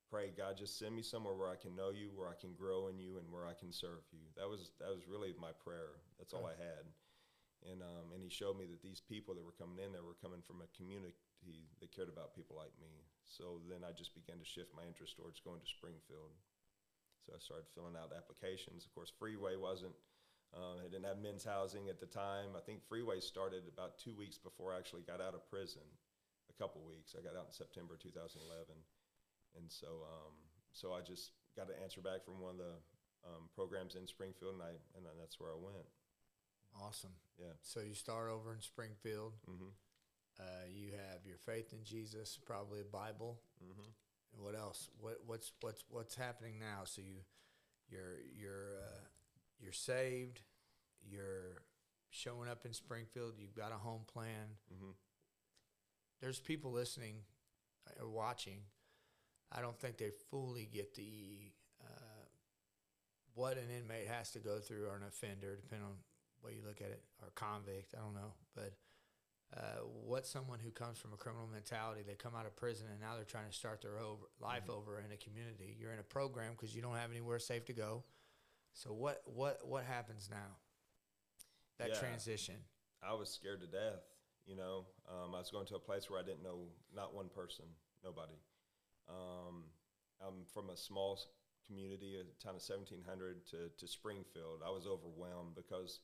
prayed, 0.09 0.35
God, 0.35 0.57
just 0.57 0.77
send 0.77 0.95
me 0.95 1.01
somewhere 1.01 1.33
where 1.33 1.49
I 1.49 1.55
can 1.55 1.75
know 1.75 1.89
you, 1.89 2.11
where 2.13 2.27
I 2.27 2.35
can 2.35 2.53
grow 2.53 2.91
in 2.91 2.99
you, 2.99 3.17
and 3.17 3.25
where 3.31 3.47
I 3.47 3.55
can 3.55 3.71
serve 3.71 4.03
you. 4.11 4.27
That 4.35 4.49
was 4.49 4.75
that 4.83 4.89
was 4.89 5.07
really 5.07 5.33
my 5.39 5.55
prayer. 5.63 6.01
That's 6.19 6.33
all 6.33 6.45
I 6.45 6.57
had. 6.59 6.85
And 7.61 7.81
um, 7.85 8.09
and 8.13 8.21
he 8.21 8.29
showed 8.29 8.57
me 8.57 8.65
that 8.67 8.81
these 8.81 8.99
people 8.99 9.37
that 9.37 9.45
were 9.45 9.55
coming 9.55 9.77
in 9.77 9.93
there 9.93 10.03
were 10.03 10.17
coming 10.17 10.41
from 10.41 10.65
a 10.65 10.69
community 10.73 11.15
that 11.79 11.93
cared 11.93 12.09
about 12.09 12.33
people 12.33 12.57
like 12.57 12.73
me. 12.81 13.05
So 13.25 13.61
then 13.69 13.85
I 13.85 13.93
just 13.93 14.17
began 14.17 14.41
to 14.41 14.45
shift 14.45 14.73
my 14.75 14.83
interest 14.83 15.15
towards 15.15 15.39
going 15.39 15.61
to 15.61 15.69
Springfield. 15.69 16.33
So 17.31 17.35
I 17.35 17.39
started 17.39 17.67
filling 17.71 17.95
out 17.95 18.11
applications. 18.11 18.83
Of 18.83 18.91
course, 18.93 19.11
Freeway 19.15 19.55
wasn't. 19.55 19.95
Um, 20.51 20.83
it 20.83 20.91
didn't 20.91 21.07
have 21.07 21.23
men's 21.23 21.47
housing 21.47 21.87
at 21.87 22.03
the 22.03 22.11
time. 22.11 22.59
I 22.59 22.59
think 22.59 22.83
Freeway 22.83 23.23
started 23.23 23.63
about 23.71 23.95
two 23.97 24.11
weeks 24.11 24.35
before 24.37 24.75
I 24.75 24.77
actually 24.83 25.07
got 25.07 25.23
out 25.23 25.33
of 25.33 25.47
prison. 25.47 25.87
A 26.51 26.55
couple 26.59 26.83
weeks. 26.83 27.15
I 27.15 27.23
got 27.23 27.39
out 27.39 27.47
in 27.47 27.55
September 27.55 27.95
2011, 27.95 28.75
and 29.55 29.71
so 29.71 30.03
um, 30.03 30.35
so 30.75 30.91
I 30.91 30.99
just 30.99 31.31
got 31.55 31.71
an 31.71 31.79
answer 31.81 32.01
back 32.03 32.27
from 32.27 32.43
one 32.43 32.59
of 32.59 32.59
the 32.59 32.75
um, 33.23 33.47
programs 33.55 33.95
in 33.95 34.05
Springfield, 34.05 34.59
and 34.59 34.63
I 34.63 34.75
and 34.99 35.07
then 35.07 35.15
that's 35.17 35.39
where 35.39 35.55
I 35.55 35.55
went. 35.55 35.87
Awesome. 36.75 37.15
Yeah. 37.39 37.55
So 37.63 37.79
you 37.79 37.95
start 37.95 38.29
over 38.29 38.53
in 38.53 38.61
Springfield. 38.61 39.33
hmm 39.47 39.71
Uh, 40.39 40.65
you 40.67 40.91
have 40.91 41.25
your 41.25 41.37
faith 41.37 41.71
in 41.73 41.83
Jesus, 41.83 42.37
probably 42.45 42.81
a 42.81 42.85
Bible. 42.85 43.39
hmm 43.59 43.71
And 43.81 43.93
what 44.37 44.55
else? 44.55 44.89
What 44.99 45.19
what's 45.25 45.51
what's 45.61 45.83
what's 45.89 46.15
happening 46.15 46.59
now? 46.59 46.83
So 46.85 47.01
you 47.01 47.17
you're 47.89 48.17
you're 48.35 48.79
uh, 48.83 49.05
you're 49.59 49.71
saved. 49.71 50.41
You're 51.03 51.63
showing 52.09 52.49
up 52.49 52.65
in 52.65 52.73
Springfield. 52.73 53.33
You've 53.37 53.55
got 53.55 53.71
a 53.71 53.77
home 53.77 54.03
plan. 54.11 54.57
hmm 54.69 54.91
There's 56.21 56.39
people 56.39 56.71
listening 56.71 57.15
or 57.99 58.09
watching. 58.09 58.59
I 59.51 59.61
don't 59.61 59.77
think 59.77 59.97
they 59.97 60.11
fully 60.29 60.69
get 60.71 60.95
the 60.95 61.51
uh, 61.83 62.25
what 63.33 63.57
an 63.57 63.69
inmate 63.77 64.07
has 64.07 64.31
to 64.31 64.39
go 64.39 64.59
through 64.59 64.85
or 64.85 64.95
an 64.95 65.03
offender, 65.07 65.55
depending 65.55 65.87
on 65.87 65.95
way 66.43 66.53
you 66.53 66.61
look 66.65 66.81
at 66.81 66.91
it, 66.91 67.03
or 67.21 67.29
convict. 67.35 67.93
I 67.97 68.01
don't 68.01 68.13
know, 68.13 68.33
but 68.55 68.73
uh, 69.55 69.81
what 70.05 70.25
someone 70.25 70.59
who 70.59 70.71
comes 70.71 70.97
from 70.97 71.11
a 71.13 71.17
criminal 71.17 71.47
mentality, 71.51 72.01
they 72.07 72.15
come 72.15 72.33
out 72.35 72.45
of 72.45 72.55
prison 72.55 72.87
and 72.89 73.01
now 73.01 73.15
they're 73.15 73.25
trying 73.25 73.49
to 73.49 73.53
start 73.55 73.81
their 73.81 73.99
over, 73.99 74.23
life 74.39 74.69
over 74.69 74.99
in 74.99 75.11
a 75.11 75.17
community. 75.17 75.75
You're 75.79 75.91
in 75.91 75.99
a 75.99 76.03
program 76.03 76.53
because 76.53 76.73
you 76.75 76.81
don't 76.81 76.95
have 76.95 77.11
anywhere 77.11 77.39
safe 77.39 77.65
to 77.65 77.73
go. 77.73 78.03
So 78.73 78.93
what 78.93 79.21
what 79.25 79.59
what 79.67 79.83
happens 79.83 80.29
now? 80.29 80.57
That 81.79 81.89
Yeah. 81.89 81.99
transition. 81.99 82.55
I 83.03 83.13
was 83.13 83.29
scared 83.29 83.59
to 83.61 83.67
death. 83.67 84.03
You 84.45 84.55
know, 84.55 84.85
um, 85.09 85.35
I 85.35 85.39
was 85.39 85.51
going 85.51 85.67
to 85.67 85.75
a 85.75 85.79
place 85.79 86.09
where 86.09 86.19
I 86.19 86.23
didn't 86.23 86.43
know 86.43 86.69
not 86.93 87.13
one 87.13 87.29
person, 87.29 87.65
nobody. 88.03 88.39
Um, 89.09 89.65
I'm 90.25 90.45
from 90.53 90.69
a 90.69 90.77
small 90.77 91.19
community, 91.67 92.19
a 92.19 92.23
town 92.43 92.55
of 92.55 92.61
1,700 92.67 93.45
to, 93.47 93.69
to 93.77 93.87
Springfield. 93.87 94.61
I 94.65 94.69
was 94.69 94.87
overwhelmed 94.87 95.55
because 95.55 95.99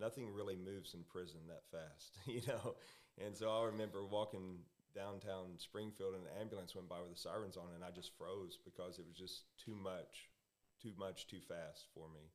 nothing 0.00 0.32
really 0.32 0.56
moves 0.56 0.94
in 0.94 1.04
prison 1.04 1.40
that 1.48 1.68
fast, 1.70 2.18
you 2.26 2.40
know. 2.48 2.74
And 3.22 3.36
so 3.36 3.50
I 3.50 3.66
remember 3.66 4.04
walking 4.04 4.64
downtown 4.94 5.58
Springfield 5.58 6.14
and 6.14 6.24
an 6.24 6.40
ambulance 6.40 6.74
went 6.74 6.88
by 6.88 7.00
with 7.00 7.12
the 7.12 7.20
sirens 7.20 7.56
on, 7.56 7.68
and 7.74 7.84
I 7.84 7.90
just 7.90 8.16
froze 8.16 8.58
because 8.64 8.98
it 8.98 9.06
was 9.06 9.16
just 9.16 9.44
too 9.62 9.76
much, 9.76 10.32
too 10.82 10.92
much, 10.98 11.26
too 11.26 11.40
fast 11.46 11.86
for 11.94 12.08
me. 12.08 12.32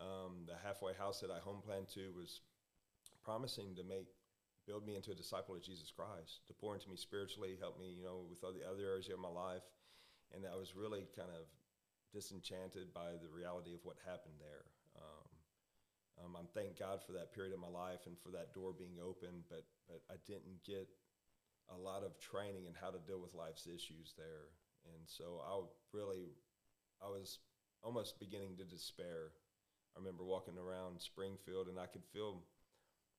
Um, 0.00 0.44
the 0.46 0.56
halfway 0.64 0.92
house 0.94 1.20
that 1.20 1.30
I 1.30 1.38
home 1.38 1.62
planned 1.64 1.88
to 1.94 2.12
was 2.16 2.40
promising 3.22 3.76
to 3.76 3.84
make 3.84 4.08
build 4.66 4.86
me 4.86 4.94
into 4.94 5.10
a 5.10 5.14
disciple 5.14 5.54
of 5.54 5.62
Jesus 5.62 5.90
Christ, 5.90 6.46
to 6.46 6.54
pour 6.54 6.74
into 6.74 6.88
me 6.88 6.96
spiritually, 6.96 7.56
help 7.58 7.78
me, 7.78 7.90
you 7.96 8.04
know, 8.04 8.22
with 8.28 8.44
all 8.44 8.52
the 8.52 8.62
other 8.62 8.86
areas 8.86 9.08
of 9.08 9.18
my 9.18 9.28
life. 9.28 9.66
And 10.30 10.44
I 10.46 10.54
was 10.54 10.76
really 10.76 11.08
kind 11.16 11.30
of 11.34 11.48
disenchanted 12.12 12.94
by 12.94 13.18
the 13.18 13.26
reality 13.26 13.74
of 13.74 13.80
what 13.82 13.96
happened 14.06 14.38
there. 14.38 14.62
Um, 16.20 16.36
I'm 16.36 16.48
thank 16.52 16.78
God 16.78 17.00
for 17.00 17.12
that 17.12 17.32
period 17.32 17.54
of 17.54 17.60
my 17.60 17.72
life 17.72 18.04
and 18.06 18.16
for 18.20 18.30
that 18.36 18.52
door 18.52 18.76
being 18.76 19.00
open, 19.00 19.42
but 19.48 19.64
but 19.88 20.02
I 20.10 20.16
didn't 20.26 20.60
get 20.64 20.88
a 21.72 21.76
lot 21.76 22.02
of 22.02 22.18
training 22.18 22.66
in 22.66 22.74
how 22.74 22.90
to 22.90 22.98
deal 23.06 23.20
with 23.20 23.34
life's 23.34 23.66
issues 23.66 24.12
there. 24.18 24.52
And 24.84 25.06
so 25.06 25.40
I 25.44 25.54
really, 25.96 26.34
I 27.02 27.08
was 27.08 27.38
almost 27.82 28.20
beginning 28.20 28.56
to 28.58 28.64
despair. 28.64 29.32
I 29.96 29.98
remember 29.98 30.24
walking 30.24 30.58
around 30.58 31.00
Springfield 31.00 31.68
and 31.68 31.78
I 31.78 31.86
could 31.86 32.04
feel 32.12 32.42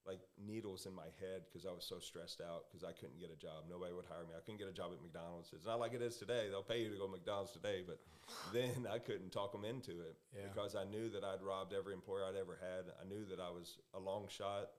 like 0.07 0.19
needles 0.35 0.87
in 0.89 0.95
my 0.95 1.09
head 1.21 1.45
because 1.45 1.65
I 1.65 1.71
was 1.71 1.85
so 1.85 1.99
stressed 1.99 2.41
out 2.41 2.65
because 2.67 2.83
I 2.83 2.91
couldn't 2.91 3.19
get 3.21 3.29
a 3.29 3.37
job. 3.37 3.69
Nobody 3.69 3.93
would 3.93 4.09
hire 4.09 4.25
me. 4.25 4.33
I 4.35 4.41
couldn't 4.41 4.57
get 4.57 4.67
a 4.67 4.73
job 4.73 4.89
at 4.93 5.01
McDonald's. 5.01 5.53
It's 5.53 5.65
not 5.65 5.79
like 5.79 5.93
it 5.93 6.01
is 6.01 6.17
today. 6.17 6.49
They'll 6.49 6.65
pay 6.65 6.81
you 6.81 6.89
to 6.89 6.97
go 6.97 7.05
to 7.05 7.11
McDonald's 7.11 7.53
today, 7.53 7.83
but 7.85 8.01
then 8.53 8.87
I 8.89 8.97
couldn't 8.97 9.29
talk 9.29 9.51
them 9.53 9.63
into 9.65 10.01
it 10.01 10.17
Yeah. 10.33 10.49
because 10.49 10.73
I 10.75 10.85
knew 10.85 11.09
that 11.13 11.23
I'd 11.23 11.43
robbed 11.45 11.73
every 11.73 11.93
employer 11.93 12.25
I'd 12.25 12.39
ever 12.39 12.57
had. 12.57 12.89
I 12.97 13.05
knew 13.05 13.25
that 13.29 13.39
I 13.39 13.53
was 13.53 13.77
a 13.93 13.99
long 13.99 14.25
shot. 14.27 14.73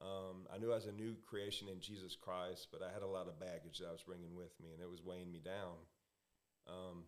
Um, 0.00 0.44
I 0.52 0.56
knew 0.58 0.72
I 0.72 0.76
was 0.76 0.86
a 0.86 0.92
new 0.92 1.16
creation 1.28 1.68
in 1.68 1.80
Jesus 1.80 2.16
Christ, 2.16 2.68
but 2.72 2.80
I 2.84 2.92
had 2.92 3.02
a 3.02 3.06
lot 3.08 3.28
of 3.28 3.40
baggage 3.40 3.78
that 3.80 3.88
I 3.88 3.92
was 3.92 4.02
bringing 4.04 4.34
with 4.36 4.52
me, 4.60 4.72
and 4.72 4.80
it 4.80 4.88
was 4.88 5.04
weighing 5.04 5.32
me 5.32 5.40
down. 5.44 5.76
Um, 6.68 7.04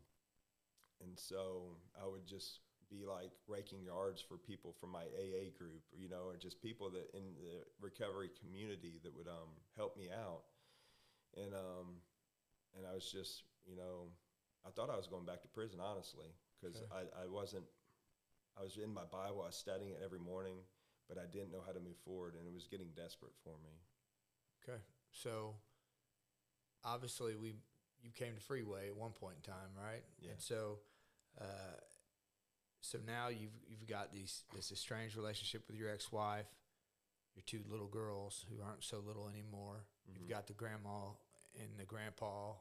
and 1.00 1.18
so 1.18 1.76
I 2.00 2.06
would 2.06 2.26
just 2.26 2.60
be 2.92 3.06
like 3.08 3.32
raking 3.48 3.82
yards 3.82 4.20
for 4.20 4.36
people 4.36 4.76
from 4.78 4.92
my 4.92 5.08
AA 5.16 5.48
group, 5.56 5.80
you 5.96 6.08
know, 6.08 6.28
or 6.28 6.36
just 6.36 6.60
people 6.60 6.90
that 6.90 7.08
in 7.16 7.34
the 7.40 7.64
recovery 7.80 8.30
community 8.44 9.00
that 9.02 9.16
would 9.16 9.28
um, 9.28 9.56
help 9.76 9.96
me 9.96 10.10
out. 10.12 10.44
And 11.36 11.54
um, 11.54 12.04
and 12.76 12.86
I 12.86 12.94
was 12.94 13.10
just 13.10 13.44
you 13.64 13.76
know, 13.76 14.12
I 14.66 14.70
thought 14.70 14.90
I 14.90 14.96
was 14.96 15.06
going 15.08 15.24
back 15.24 15.42
to 15.42 15.48
prison, 15.48 15.80
honestly, 15.80 16.28
because 16.60 16.76
Okay. 16.76 16.86
I, 16.92 17.24
I 17.24 17.26
wasn't, 17.28 17.64
I 18.58 18.62
was 18.62 18.76
in 18.76 18.92
my 18.92 19.04
Bible, 19.10 19.42
I 19.42 19.46
was 19.46 19.56
studying 19.56 19.90
it 19.92 20.02
every 20.04 20.18
morning, 20.18 20.56
but 21.08 21.16
I 21.18 21.26
didn't 21.30 21.52
know 21.52 21.62
how 21.64 21.72
to 21.72 21.80
move 21.80 21.96
forward, 22.04 22.34
and 22.38 22.46
it 22.46 22.52
was 22.52 22.66
getting 22.66 22.90
desperate 22.96 23.32
for 23.44 23.54
me. 23.64 23.74
Okay. 24.62 24.78
So 25.12 25.54
obviously 26.84 27.36
we 27.36 27.54
you 28.02 28.10
came 28.10 28.34
to 28.34 28.40
Freeway 28.40 28.88
at 28.88 28.96
one 28.96 29.12
point 29.12 29.36
in 29.36 29.42
time, 29.52 29.70
right? 29.78 30.02
Yeah. 30.20 30.30
And 30.32 30.40
so 30.40 30.80
uh, 31.40 31.78
so 32.82 32.98
now 33.06 33.28
you've 33.28 33.56
you've 33.66 33.86
got 33.86 34.12
these 34.12 34.44
this 34.54 34.70
estranged 34.70 35.16
relationship 35.16 35.66
with 35.68 35.76
your 35.76 35.88
ex-wife, 35.90 36.46
your 37.34 37.42
two 37.46 37.62
little 37.70 37.86
girls 37.88 38.44
who 38.50 38.62
aren't 38.62 38.84
so 38.84 38.98
little 38.98 39.28
anymore. 39.28 39.86
You've 40.06 40.24
Mhm. 40.26 40.28
got 40.28 40.46
the 40.46 40.52
grandma 40.52 41.12
and 41.58 41.78
the 41.78 41.84
grandpa. 41.86 42.54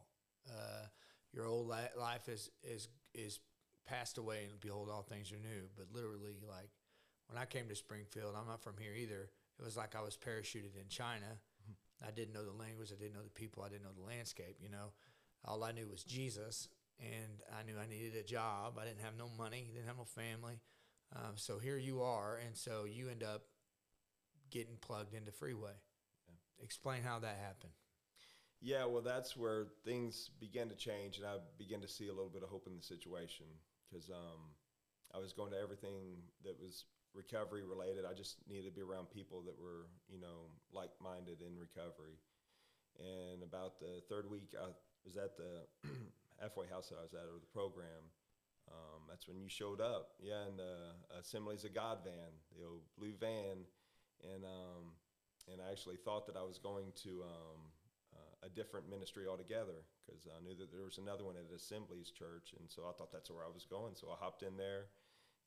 Uh, 0.49 0.87
your 1.33 1.45
old 1.45 1.67
li- 1.67 1.95
life 1.97 2.29
is 2.29 2.49
is 2.63 2.87
is 3.13 3.39
passed 3.85 4.17
away, 4.17 4.45
and 4.45 4.59
behold, 4.61 4.89
all 4.89 5.03
things 5.03 5.31
are 5.33 5.39
new. 5.39 5.67
But 5.75 5.91
literally, 5.91 6.39
like 6.47 6.69
when 7.27 7.37
I 7.37 7.45
came 7.45 7.67
to 7.67 7.75
Springfield, 7.75 8.35
I'm 8.35 8.47
not 8.47 8.61
from 8.61 8.77
here 8.77 8.93
either. 8.93 9.29
It 9.59 9.63
was 9.63 9.75
like 9.75 9.95
I 9.95 10.01
was 10.01 10.17
parachuted 10.17 10.75
in 10.79 10.87
China. 10.87 11.39
I 12.03 12.11
didn't 12.11 12.33
know 12.33 12.45
the 12.45 12.51
language. 12.51 12.91
I 12.91 12.95
didn't 12.95 13.13
know 13.13 13.23
the 13.23 13.29
people. 13.29 13.61
I 13.63 13.69
didn't 13.69 13.83
know 13.83 13.93
the 13.93 14.01
landscape. 14.01 14.57
You 14.59 14.69
know, 14.69 14.91
all 15.45 15.63
I 15.63 15.71
knew 15.71 15.87
was 15.87 16.03
Jesus, 16.03 16.67
and 17.01 17.41
I 17.57 17.63
knew 17.63 17.77
I 17.77 17.87
needed 17.87 18.15
a 18.15 18.23
job. 18.23 18.77
I 18.79 18.85
didn't 18.85 19.01
have 19.01 19.17
no 19.17 19.27
money. 19.37 19.69
Didn't 19.73 19.87
have 19.87 19.97
no 19.97 20.05
family. 20.05 20.61
Um, 21.15 21.33
so 21.35 21.59
here 21.59 21.77
you 21.77 22.01
are, 22.01 22.39
and 22.45 22.55
so 22.55 22.85
you 22.85 23.09
end 23.09 23.23
up 23.23 23.43
getting 24.49 24.77
plugged 24.79 25.13
into 25.13 25.31
Freeway. 25.31 25.73
Explain 26.63 27.01
how 27.03 27.19
that 27.19 27.37
happened. 27.41 27.73
Yeah, 28.61 28.85
well, 28.85 29.01
that's 29.01 29.35
where 29.35 29.67
things 29.83 30.29
began 30.39 30.69
to 30.69 30.75
change, 30.75 31.17
and 31.17 31.25
I 31.25 31.37
began 31.57 31.81
to 31.81 31.87
see 31.87 32.07
a 32.07 32.13
little 32.13 32.29
bit 32.29 32.43
of 32.43 32.49
hope 32.49 32.67
in 32.67 32.77
the 32.77 32.83
situation 32.83 33.47
because 33.89 34.09
um, 34.09 34.53
I 35.13 35.17
was 35.17 35.33
going 35.33 35.51
to 35.51 35.59
everything 35.59 36.21
that 36.45 36.55
was 36.61 36.85
recovery 37.13 37.63
related. 37.63 38.05
I 38.05 38.13
just 38.13 38.37
needed 38.47 38.65
to 38.65 38.71
be 38.71 38.81
around 38.81 39.09
people 39.09 39.41
that 39.43 39.57
were, 39.59 39.89
you 40.07 40.21
know, 40.21 40.47
like 40.71 40.91
minded 41.01 41.41
in 41.41 41.57
recovery. 41.57 42.21
And 42.99 43.43
about 43.43 43.79
the 43.79 44.01
third 44.07 44.29
week, 44.29 44.53
I 44.55 44.67
was 45.03 45.17
at 45.17 45.35
the 45.35 45.65
halfway 46.41 46.67
house 46.67 46.89
that 46.89 46.97
I 46.97 47.05
was 47.05 47.13
at, 47.13 47.29
or 47.29 47.39
the 47.39 47.53
program. 47.53 48.09
Um, 48.69 49.05
that's 49.09 49.27
when 49.27 49.37
you 49.37 49.49
showed 49.49 49.81
up, 49.81 50.15
yeah, 50.21 50.47
in 50.47 50.55
the 50.55 50.95
Assemblies 51.19 51.65
of 51.65 51.73
God 51.73 51.99
van, 52.03 52.31
the 52.57 52.65
old 52.65 52.83
blue 52.97 53.13
van, 53.19 53.67
and 54.23 54.45
um, 54.45 54.95
and 55.51 55.61
I 55.61 55.71
actually 55.71 55.97
thought 55.97 56.25
that 56.27 56.37
I 56.37 56.43
was 56.43 56.57
going 56.57 56.93
to 57.03 57.23
um, 57.25 57.59
uh, 58.13 58.47
a 58.47 58.49
different 58.49 58.89
ministry 58.89 59.25
altogether 59.27 59.85
because 60.05 60.27
I 60.29 60.39
knew 60.43 60.55
that 60.55 60.71
there 60.71 60.85
was 60.85 60.97
another 60.97 61.25
one 61.25 61.35
at 61.35 61.49
Assemblies 61.53 62.11
Church, 62.11 62.53
and 62.57 62.69
so 62.69 62.83
I 62.87 62.93
thought 62.93 63.11
that's 63.11 63.29
where 63.29 63.43
I 63.43 63.51
was 63.51 63.65
going. 63.65 63.95
So 63.95 64.07
I 64.13 64.17
hopped 64.17 64.43
in 64.43 64.55
there 64.57 64.93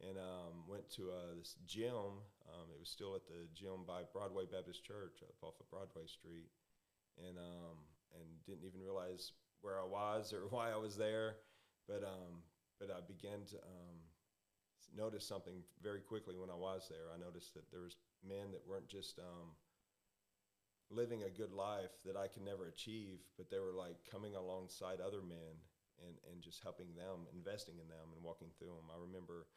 and 0.03 0.19
um, 0.19 0.67
went 0.67 0.91
to 0.99 1.15
uh, 1.15 1.39
this 1.39 1.55
gym. 1.67 2.19
Um, 2.51 2.67
it 2.75 2.81
was 2.81 2.91
still 2.91 3.15
at 3.15 3.27
the 3.31 3.47
gym 3.55 3.87
by 3.87 4.03
Broadway 4.13 4.45
Baptist 4.51 4.83
Church 4.83 5.23
up 5.23 5.39
off 5.43 5.61
of 5.61 5.71
Broadway 5.71 6.07
Street, 6.11 6.51
and 7.19 7.39
um, 7.39 7.79
and 8.19 8.27
didn't 8.47 8.67
even 8.67 8.83
realize 8.83 9.33
where 9.65 9.81
I 9.81 9.89
was 9.89 10.33
or 10.37 10.45
why 10.53 10.71
I 10.71 10.77
was 10.77 10.97
there, 10.97 11.41
but 11.89 12.05
um, 12.05 12.45
but 12.79 12.93
I 12.93 13.01
began 13.01 13.49
to 13.49 13.57
um, 13.65 13.97
notice 14.93 15.25
something 15.25 15.65
very 15.81 16.01
quickly 16.05 16.37
when 16.37 16.53
I 16.53 16.59
was 16.61 16.87
there. 16.93 17.09
I 17.09 17.19
noticed 17.19 17.55
that 17.57 17.73
there 17.73 17.81
was 17.81 17.97
men 18.21 18.53
that 18.53 18.69
weren't 18.69 18.89
just 18.89 19.19
um, 19.19 19.57
living 20.93 21.25
a 21.25 21.33
good 21.33 21.53
life 21.53 21.97
that 22.05 22.17
I 22.17 22.29
could 22.29 22.45
never 22.45 22.69
achieve, 22.69 23.25
but 23.41 23.49
they 23.49 23.59
were 23.59 23.73
like 23.73 23.97
coming 24.05 24.37
alongside 24.37 25.01
other 25.01 25.25
men 25.25 25.57
and, 26.05 26.15
and 26.29 26.45
just 26.45 26.61
helping 26.61 26.93
them, 26.93 27.25
investing 27.33 27.81
in 27.81 27.89
them 27.89 28.13
and 28.13 28.21
walking 28.21 28.53
through 28.61 28.77
them. 28.77 28.93
I 28.93 29.01
remember 29.01 29.49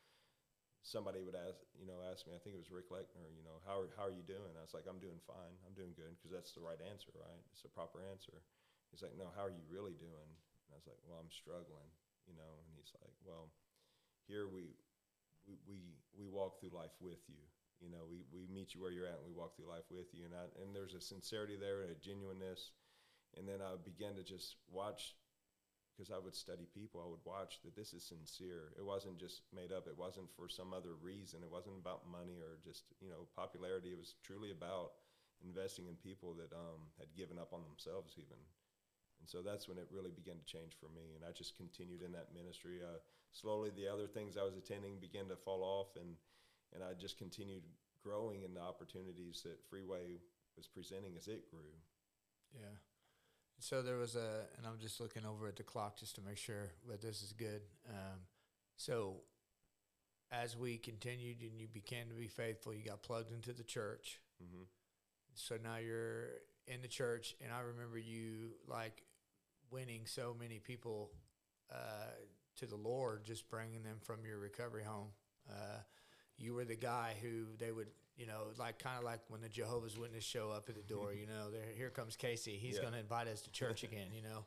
somebody 0.87 1.19
would 1.19 1.35
ask, 1.35 1.59
you 1.75 1.83
know, 1.83 1.99
ask 2.07 2.23
me, 2.23 2.31
I 2.31 2.39
think 2.39 2.55
it 2.55 2.63
was 2.63 2.71
Rick 2.71 2.87
Lechner, 2.93 3.27
you 3.35 3.43
know, 3.43 3.59
how 3.67 3.83
how 3.99 4.07
are 4.07 4.15
you 4.15 4.23
doing? 4.23 4.55
I 4.55 4.63
was 4.63 4.71
like, 4.71 4.87
I'm 4.87 5.03
doing 5.03 5.19
fine. 5.27 5.59
I'm 5.67 5.75
doing 5.75 5.91
good 5.97 6.15
because 6.15 6.31
that's 6.31 6.55
the 6.55 6.63
right 6.63 6.79
answer, 6.79 7.11
right? 7.11 7.43
It's 7.51 7.65
the 7.65 7.73
proper 7.73 7.99
answer. 8.07 8.39
He's 8.91 9.03
like, 9.03 9.15
no, 9.19 9.29
how 9.35 9.45
are 9.45 9.53
you 9.53 9.63
really 9.67 9.95
doing? 9.99 10.31
And 10.67 10.69
I 10.73 10.79
was 10.79 10.87
like, 10.87 10.99
well, 11.05 11.19
I'm 11.19 11.31
struggling, 11.31 11.91
you 12.25 12.35
know, 12.35 12.51
and 12.63 12.67
he's 12.75 12.91
like, 12.97 13.15
well, 13.23 13.51
here 14.27 14.47
we, 14.47 14.75
we, 15.47 15.55
we, 15.67 15.79
we 16.15 16.27
walk 16.27 16.59
through 16.59 16.75
life 16.75 16.95
with 16.99 17.23
you. 17.27 17.39
You 17.79 17.93
know, 17.93 18.09
we, 18.09 18.25
we 18.33 18.49
meet 18.49 18.73
you 18.73 18.81
where 18.81 18.91
you're 18.91 19.05
at 19.05 19.21
and 19.21 19.29
we 19.29 19.37
walk 19.37 19.53
through 19.55 19.69
life 19.69 19.85
with 19.93 20.09
you. 20.11 20.25
And, 20.25 20.33
I, 20.33 20.49
and 20.59 20.73
there's 20.73 20.97
a 20.97 21.01
sincerity 21.01 21.55
there 21.55 21.85
and 21.85 21.93
a 21.93 21.99
genuineness. 22.01 22.73
And 23.37 23.45
then 23.45 23.61
I 23.61 23.77
began 23.77 24.17
to 24.17 24.25
just 24.25 24.57
watch, 24.65 25.13
because 25.93 26.09
I 26.09 26.17
would 26.17 26.33
study 26.33 26.65
people, 26.73 27.05
I 27.05 27.09
would 27.09 27.21
watch 27.21 27.61
that 27.61 27.77
this 27.77 27.93
is 27.93 28.01
sincere. 28.01 28.73
It 28.81 28.85
wasn't 28.85 29.21
just 29.21 29.45
made 29.53 29.69
up. 29.69 29.85
It 29.85 29.97
wasn't 29.97 30.33
for 30.33 30.49
some 30.49 30.73
other 30.73 30.97
reason. 30.97 31.45
It 31.45 31.53
wasn't 31.53 31.77
about 31.77 32.09
money 32.09 32.41
or 32.41 32.57
just, 32.65 32.89
you 32.97 33.13
know, 33.13 33.29
popularity. 33.37 33.93
It 33.93 34.01
was 34.01 34.17
truly 34.25 34.49
about 34.49 34.97
investing 35.45 35.85
in 35.85 36.01
people 36.01 36.33
that 36.41 36.49
um, 36.49 36.89
had 36.97 37.13
given 37.13 37.37
up 37.37 37.53
on 37.53 37.61
themselves 37.61 38.17
even. 38.17 38.41
And 39.19 39.27
so 39.27 39.41
that's 39.41 39.67
when 39.67 39.77
it 39.77 39.87
really 39.91 40.11
began 40.11 40.37
to 40.37 40.45
change 40.45 40.73
for 40.79 40.87
me. 40.93 41.15
And 41.15 41.25
I 41.25 41.31
just 41.31 41.57
continued 41.57 42.01
in 42.01 42.11
that 42.13 42.33
ministry. 42.33 42.79
Uh, 42.83 42.99
slowly, 43.31 43.71
the 43.75 43.87
other 43.87 44.07
things 44.07 44.37
I 44.37 44.43
was 44.43 44.55
attending 44.55 44.99
began 44.99 45.27
to 45.27 45.35
fall 45.35 45.63
off, 45.63 45.95
and, 45.95 46.15
and 46.73 46.83
I 46.83 46.93
just 46.93 47.17
continued 47.17 47.63
growing 48.03 48.43
in 48.43 48.53
the 48.53 48.61
opportunities 48.61 49.41
that 49.43 49.57
Freeway 49.69 50.21
was 50.55 50.67
presenting 50.67 51.17
as 51.17 51.27
it 51.27 51.49
grew. 51.49 51.73
Yeah. 52.53 52.77
So 53.59 53.81
there 53.81 53.97
was 53.97 54.15
a, 54.15 54.45
and 54.57 54.67
I'm 54.67 54.79
just 54.79 54.99
looking 54.99 55.25
over 55.25 55.47
at 55.47 55.55
the 55.55 55.63
clock 55.63 55.97
just 55.97 56.15
to 56.15 56.21
make 56.21 56.37
sure 56.37 56.69
that 56.89 57.01
this 57.01 57.23
is 57.23 57.33
good. 57.33 57.61
Um, 57.89 58.19
so 58.75 59.21
as 60.31 60.55
we 60.55 60.77
continued 60.77 61.41
and 61.41 61.59
you 61.59 61.67
began 61.67 62.07
to 62.09 62.13
be 62.13 62.27
faithful, 62.27 62.73
you 62.73 62.83
got 62.83 63.01
plugged 63.01 63.31
into 63.31 63.53
the 63.53 63.63
church. 63.63 64.19
hmm 64.39 64.63
So 65.33 65.57
now 65.61 65.77
you're 65.77 66.29
in 66.67 66.81
the 66.81 66.87
church, 66.87 67.35
and 67.41 67.51
I 67.51 67.61
remember 67.61 67.97
you 67.97 68.51
like 68.67 69.03
winning 69.71 70.01
so 70.05 70.35
many 70.39 70.59
people 70.59 71.11
uh, 71.71 72.11
to 72.57 72.65
the 72.65 72.75
Lord, 72.75 73.23
just 73.23 73.49
bringing 73.49 73.83
them 73.83 73.97
from 74.01 74.25
your 74.25 74.37
recovery 74.39 74.83
home. 74.83 75.07
Uh, 75.49 75.79
you 76.37 76.53
were 76.53 76.65
the 76.65 76.75
guy 76.75 77.15
who 77.21 77.45
they 77.57 77.71
would, 77.71 77.87
you 78.15 78.25
know, 78.27 78.47
like 78.59 78.79
kind 78.79 78.97
of 78.97 79.03
like 79.03 79.21
when 79.29 79.41
the 79.41 79.49
Jehovah's 79.49 79.97
Witness 79.97 80.23
show 80.23 80.51
up 80.51 80.69
at 80.69 80.75
the 80.75 80.81
door. 80.93 81.13
you 81.13 81.25
know, 81.27 81.49
there 81.51 81.65
here 81.75 81.89
comes 81.89 82.15
Casey. 82.15 82.57
He's 82.57 82.75
Yeah. 82.75 82.81
going 82.81 82.93
to 82.93 82.99
invite 82.99 83.27
us 83.27 83.41
to 83.43 83.51
church 83.51 83.83
again. 83.89 84.07
You 84.13 84.21
know, 84.23 84.45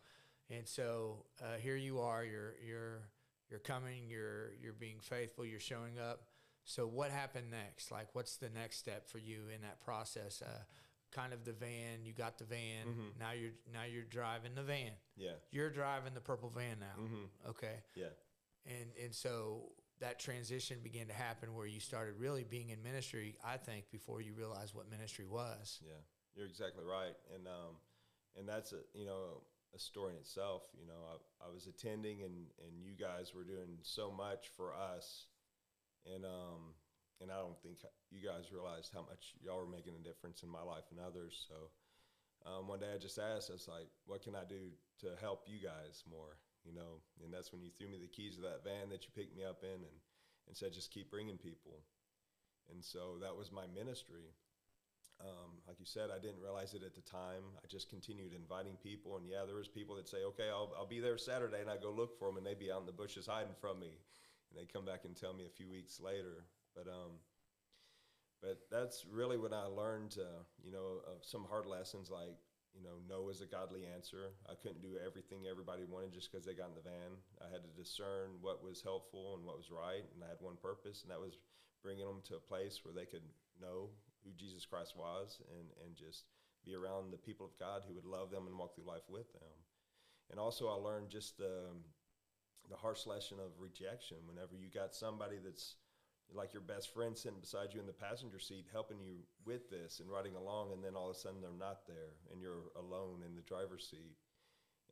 and 0.50 0.66
so 0.68 1.24
uh, 1.42 1.56
here 1.58 1.76
you 1.76 2.00
are. 2.00 2.24
You're 2.24 2.54
you're 2.66 3.02
you're 3.50 3.60
coming. 3.60 4.08
You're 4.08 4.52
you're 4.62 4.72
being 4.72 5.00
faithful. 5.00 5.44
You're 5.44 5.60
showing 5.60 5.98
up. 5.98 6.22
So 6.64 6.86
what 6.86 7.10
happened 7.10 7.50
next? 7.50 7.90
Like, 7.90 8.08
what's 8.12 8.36
the 8.36 8.50
next 8.50 8.76
step 8.76 9.08
for 9.08 9.18
you 9.18 9.48
in 9.54 9.62
that 9.62 9.80
process? 9.80 10.42
Kind 11.12 11.32
of 11.32 11.44
the 11.44 11.52
van. 11.52 12.04
You 12.04 12.12
got 12.12 12.38
the 12.38 12.44
van. 12.44 12.86
Mhm. 12.86 13.18
Now 13.18 13.32
you're 13.32 13.52
now 13.72 13.84
you're 13.84 14.04
driving 14.04 14.54
the 14.54 14.62
van. 14.62 14.92
Yeah. 15.16 15.32
You're 15.50 15.70
driving 15.70 16.14
the 16.14 16.20
purple 16.20 16.50
van 16.50 16.78
now. 16.78 16.94
hmm 16.96 17.24
Okay. 17.48 17.82
Yeah. 17.94 18.10
And 18.66 18.92
and 19.02 19.14
so 19.14 19.72
that 20.00 20.18
transition 20.18 20.78
began 20.82 21.06
to 21.08 21.12
happen 21.12 21.54
where 21.54 21.66
you 21.66 21.80
started 21.80 22.14
really 22.18 22.44
being 22.44 22.70
in 22.70 22.82
ministry. 22.82 23.36
I 23.44 23.56
think 23.56 23.90
before 23.90 24.20
you 24.20 24.34
realized 24.34 24.74
what 24.74 24.88
ministry 24.90 25.26
was. 25.26 25.80
Yeah, 25.84 25.92
you're 26.34 26.46
exactly 26.46 26.84
right, 26.84 27.16
and 27.34 27.46
um, 27.46 27.76
and 28.36 28.48
that's 28.48 28.72
a 28.72 28.80
you 28.94 29.04
know 29.04 29.42
a 29.74 29.78
story 29.78 30.12
in 30.12 30.18
itself. 30.18 30.62
You 30.78 30.86
know, 30.86 31.00
I, 31.12 31.46
I 31.48 31.52
was 31.52 31.66
attending, 31.66 32.22
and 32.22 32.46
and 32.66 32.82
you 32.82 32.92
guys 32.94 33.34
were 33.34 33.44
doing 33.44 33.78
so 33.82 34.10
much 34.10 34.48
for 34.56 34.74
us, 34.74 35.26
and 36.06 36.24
um, 36.24 36.74
and 37.20 37.30
I 37.30 37.38
don't 37.38 37.58
think 37.62 37.78
you 38.10 38.24
guys 38.24 38.52
realized 38.52 38.90
how 38.92 39.04
much 39.04 39.36
y'all 39.44 39.60
were 39.60 39.70
making 39.70 39.94
a 39.94 40.02
difference 40.02 40.42
in 40.42 40.48
my 40.48 40.62
life 40.62 40.88
and 40.90 41.00
others. 41.00 41.46
So 41.48 41.68
um, 42.48 42.68
one 42.68 42.80
day 42.80 42.90
I 42.92 42.98
just 42.98 43.18
asked, 43.20 43.50
I 43.50 43.56
was 43.60 43.68
like, 43.68 43.88
what 44.06 44.24
can 44.24 44.34
I 44.34 44.44
do 44.48 44.72
to 45.04 45.14
help 45.20 45.44
you 45.44 45.60
guys 45.60 46.04
more? 46.08 46.40
You 46.64 46.72
know, 46.72 47.00
and 47.24 47.32
that's 47.32 47.52
when 47.52 47.62
you 47.62 47.70
threw 47.72 47.88
me 47.88 47.96
the 48.00 48.08
keys 48.08 48.36
of 48.36 48.44
that 48.44 48.64
van 48.64 48.88
that 48.90 49.04
you 49.04 49.10
picked 49.16 49.36
me 49.36 49.44
up 49.44 49.64
in, 49.64 49.80
and 49.80 49.98
and 50.48 50.56
said 50.56 50.72
just 50.72 50.92
keep 50.92 51.10
bringing 51.10 51.38
people. 51.38 51.80
And 52.68 52.84
so 52.84 53.16
that 53.20 53.36
was 53.36 53.50
my 53.50 53.64
ministry 53.72 54.34
um, 55.20 55.60
like 55.68 55.78
you 55.78 55.84
said, 55.84 56.08
I 56.08 56.18
didn't 56.18 56.40
realize 56.40 56.72
it 56.72 56.82
at 56.82 56.94
the 56.94 57.04
time. 57.04 57.44
I 57.62 57.66
just 57.68 57.90
continued 57.90 58.32
inviting 58.32 58.76
people, 58.82 59.16
and 59.16 59.28
yeah, 59.28 59.44
there 59.46 59.56
was 59.56 59.68
people 59.68 59.96
that 59.96 60.08
say, 60.08 60.24
"Okay, 60.32 60.48
I'll, 60.48 60.72
I'll 60.76 60.86
be 60.86 61.00
there 61.00 61.18
Saturday," 61.18 61.60
and 61.60 61.68
I 61.68 61.76
go 61.76 61.90
look 61.92 62.18
for 62.18 62.28
them, 62.28 62.38
and 62.38 62.46
they'd 62.46 62.58
be 62.58 62.72
out 62.72 62.80
in 62.80 62.86
the 62.86 62.92
bushes 62.92 63.26
hiding 63.26 63.54
from 63.60 63.80
me, 63.80 63.92
and 64.50 64.56
they 64.56 64.64
come 64.64 64.84
back 64.84 65.04
and 65.04 65.14
tell 65.14 65.34
me 65.34 65.44
a 65.44 65.56
few 65.56 65.68
weeks 65.68 66.00
later. 66.00 66.44
But 66.80 66.90
um, 66.90 67.20
but 68.40 68.56
that's 68.72 69.04
really 69.04 69.36
what 69.36 69.52
I 69.52 69.68
learned, 69.68 70.16
uh, 70.16 70.48
you 70.64 70.72
know, 70.72 71.04
uh, 71.04 71.20
some 71.20 71.44
hard 71.44 71.66
lessons 71.66 72.08
like 72.10 72.40
you 72.72 72.80
know, 72.80 73.02
no 73.10 73.28
is 73.28 73.42
a 73.42 73.50
godly 73.50 73.82
answer. 73.84 74.30
I 74.48 74.54
couldn't 74.54 74.80
do 74.80 74.94
everything 74.94 75.50
everybody 75.50 75.82
wanted 75.84 76.14
just 76.14 76.30
because 76.30 76.46
they 76.46 76.54
got 76.54 76.70
in 76.70 76.78
the 76.78 76.86
van. 76.86 77.18
I 77.42 77.50
had 77.50 77.66
to 77.66 77.72
discern 77.74 78.38
what 78.40 78.62
was 78.62 78.80
helpful 78.80 79.34
and 79.34 79.44
what 79.44 79.58
was 79.58 79.74
right, 79.74 80.06
and 80.14 80.22
I 80.22 80.30
had 80.30 80.40
one 80.40 80.56
purpose, 80.56 81.02
and 81.02 81.10
that 81.10 81.20
was 81.20 81.42
bringing 81.82 82.06
them 82.06 82.22
to 82.30 82.38
a 82.38 82.48
place 82.48 82.80
where 82.84 82.94
they 82.94 83.10
could 83.10 83.26
know 83.60 83.90
who 84.22 84.30
Jesus 84.38 84.64
Christ 84.64 84.94
was 84.96 85.42
and, 85.50 85.66
and 85.84 85.96
just 85.96 86.30
be 86.64 86.74
around 86.78 87.10
the 87.10 87.18
people 87.18 87.44
of 87.44 87.58
God 87.58 87.82
who 87.88 87.94
would 87.94 88.06
love 88.06 88.30
them 88.30 88.46
and 88.46 88.56
walk 88.56 88.74
through 88.74 88.86
life 88.86 89.08
with 89.08 89.32
them. 89.34 89.56
and 90.30 90.38
also 90.38 90.68
I 90.68 90.78
learned 90.78 91.10
just 91.10 91.38
the 91.38 91.74
the 92.70 92.76
harsh 92.76 93.06
lesson 93.06 93.38
of 93.40 93.50
rejection. 93.58 94.18
Whenever 94.26 94.54
you 94.54 94.70
got 94.70 94.94
somebody 94.94 95.36
that's 95.42 95.74
like 96.34 96.52
your 96.52 96.62
best 96.62 96.92
friend 96.92 97.16
sitting 97.16 97.40
beside 97.40 97.74
you 97.74 97.80
in 97.80 97.86
the 97.86 97.92
passenger 97.92 98.38
seat, 98.38 98.66
helping 98.72 99.00
you 99.00 99.16
with 99.44 99.70
this 99.70 100.00
and 100.00 100.10
riding 100.10 100.36
along, 100.36 100.72
and 100.72 100.84
then 100.84 100.94
all 100.94 101.10
of 101.10 101.16
a 101.16 101.18
sudden 101.18 101.40
they're 101.40 101.50
not 101.58 101.86
there, 101.86 102.14
and 102.32 102.40
you're 102.40 102.70
alone 102.76 103.22
in 103.26 103.34
the 103.34 103.42
driver's 103.42 103.88
seat, 103.88 104.16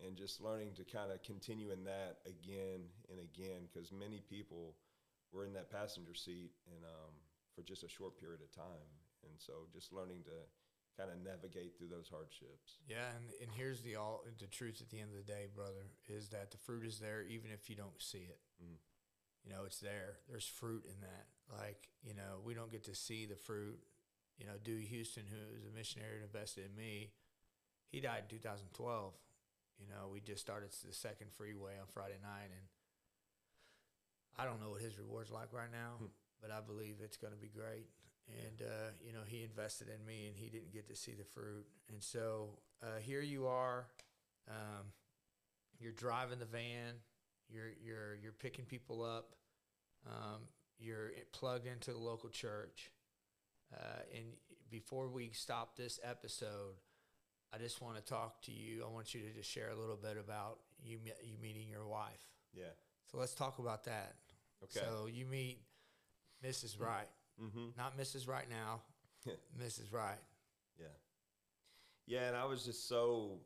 and 0.05 0.17
just 0.17 0.41
learning 0.41 0.73
to 0.77 0.85
kind 0.85 1.13
of 1.13 1.23
continue 1.23 1.71
in 1.71 1.85
that 1.85 2.19
again 2.27 2.83
and 3.11 3.21
again, 3.21 3.69
because 3.73 3.93
many 3.93 4.21
people 4.29 4.75
were 5.33 5.45
in 5.45 5.53
that 5.53 5.71
passenger 5.71 6.15
seat 6.15 6.53
and 6.73 6.85
um, 6.85 7.13
for 7.55 7.63
just 7.63 7.83
a 7.85 7.89
short 7.89 8.19
period 8.19 8.41
of 8.41 8.51
time, 8.55 8.91
and 9.25 9.35
so 9.39 9.53
just 9.73 9.93
learning 9.93 10.23
to 10.25 10.39
kind 10.99 11.11
of 11.15 11.23
navigate 11.23 11.79
through 11.79 11.89
those 11.89 12.09
hardships. 12.11 12.83
Yeah, 12.89 13.15
and, 13.15 13.31
and 13.41 13.51
here's 13.55 13.83
the 13.83 13.95
all 13.95 14.25
the 14.41 14.47
truth 14.49 14.83
at 14.83 14.91
the 14.91 14.99
end 14.99 15.11
of 15.15 15.25
the 15.25 15.33
day, 15.33 15.47
brother, 15.55 15.87
is 16.09 16.29
that 16.31 16.51
the 16.51 16.59
fruit 16.59 16.85
is 16.85 16.99
there 16.99 17.23
even 17.23 17.51
if 17.53 17.71
you 17.71 17.77
don't 17.77 18.03
see 18.03 18.27
it. 18.27 18.41
Mm. 18.63 18.83
You 19.45 19.51
know, 19.53 19.63
it's 19.65 19.81
there. 19.81 20.19
There's 20.29 20.47
fruit 20.47 20.85
in 20.85 21.01
that. 21.01 21.27
Like, 21.59 21.89
you 22.03 22.15
know, 22.15 22.41
we 22.45 22.55
don't 22.55 22.71
get 22.71 22.85
to 22.85 22.95
see 22.95 23.25
the 23.27 23.37
fruit. 23.37 23.79
You 24.39 24.47
know, 24.47 24.53
Dewey 24.63 24.85
Houston, 24.85 25.25
who 25.29 25.57
is 25.57 25.65
a 25.65 25.71
missionary 25.77 26.17
and 26.17 26.25
invested 26.25 26.65
in 26.69 26.77
me, 26.77 27.11
he 27.91 28.01
died 28.01 28.25
in 28.31 28.37
2012. 28.39 29.15
You 29.81 29.87
know, 29.89 30.09
we 30.13 30.21
just 30.21 30.41
started 30.41 30.71
the 30.87 30.93
second 30.93 31.33
freeway 31.33 31.73
on 31.81 31.87
Friday 31.89 32.19
night, 32.23 32.51
and 32.51 32.67
I 34.37 34.45
don't 34.45 34.61
know 34.61 34.71
what 34.71 34.83
his 34.83 34.99
reward's 34.99 35.31
like 35.31 35.53
right 35.53 35.71
now, 35.73 35.95
Hmm. 35.99 36.07
but 36.41 36.51
I 36.51 36.61
believe 36.61 36.97
it's 37.03 37.17
going 37.17 37.33
to 37.33 37.39
be 37.39 37.49
great. 37.49 37.87
And 38.29 38.61
uh, 38.63 38.91
you 39.05 39.13
know, 39.13 39.23
he 39.27 39.43
invested 39.43 39.89
in 39.89 40.05
me, 40.05 40.27
and 40.27 40.37
he 40.37 40.51
didn't 40.51 40.73
get 40.73 40.89
to 40.89 40.97
see 40.97 41.15
the 41.15 41.25
fruit. 41.25 41.67
And 41.89 42.03
so 42.03 42.59
uh, 42.83 42.99
here 43.01 43.23
you 43.23 43.47
are, 43.47 43.87
um, 44.49 44.93
you're 45.81 45.93
driving 45.93 46.39
the 46.39 46.45
van, 46.45 46.95
you're 47.49 47.71
you're 47.85 48.17
you're 48.23 48.33
picking 48.33 48.65
people 48.65 49.03
up, 49.03 49.35
um, 50.07 50.41
you're 50.79 51.11
plugged 51.33 51.67
into 51.67 51.93
the 51.93 51.99
local 51.99 52.29
church. 52.29 52.91
Uh, 53.73 54.01
and 54.15 54.25
before 54.71 55.09
we 55.09 55.31
stop 55.33 55.77
this 55.77 56.01
episode, 56.03 56.75
I 57.53 57.59
just 57.59 57.83
want 57.83 57.97
to 57.97 58.03
talk 58.03 58.41
to 58.43 58.53
you. 58.53 58.83
I 58.85 58.93
want 58.93 59.15
you 59.15 59.21
to 59.21 59.31
just 59.31 59.51
share 59.51 59.71
a 59.71 59.77
little 59.77 59.97
bit 59.97 60.17
about 60.19 60.59
you 60.83 60.99
you 61.23 61.37
meeting 61.41 61.69
your 61.69 61.87
wife. 61.87 62.27
Yeah. 62.55 62.65
So 63.11 63.19
let's 63.19 63.35
talk 63.35 63.59
about 63.59 63.85
that. 63.85 64.15
Okay. 64.65 64.85
So 64.85 65.07
you 65.07 65.25
meet 65.25 65.61
Mrs. 66.45 66.81
Wright, 66.81 67.09
mm-hmm. 67.43 67.69
not 67.77 67.99
Mrs. 67.99 68.29
Right 68.29 68.49
now, 68.49 68.83
Mrs. 69.61 69.93
Wright. 69.93 70.19
Yeah. 70.79 70.87
Yeah, 72.07 72.29
and 72.29 72.37
I 72.37 72.45
was 72.45 72.65
just 72.65 72.89
so 72.89 73.39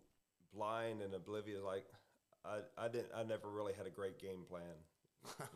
blind 0.54 1.02
and 1.02 1.14
oblivious. 1.14 1.62
Like, 1.64 1.86
I, 2.44 2.60
I 2.76 2.88
didn't, 2.88 3.10
I 3.16 3.22
never 3.22 3.48
really 3.50 3.72
had 3.72 3.86
a 3.86 3.90
great 3.90 4.18
game 4.20 4.44
plan. 4.48 4.76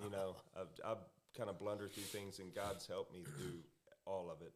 You 0.03 0.11
know, 0.11 0.37
I've, 0.57 0.73
I've 0.85 1.05
kind 1.37 1.51
of 1.51 1.59
blundered 1.59 1.93
through 1.93 2.05
things, 2.05 2.39
and 2.39 2.55
God's 2.55 2.87
helped 2.87 3.13
me 3.13 3.25
through 3.25 3.61
all 4.05 4.31
of 4.31 4.41
it 4.43 4.53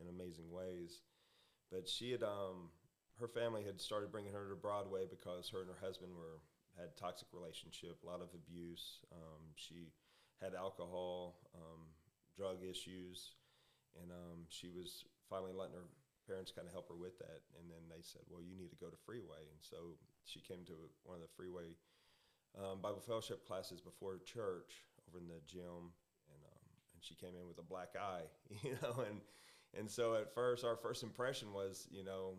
in 0.00 0.08
amazing 0.08 0.50
ways. 0.50 1.00
But 1.70 1.88
she 1.88 2.12
had, 2.12 2.22
um, 2.22 2.70
her 3.20 3.28
family 3.28 3.62
had 3.64 3.80
started 3.80 4.10
bringing 4.10 4.32
her 4.32 4.48
to 4.48 4.56
Broadway 4.56 5.06
because 5.08 5.48
her 5.50 5.60
and 5.60 5.68
her 5.68 5.86
husband 5.86 6.12
were 6.16 6.40
had 6.78 6.96
toxic 6.96 7.28
relationship, 7.32 7.98
a 8.02 8.06
lot 8.06 8.20
of 8.20 8.28
abuse. 8.34 8.98
Um, 9.12 9.54
she 9.54 9.92
had 10.42 10.54
alcohol, 10.54 11.38
um, 11.54 11.86
drug 12.36 12.58
issues, 12.68 13.34
and 14.02 14.10
um, 14.10 14.46
she 14.48 14.68
was 14.68 15.04
finally 15.30 15.52
letting 15.52 15.74
her 15.74 15.86
parents 16.26 16.52
kind 16.52 16.66
of 16.66 16.72
help 16.72 16.88
her 16.88 16.96
with 16.98 17.18
that. 17.18 17.44
And 17.60 17.70
then 17.70 17.86
they 17.88 18.02
said, 18.02 18.22
"Well, 18.28 18.42
you 18.42 18.56
need 18.56 18.70
to 18.70 18.80
go 18.80 18.88
to 18.88 19.04
Freeway." 19.04 19.44
And 19.52 19.60
so 19.60 19.96
she 20.24 20.40
came 20.40 20.64
to 20.66 20.76
one 21.04 21.16
of 21.16 21.22
the 21.22 21.32
Freeway 21.36 21.76
um, 22.58 22.80
Bible 22.80 23.00
fellowship 23.00 23.46
classes 23.46 23.80
before 23.80 24.18
church 24.24 24.86
over 25.08 25.18
in 25.18 25.28
the 25.28 25.42
gym, 25.46 25.92
and 26.30 26.40
um, 26.44 26.66
and 26.94 27.00
she 27.00 27.14
came 27.14 27.34
in 27.34 27.46
with 27.46 27.58
a 27.58 27.66
black 27.66 27.94
eye, 27.98 28.26
you 28.62 28.76
know, 28.82 29.04
and 29.06 29.20
and 29.74 29.90
so 29.90 30.14
at 30.14 30.34
first 30.34 30.64
our 30.64 30.76
first 30.76 31.02
impression 31.02 31.52
was, 31.52 31.88
you 31.90 32.04
know, 32.04 32.34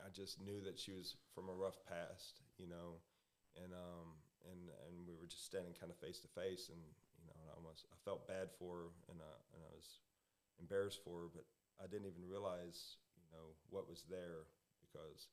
I 0.00 0.10
just 0.10 0.40
knew 0.40 0.60
that 0.62 0.78
she 0.78 0.92
was 0.92 1.16
from 1.34 1.48
a 1.48 1.54
rough 1.54 1.78
past, 1.86 2.42
you 2.58 2.68
know, 2.68 3.02
and 3.58 3.72
um 3.72 4.18
and 4.46 4.70
and 4.88 5.06
we 5.06 5.14
were 5.18 5.26
just 5.26 5.46
standing 5.46 5.74
kind 5.74 5.90
of 5.90 5.98
face 5.98 6.18
to 6.20 6.28
face, 6.28 6.70
and 6.70 6.80
you 7.18 7.26
know, 7.26 7.34
and 7.42 7.50
I 7.50 7.54
almost 7.54 7.86
I 7.90 7.96
felt 8.04 8.26
bad 8.26 8.50
for 8.58 8.86
her, 8.86 8.88
and 9.10 9.18
uh, 9.20 9.40
and 9.54 9.62
I 9.62 9.70
was 9.74 10.02
embarrassed 10.60 11.02
for 11.04 11.26
her, 11.26 11.30
but 11.34 11.46
I 11.82 11.86
didn't 11.90 12.06
even 12.06 12.22
realize, 12.26 13.01
know, 13.32 13.56
what 13.70 13.88
was 13.88 14.04
there 14.08 14.46
because 14.84 15.28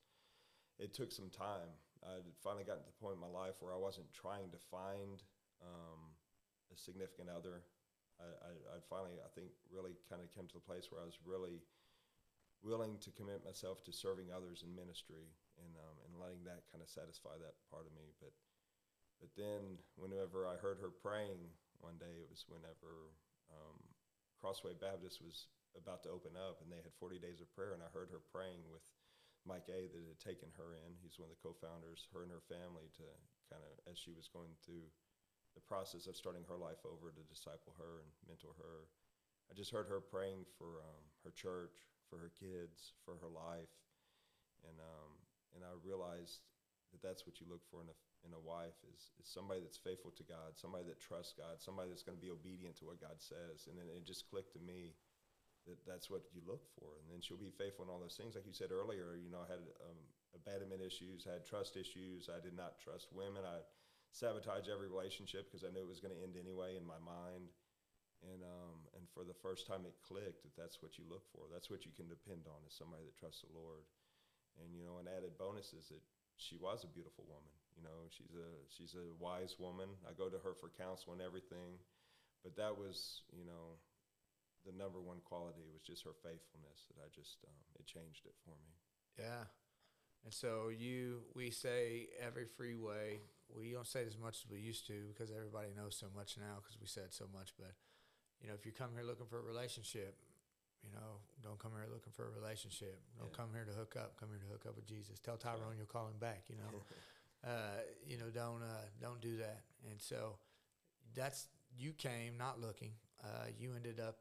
it 0.80 0.95
took 0.95 1.12
some 1.12 1.30
time. 1.30 1.68
I 2.00 2.24
had 2.24 2.28
finally 2.39 2.64
gotten 2.64 2.88
to 2.88 2.89
the 2.89 3.02
point 3.04 3.20
in 3.20 3.24
my 3.24 3.32
life 3.32 3.60
where 3.60 3.76
I 3.76 3.80
wasn't 3.80 4.08
trying 4.16 4.47
to 4.56 4.60
find 4.72 5.20
um, 5.60 6.16
a 6.72 6.78
significant 6.80 7.28
other. 7.28 7.68
I, 8.16 8.28
I, 8.47 8.52
I 8.76 8.78
finally, 8.88 9.20
I 9.20 9.28
think, 9.36 9.52
really 9.68 10.00
kind 10.08 10.24
of 10.24 10.32
came 10.32 10.47
to 10.47 10.58
the 10.60 10.64
place 10.64 10.88
where 10.88 11.04
I 11.04 11.08
was 11.08 11.20
really 11.28 11.60
willing 12.64 13.00
to 13.00 13.12
commit 13.16 13.43
myself 13.43 13.84
to 13.88 13.91
serving 13.91 14.32
others 14.32 14.64
in 14.64 14.72
ministry 14.76 15.32
and 15.60 15.72
um, 15.80 15.95
and 16.08 16.16
letting 16.20 16.43
that 16.43 16.68
kind 16.72 16.84
of 16.84 16.91
satisfy 16.91 17.36
that 17.39 17.60
part 17.68 17.84
of 17.84 17.95
me. 17.95 18.16
But 18.24 18.32
but 19.20 19.32
then 19.36 19.80
whenever 20.00 20.47
I 20.47 20.56
heard 20.56 20.80
her 20.80 20.91
praying 20.91 21.52
one 21.84 22.00
day, 22.00 22.24
it 22.24 22.32
was 22.32 22.47
whenever 22.47 23.12
um, 23.52 23.80
Crossway 24.39 24.76
Baptist 24.80 25.20
was 25.20 25.52
about 25.78 26.02
to 26.06 26.14
open 26.14 26.34
up, 26.34 26.62
and 26.64 26.70
they 26.72 26.82
had 26.82 26.96
40 26.98 27.20
days 27.22 27.42
of 27.42 27.52
prayer, 27.54 27.74
and 27.78 27.84
I 27.84 27.92
heard 27.94 28.10
her 28.10 28.22
praying 28.32 28.66
with 28.70 28.84
Mike 29.46 29.70
A. 29.70 29.88
that 29.90 30.04
had 30.04 30.22
taken 30.22 30.50
her 30.58 30.76
in. 30.76 30.98
He's 31.00 31.18
one 31.22 31.32
of 31.32 31.36
the 31.38 31.46
co-founders, 31.46 32.10
her 32.12 32.26
and 32.26 32.34
her 32.34 32.44
family, 32.46 32.90
to 33.00 33.06
kind 33.48 33.64
of 33.64 33.74
as 33.90 33.98
she 33.98 34.14
was 34.14 34.30
going 34.30 34.54
through 34.66 34.86
the 35.58 35.64
process 35.66 36.06
of 36.06 36.18
starting 36.18 36.46
her 36.46 36.60
life 36.60 36.82
over 36.86 37.10
to 37.10 37.24
disciple 37.32 37.74
her 37.80 38.06
and 38.06 38.10
mentor 38.30 38.54
her. 38.60 38.86
I 39.50 39.58
just 39.58 39.74
heard 39.74 39.90
her 39.90 40.02
praying 40.04 40.46
for 40.62 40.86
um, 40.86 41.04
her 41.26 41.34
church, 41.34 41.74
for 42.10 42.22
her 42.22 42.30
kids, 42.38 42.94
for 43.02 43.18
her 43.18 43.32
life, 43.32 43.74
and 44.68 44.78
um, 44.78 45.12
and 45.58 45.66
I 45.66 45.74
realized 45.82 46.46
that 46.94 47.02
that's 47.02 47.26
what 47.26 47.42
you 47.42 47.50
look 47.50 47.66
for 47.70 47.82
in 47.82 47.90
a 47.90 47.98
in 48.28 48.36
a 48.36 48.42
wife 48.42 48.76
is, 48.92 49.16
is 49.20 49.32
somebody 49.32 49.64
that's 49.64 49.80
faithful 49.80 50.12
to 50.12 50.28
God, 50.28 50.60
somebody 50.60 50.84
that 50.92 51.00
trusts 51.00 51.32
God, 51.32 51.64
somebody 51.64 51.88
that's 51.88 52.04
going 52.04 52.18
to 52.18 52.22
be 52.22 52.34
obedient 52.34 52.76
to 52.80 52.86
what 52.86 53.00
God 53.00 53.16
says. 53.24 53.72
And 53.72 53.80
then 53.80 53.88
it 53.88 54.04
just 54.04 54.28
clicked 54.28 54.52
to 54.54 54.62
me 54.62 54.92
that 55.68 55.80
that's 55.88 56.10
what 56.10 56.24
you 56.32 56.41
look 56.47 56.64
for. 56.78 56.99
And 57.01 57.07
then 57.12 57.20
she'll 57.20 57.41
be 57.41 57.51
faithful 57.51 57.86
in 57.86 57.91
all 57.91 57.99
those 57.99 58.16
things. 58.16 58.36
Like 58.36 58.47
you 58.47 58.55
said 58.55 58.72
earlier, 58.72 59.18
you 59.20 59.32
know, 59.32 59.43
I 59.43 59.49
had 59.49 59.64
um, 59.84 59.99
abandonment 60.36 60.82
issues, 60.82 61.26
I 61.28 61.39
had 61.39 61.45
trust 61.45 61.76
issues. 61.76 62.30
I 62.30 62.39
did 62.39 62.55
not 62.55 62.80
trust 62.80 63.10
women. 63.12 63.43
I 63.43 63.66
sabotaged 64.12 64.70
every 64.70 64.89
relationship 64.89 65.49
because 65.49 65.62
I 65.66 65.72
knew 65.74 65.86
it 65.86 65.91
was 65.91 66.01
going 66.01 66.16
to 66.16 66.22
end 66.22 66.38
anyway 66.38 66.78
in 66.78 66.86
my 66.86 66.97
mind. 67.01 67.53
And 68.20 68.43
um, 68.43 68.84
and 68.99 69.07
for 69.16 69.24
the 69.24 69.38
first 69.39 69.64
time, 69.64 69.88
it 69.88 69.95
clicked 70.03 70.43
that 70.43 70.55
that's 70.60 70.84
what 70.84 70.99
you 70.99 71.07
look 71.07 71.24
for. 71.32 71.47
That's 71.47 71.72
what 71.72 71.88
you 71.88 71.95
can 71.95 72.12
depend 72.12 72.51
on 72.51 72.60
is 72.68 72.76
somebody 72.76 73.07
that 73.07 73.16
trusts 73.16 73.47
the 73.47 73.55
Lord. 73.55 73.88
And 74.60 74.76
you 74.76 74.84
know, 74.84 74.99
an 74.99 75.07
added 75.07 75.39
bonus 75.39 75.72
is 75.72 75.88
that 75.88 76.03
she 76.36 76.60
was 76.60 76.84
a 76.84 76.91
beautiful 76.91 77.24
woman. 77.32 77.55
You 77.80 77.88
know, 77.88 78.12
she's 78.12 78.36
a 78.36 78.49
she's 78.68 78.93
a 78.99 79.07
wise 79.24 79.55
woman. 79.55 79.88
I 80.03 80.12
go 80.12 80.28
to 80.28 80.36
her 80.43 80.51
for 80.51 80.68
counsel 80.76 81.16
and 81.16 81.24
everything, 81.24 81.80
but 82.43 82.60
that 82.60 82.76
was 82.76 83.24
you 83.32 83.47
know 83.47 83.80
the 84.66 84.74
number 84.76 84.99
one 84.99 85.20
quality 85.24 85.64
was 85.72 85.82
just 85.82 86.03
her 86.03 86.14
faithfulness 86.24 86.88
that 86.91 86.99
I 87.01 87.07
just 87.14 87.38
um, 87.47 87.55
it 87.80 87.86
changed 87.86 88.26
it 88.26 88.36
for 88.43 88.51
me. 88.60 88.74
Yeah. 89.18 89.47
And 90.26 90.34
so 90.34 90.68
you, 90.68 91.22
we 91.34 91.49
say 91.49 92.07
every 92.20 92.45
freeway. 92.45 93.20
We 93.55 93.72
don't 93.72 93.88
say 93.88 94.01
it 94.01 94.07
as 94.07 94.18
much 94.18 94.43
as 94.43 94.51
we 94.51 94.60
used 94.60 94.86
to 94.88 95.07
because 95.14 95.32
everybody 95.32 95.70
knows 95.76 95.95
so 95.95 96.07
much 96.16 96.36
now 96.38 96.60
because 96.62 96.78
we 96.80 96.88
said 96.88 97.14
so 97.16 97.26
much. 97.34 97.53
But 97.57 97.72
you 98.41 98.47
know, 98.47 98.53
if 98.53 98.66
you 98.66 98.72
come 98.72 98.91
here 98.93 99.03
looking 99.03 99.26
for 99.28 99.39
a 99.39 99.41
relationship, 99.47 100.16
you 100.84 100.91
know, 100.91 101.20
don't 101.43 101.57
come 101.60 101.72
here 101.72 101.88
looking 101.91 102.12
for 102.14 102.28
a 102.28 102.32
relationship. 102.32 102.99
Don't 103.18 103.32
Yeah. 103.32 103.38
come 103.38 103.49
here 103.53 103.66
to 103.66 103.72
hook 103.72 103.95
up. 103.95 104.20
Come 104.20 104.30
here 104.30 104.39
to 104.39 104.45
hook 104.51 104.66
up 104.68 104.76
with 104.76 104.86
Jesus. 104.86 105.20
Tell 105.20 105.38
Tyrone 105.38 105.76
you'll 105.78 105.88
call 105.88 106.07
him 106.07 106.20
back. 106.20 106.43
You 106.47 106.55
know, 106.55 106.84
uh, 107.49 107.80
you 108.05 108.18
know, 108.18 108.30
don't 108.30 108.62
uh, 108.62 108.86
don't 109.01 109.22
do 109.22 109.38
that. 109.38 109.64
And 109.89 109.99
so 110.01 110.36
that's 111.16 111.47
you 111.78 111.93
came 111.93 112.38
not 112.38 112.60
looking. 112.60 112.91
Uh, 113.24 113.47
you 113.57 113.74
ended 113.76 113.99
up 113.99 114.20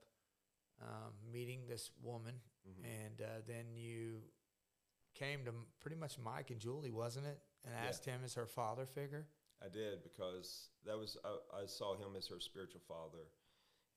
um, 0.81 1.13
meeting 1.33 1.67
this 1.67 1.91
woman, 2.03 2.41
Mhm. 2.69 2.85
and 2.85 3.21
uh, 3.21 3.41
then 3.47 3.77
you 3.77 4.23
came 5.15 5.45
to 5.45 5.53
pretty 5.81 5.97
much 5.97 6.19
Mike 6.19 6.51
and 6.51 6.61
Julie, 6.61 6.91
wasn't 6.91 7.27
it? 7.27 7.41
And 7.65 7.75
Yeah. 7.75 7.87
asked 7.89 8.05
him 8.05 8.23
as 8.25 8.35
her 8.35 8.47
father 8.47 8.87
figure. 8.87 9.27
I 9.61 9.69
did 9.69 10.03
because 10.05 10.71
that 10.85 10.97
was 10.97 11.17
I, 11.25 11.63
I 11.63 11.67
saw 11.67 11.97
him 11.97 12.15
as 12.17 12.29
her 12.29 12.39
spiritual 12.39 12.81
father, 12.87 13.27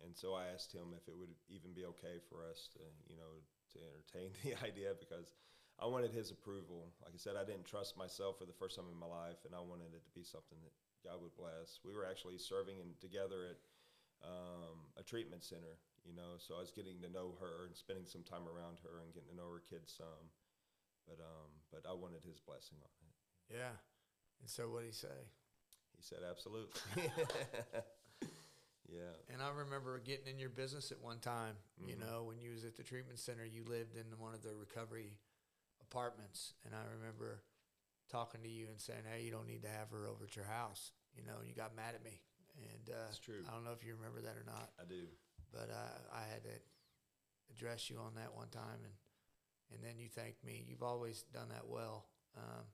and 0.03 0.15
so 0.17 0.33
I 0.33 0.47
asked 0.47 0.71
him 0.73 0.93
if 0.95 1.07
it 1.07 1.15
would 1.15 1.35
even 1.49 1.73
be 1.73 1.85
okay 1.85 2.17
for 2.29 2.43
us 2.43 2.67
to 2.73 2.79
you 3.07 3.15
know 3.15 3.41
to 3.73 3.79
entertain 3.79 4.33
the 4.43 4.55
idea 4.65 4.95
because 4.99 5.29
I 5.79 5.85
wanted 5.85 6.11
his 6.11 6.31
approval. 6.31 6.91
Like 7.03 7.13
I 7.13 7.17
said, 7.17 7.35
I 7.35 7.43
didn't 7.45 7.65
trust 7.65 7.95
myself 7.97 8.37
for 8.39 8.45
the 8.45 8.53
first 8.53 8.75
time 8.75 8.85
in 8.91 8.97
my 8.97 9.05
life, 9.05 9.45
and 9.45 9.53
I 9.55 9.59
wanted 9.59 9.93
it 9.93 10.03
to 10.05 10.11
be 10.11 10.23
something 10.23 10.57
that 10.63 10.73
God 11.07 11.21
would 11.21 11.35
bless. 11.35 11.79
We 11.83 11.93
were 11.93 12.05
actually 12.05 12.37
serving 12.39 12.79
in, 12.79 12.93
together 12.99 13.45
at 13.49 13.57
um, 14.27 14.85
a 14.97 15.03
treatment 15.03 15.43
center, 15.43 15.77
you 16.05 16.13
know, 16.15 16.37
so 16.37 16.55
I 16.55 16.59
was 16.59 16.71
getting 16.71 17.01
to 17.01 17.09
know 17.09 17.35
her 17.39 17.65
and 17.67 17.75
spending 17.75 18.05
some 18.07 18.23
time 18.23 18.47
around 18.49 18.79
her 18.83 19.01
and 19.03 19.13
getting 19.13 19.29
to 19.29 19.35
know 19.37 19.49
her 19.51 19.61
kids 19.69 19.93
some. 19.95 20.29
But 21.07 21.19
um, 21.21 21.49
but 21.71 21.83
I 21.89 21.93
wanted 21.93 22.23
his 22.23 22.39
blessing 22.39 22.77
on 22.81 22.89
it. 23.09 23.57
Yeah. 23.57 23.75
And 24.39 24.49
so 24.49 24.69
what 24.69 24.81
did 24.81 24.93
he 24.93 24.93
say? 24.97 25.19
He 25.97 26.01
said, 26.01 26.19
absolutely. 26.27 26.79
yeah. 28.89 29.13
And 29.31 29.41
I 29.41 29.49
remember 29.49 29.99
getting 29.99 30.27
in 30.33 30.39
your 30.39 30.49
business 30.49 30.91
at 30.91 30.99
one 31.01 31.19
time. 31.19 31.55
You 31.85 31.95
Mhm. 31.95 31.99
know, 31.99 32.23
when 32.23 32.39
you 32.39 32.51
was 32.51 32.65
at 32.65 32.75
the 32.75 32.83
treatment 32.83 33.19
center, 33.19 33.45
you 33.45 33.63
lived 33.65 33.95
in 33.97 34.05
one 34.19 34.33
of 34.33 34.41
the 34.43 34.53
recovery 34.55 35.17
apartments, 35.81 36.53
and 36.65 36.75
I 36.75 36.83
remember 36.85 37.43
talking 38.09 38.41
to 38.43 38.49
you 38.49 38.67
and 38.69 38.79
saying, 38.79 39.03
"Hey, 39.05 39.23
you 39.23 39.31
don't 39.31 39.47
need 39.47 39.63
to 39.63 39.69
have 39.69 39.89
her 39.91 40.07
over 40.07 40.25
at 40.25 40.35
your 40.35 40.45
house." 40.45 40.91
You 41.15 41.23
know, 41.23 41.39
and 41.39 41.47
you 41.49 41.55
got 41.55 41.75
mad 41.75 41.95
at 41.95 42.03
me, 42.03 42.21
and 42.57 42.89
uh, 42.89 43.05
That's 43.05 43.19
true. 43.19 43.43
I 43.47 43.51
don't 43.51 43.63
know 43.63 43.73
if 43.73 43.83
you 43.83 43.95
remember 43.95 44.21
that 44.21 44.37
or 44.37 44.43
not, 44.45 44.71
I 44.79 44.85
do. 44.85 45.07
But 45.51 45.69
uh, 45.69 46.15
I 46.15 46.21
had 46.31 46.43
to 46.43 46.55
address 47.51 47.89
you 47.89 47.97
on 47.97 48.15
that 48.15 48.33
one 48.35 48.49
time, 48.49 48.79
and 48.83 48.93
and 49.73 49.83
then 49.83 49.97
you 49.97 50.09
thanked 50.09 50.43
me. 50.43 50.65
You've 50.67 50.83
always 50.83 51.23
done 51.33 51.47
that 51.49 51.67
well. 51.67 52.05
Um, 52.37 52.65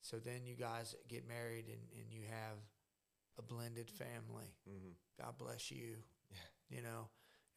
so 0.00 0.18
then 0.18 0.44
you 0.44 0.54
guys 0.54 0.94
get 1.08 1.26
married, 1.26 1.66
and, 1.66 1.80
and 1.98 2.12
you 2.12 2.22
have 2.28 2.58
a 3.38 3.42
blended 3.42 3.90
family. 3.90 4.54
hmm 4.66 4.90
God 5.20 5.34
bless 5.38 5.70
you. 5.70 5.96
Yeah. 6.30 6.76
You 6.76 6.82
know, 6.82 7.08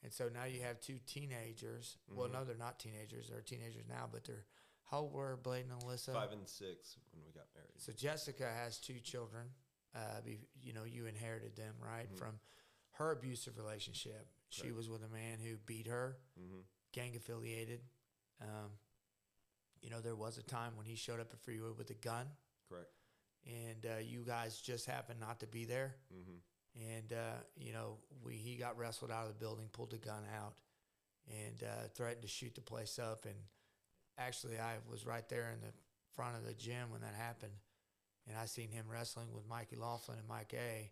and 0.04 0.12
so 0.14 0.30
now 0.34 0.46
you 0.46 0.62
have 0.62 0.80
two 0.82 0.98
teenagers. 1.06 1.98
Well, 2.08 2.28
Mhm. 2.30 2.34
no, 2.34 2.44
they're 2.46 2.56
not 2.56 2.80
teenagers. 2.80 3.28
They're 3.30 3.42
teenagers 3.42 3.86
now, 3.88 4.08
but 4.12 4.24
they're 4.24 4.46
how 4.90 5.02
old 5.02 5.14
were 5.14 5.38
Blade 5.38 5.66
and 5.70 5.82
Alyssa? 5.84 6.14
Five 6.14 6.32
and 6.32 6.48
six 6.50 6.98
when 7.12 7.24
we 7.24 7.32
got 7.32 7.46
married. 7.54 7.70
So 7.78 7.92
Jessica 7.94 8.50
has 8.52 8.80
two 8.80 9.00
children. 9.00 9.46
Uh, 9.94 10.22
be, 10.26 10.40
you 10.64 10.74
know, 10.74 10.84
you 10.84 11.06
inherited 11.06 11.56
them 11.56 11.76
right 11.80 12.10
Mhm. 12.12 12.18
from 12.18 12.40
her 12.94 13.12
abusive 13.12 13.58
relationship. 13.58 14.28
She 14.50 14.64
Correct. 14.64 14.76
was 14.78 14.90
with 14.90 15.04
a 15.04 15.10
man 15.10 15.40
who 15.44 15.58
beat 15.66 15.88
her, 15.88 16.18
hmm 16.38 16.62
gang 16.92 17.16
affiliated. 17.16 17.82
Um, 18.42 18.72
you 19.82 19.90
know, 19.90 20.02
there 20.02 20.16
was 20.16 20.38
a 20.38 20.44
time 20.44 20.76
when 20.76 20.86
he 20.86 20.96
showed 20.96 21.20
up 21.20 21.32
at 21.32 21.40
Freeway 21.40 21.70
with 21.78 21.90
a 21.92 21.94
gun, 21.94 22.26
Correct. 22.68 22.90
and 23.46 23.86
uh, 23.86 24.00
you 24.02 24.24
guys 24.26 24.60
just 24.60 24.86
happened 24.88 25.20
not 25.20 25.40
to 25.42 25.48
be 25.48 25.66
there. 25.66 25.96
hmm 26.12 26.38
and 26.76 27.14
uh, 27.14 27.34
you 27.58 27.74
know 27.74 27.98
we 28.24 28.34
he 28.36 28.56
got 28.56 28.78
wrestled 28.78 29.12
out 29.12 29.24
of 29.24 29.30
the 29.30 29.40
building, 29.40 29.68
pulled 29.72 29.92
the 29.92 29.98
gun 29.98 30.24
out, 30.40 30.54
and 31.28 31.64
uh, 31.64 31.88
threatened 31.96 32.22
to 32.22 32.28
shoot 32.28 32.54
the 32.56 32.62
place 32.62 33.00
up. 33.00 33.26
And 33.26 33.36
actually, 34.18 34.60
I 34.60 34.76
was 34.90 35.06
right 35.06 35.28
there 35.30 35.52
in 35.54 35.62
the 35.62 35.74
front 36.16 36.36
of 36.38 36.46
the 36.46 36.54
gym 36.54 36.90
when 36.92 37.02
that 37.02 37.16
happened, 37.18 37.54
and 38.28 38.38
I 38.38 38.46
seen 38.46 38.70
him 38.70 38.86
wrestling 38.92 39.28
with 39.34 39.48
Mikey 39.48 39.76
Laughlin 39.78 40.18
and 40.20 40.28
Mike 40.28 40.54
A. 40.56 40.92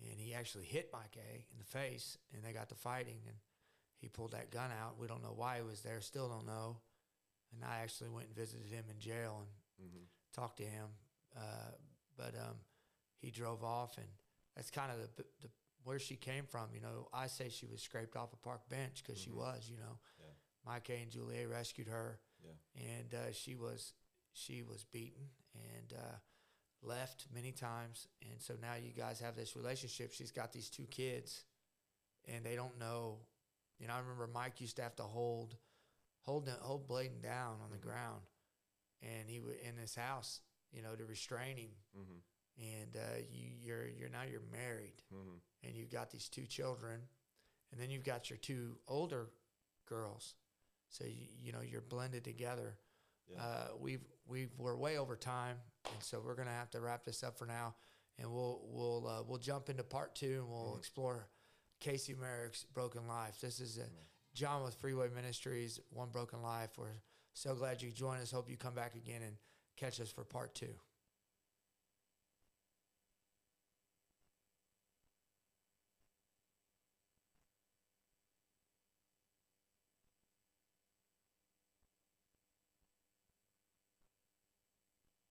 And 0.00 0.20
he 0.20 0.34
actually 0.34 0.64
hit 0.64 0.90
Mike 0.92 1.16
A 1.16 1.34
in 1.50 1.58
the 1.58 1.64
face, 1.64 2.18
and 2.34 2.42
they 2.44 2.52
got 2.52 2.68
to 2.68 2.74
fighting, 2.74 3.20
and 3.26 3.36
he 3.98 4.08
pulled 4.08 4.32
that 4.32 4.50
gun 4.50 4.70
out. 4.70 4.98
We 4.98 5.06
don't 5.06 5.22
know 5.22 5.32
why 5.34 5.56
he 5.56 5.62
was 5.62 5.80
there, 5.80 6.00
still 6.00 6.28
don't 6.28 6.46
know. 6.46 6.78
And 7.54 7.64
I 7.64 7.78
actually 7.78 8.10
went 8.10 8.26
and 8.26 8.36
visited 8.36 8.66
him 8.66 8.84
in 8.90 8.98
jail 8.98 9.42
and 9.78 9.88
hmm 9.90 10.04
talked 10.34 10.58
to 10.58 10.64
him, 10.64 10.88
uh, 11.34 11.70
but 12.16 12.34
um, 12.34 12.56
he 13.22 13.30
drove 13.30 13.64
off, 13.64 13.96
and 13.96 14.06
that's 14.54 14.70
kind 14.70 14.90
of 14.92 14.98
the, 15.16 15.24
the 15.40 15.48
where 15.84 15.98
she 15.98 16.14
came 16.16 16.44
from. 16.44 16.68
You 16.74 16.80
know, 16.80 17.08
I 17.14 17.26
say 17.28 17.48
she 17.48 17.64
was 17.66 17.80
scraped 17.80 18.16
off 18.16 18.32
a 18.34 18.36
park 18.36 18.68
bench 18.68 19.02
because 19.02 19.18
she 19.20 19.30
Mhm. 19.30 19.36
was. 19.36 19.66
You 19.70 19.78
know, 19.78 19.98
Yeah. 20.18 20.26
Mike 20.66 20.90
A. 20.90 20.94
and 21.00 21.10
Julia 21.10 21.48
rescued 21.48 21.86
her, 21.88 22.20
Yeah. 22.44 22.52
and 22.74 23.14
uh, 23.14 23.32
she 23.32 23.54
was 23.54 23.94
she 24.34 24.62
was 24.62 24.84
beaten 24.84 25.30
and 25.54 25.94
uh, 25.94 26.16
left 26.82 27.26
many 27.34 27.52
times, 27.52 28.08
and 28.22 28.40
so 28.40 28.54
now 28.60 28.74
you 28.74 28.92
guys 28.92 29.20
have 29.20 29.36
this 29.36 29.56
relationship. 29.56 30.12
She's 30.12 30.30
got 30.32 30.52
these 30.52 30.70
two 30.70 30.86
kids, 30.86 31.44
and 32.26 32.44
they 32.44 32.56
don't 32.56 32.78
know. 32.78 33.18
You 33.78 33.88
know, 33.88 33.94
I 33.94 33.98
remember 34.00 34.26
Mike 34.32 34.60
used 34.60 34.76
to 34.76 34.82
have 34.82 34.96
to 34.96 35.02
hold 35.04 35.56
hold 36.22 36.48
hold 36.60 36.86
Bladen 36.88 37.20
down 37.20 37.60
on 37.62 37.70
the 37.70 37.78
Mhm. 37.78 37.82
ground, 37.82 38.22
and 39.02 39.28
he 39.28 39.40
would 39.40 39.56
in 39.58 39.76
his 39.76 39.94
house, 39.94 40.40
you 40.72 40.82
know, 40.82 40.94
to 40.96 41.04
restrain 41.04 41.56
him. 41.56 41.76
hmm 41.94 42.18
And 42.58 42.96
uh, 42.96 43.18
you, 43.30 43.50
you're 43.62 43.86
you're 43.88 44.08
now 44.08 44.22
you're 44.22 44.40
married, 44.52 45.02
hmm 45.10 45.38
and 45.62 45.74
you've 45.74 45.90
got 45.90 46.10
these 46.10 46.28
two 46.28 46.46
children, 46.46 47.00
and 47.72 47.80
then 47.80 47.90
you've 47.90 48.04
got 48.04 48.30
your 48.30 48.38
two 48.38 48.78
older 48.88 49.30
girls. 49.86 50.34
So 50.88 51.04
you, 51.04 51.26
you 51.38 51.52
know 51.52 51.60
you're 51.62 51.80
blended 51.82 52.24
together. 52.24 52.78
Yeah. 53.32 53.42
Uh, 53.42 53.66
we've 53.80 54.04
we 54.26 54.48
we're 54.58 54.76
way 54.76 54.98
over 54.98 55.16
time, 55.16 55.56
and 55.92 56.02
so 56.02 56.20
we're 56.24 56.34
gonna 56.34 56.50
have 56.50 56.70
to 56.70 56.80
wrap 56.80 57.04
this 57.04 57.22
up 57.22 57.38
for 57.38 57.46
now, 57.46 57.74
and 58.18 58.30
we'll 58.32 58.60
we'll 58.64 59.06
uh, 59.06 59.22
we'll 59.22 59.38
jump 59.38 59.68
into 59.68 59.82
part 59.84 60.14
two, 60.14 60.40
and 60.42 60.48
we'll 60.50 60.74
Mhm. 60.74 60.78
explore 60.78 61.28
Casey 61.80 62.14
Merrick's 62.14 62.64
Broken 62.64 63.06
Life. 63.06 63.40
This 63.40 63.60
is 63.60 63.78
a 63.78 63.86
John 64.34 64.62
with 64.62 64.74
Freeway 64.74 65.08
Ministries, 65.08 65.80
One 65.90 66.10
Broken 66.10 66.42
Life. 66.42 66.76
We're 66.78 67.00
so 67.32 67.54
glad 67.54 67.82
you 67.82 67.90
joined 67.90 68.22
us. 68.22 68.30
Hope 68.30 68.48
you 68.50 68.56
come 68.56 68.74
back 68.74 68.94
again 68.94 69.22
and 69.22 69.36
catch 69.76 70.00
us 70.00 70.10
for 70.10 70.24
part 70.24 70.54
two. 70.54 70.74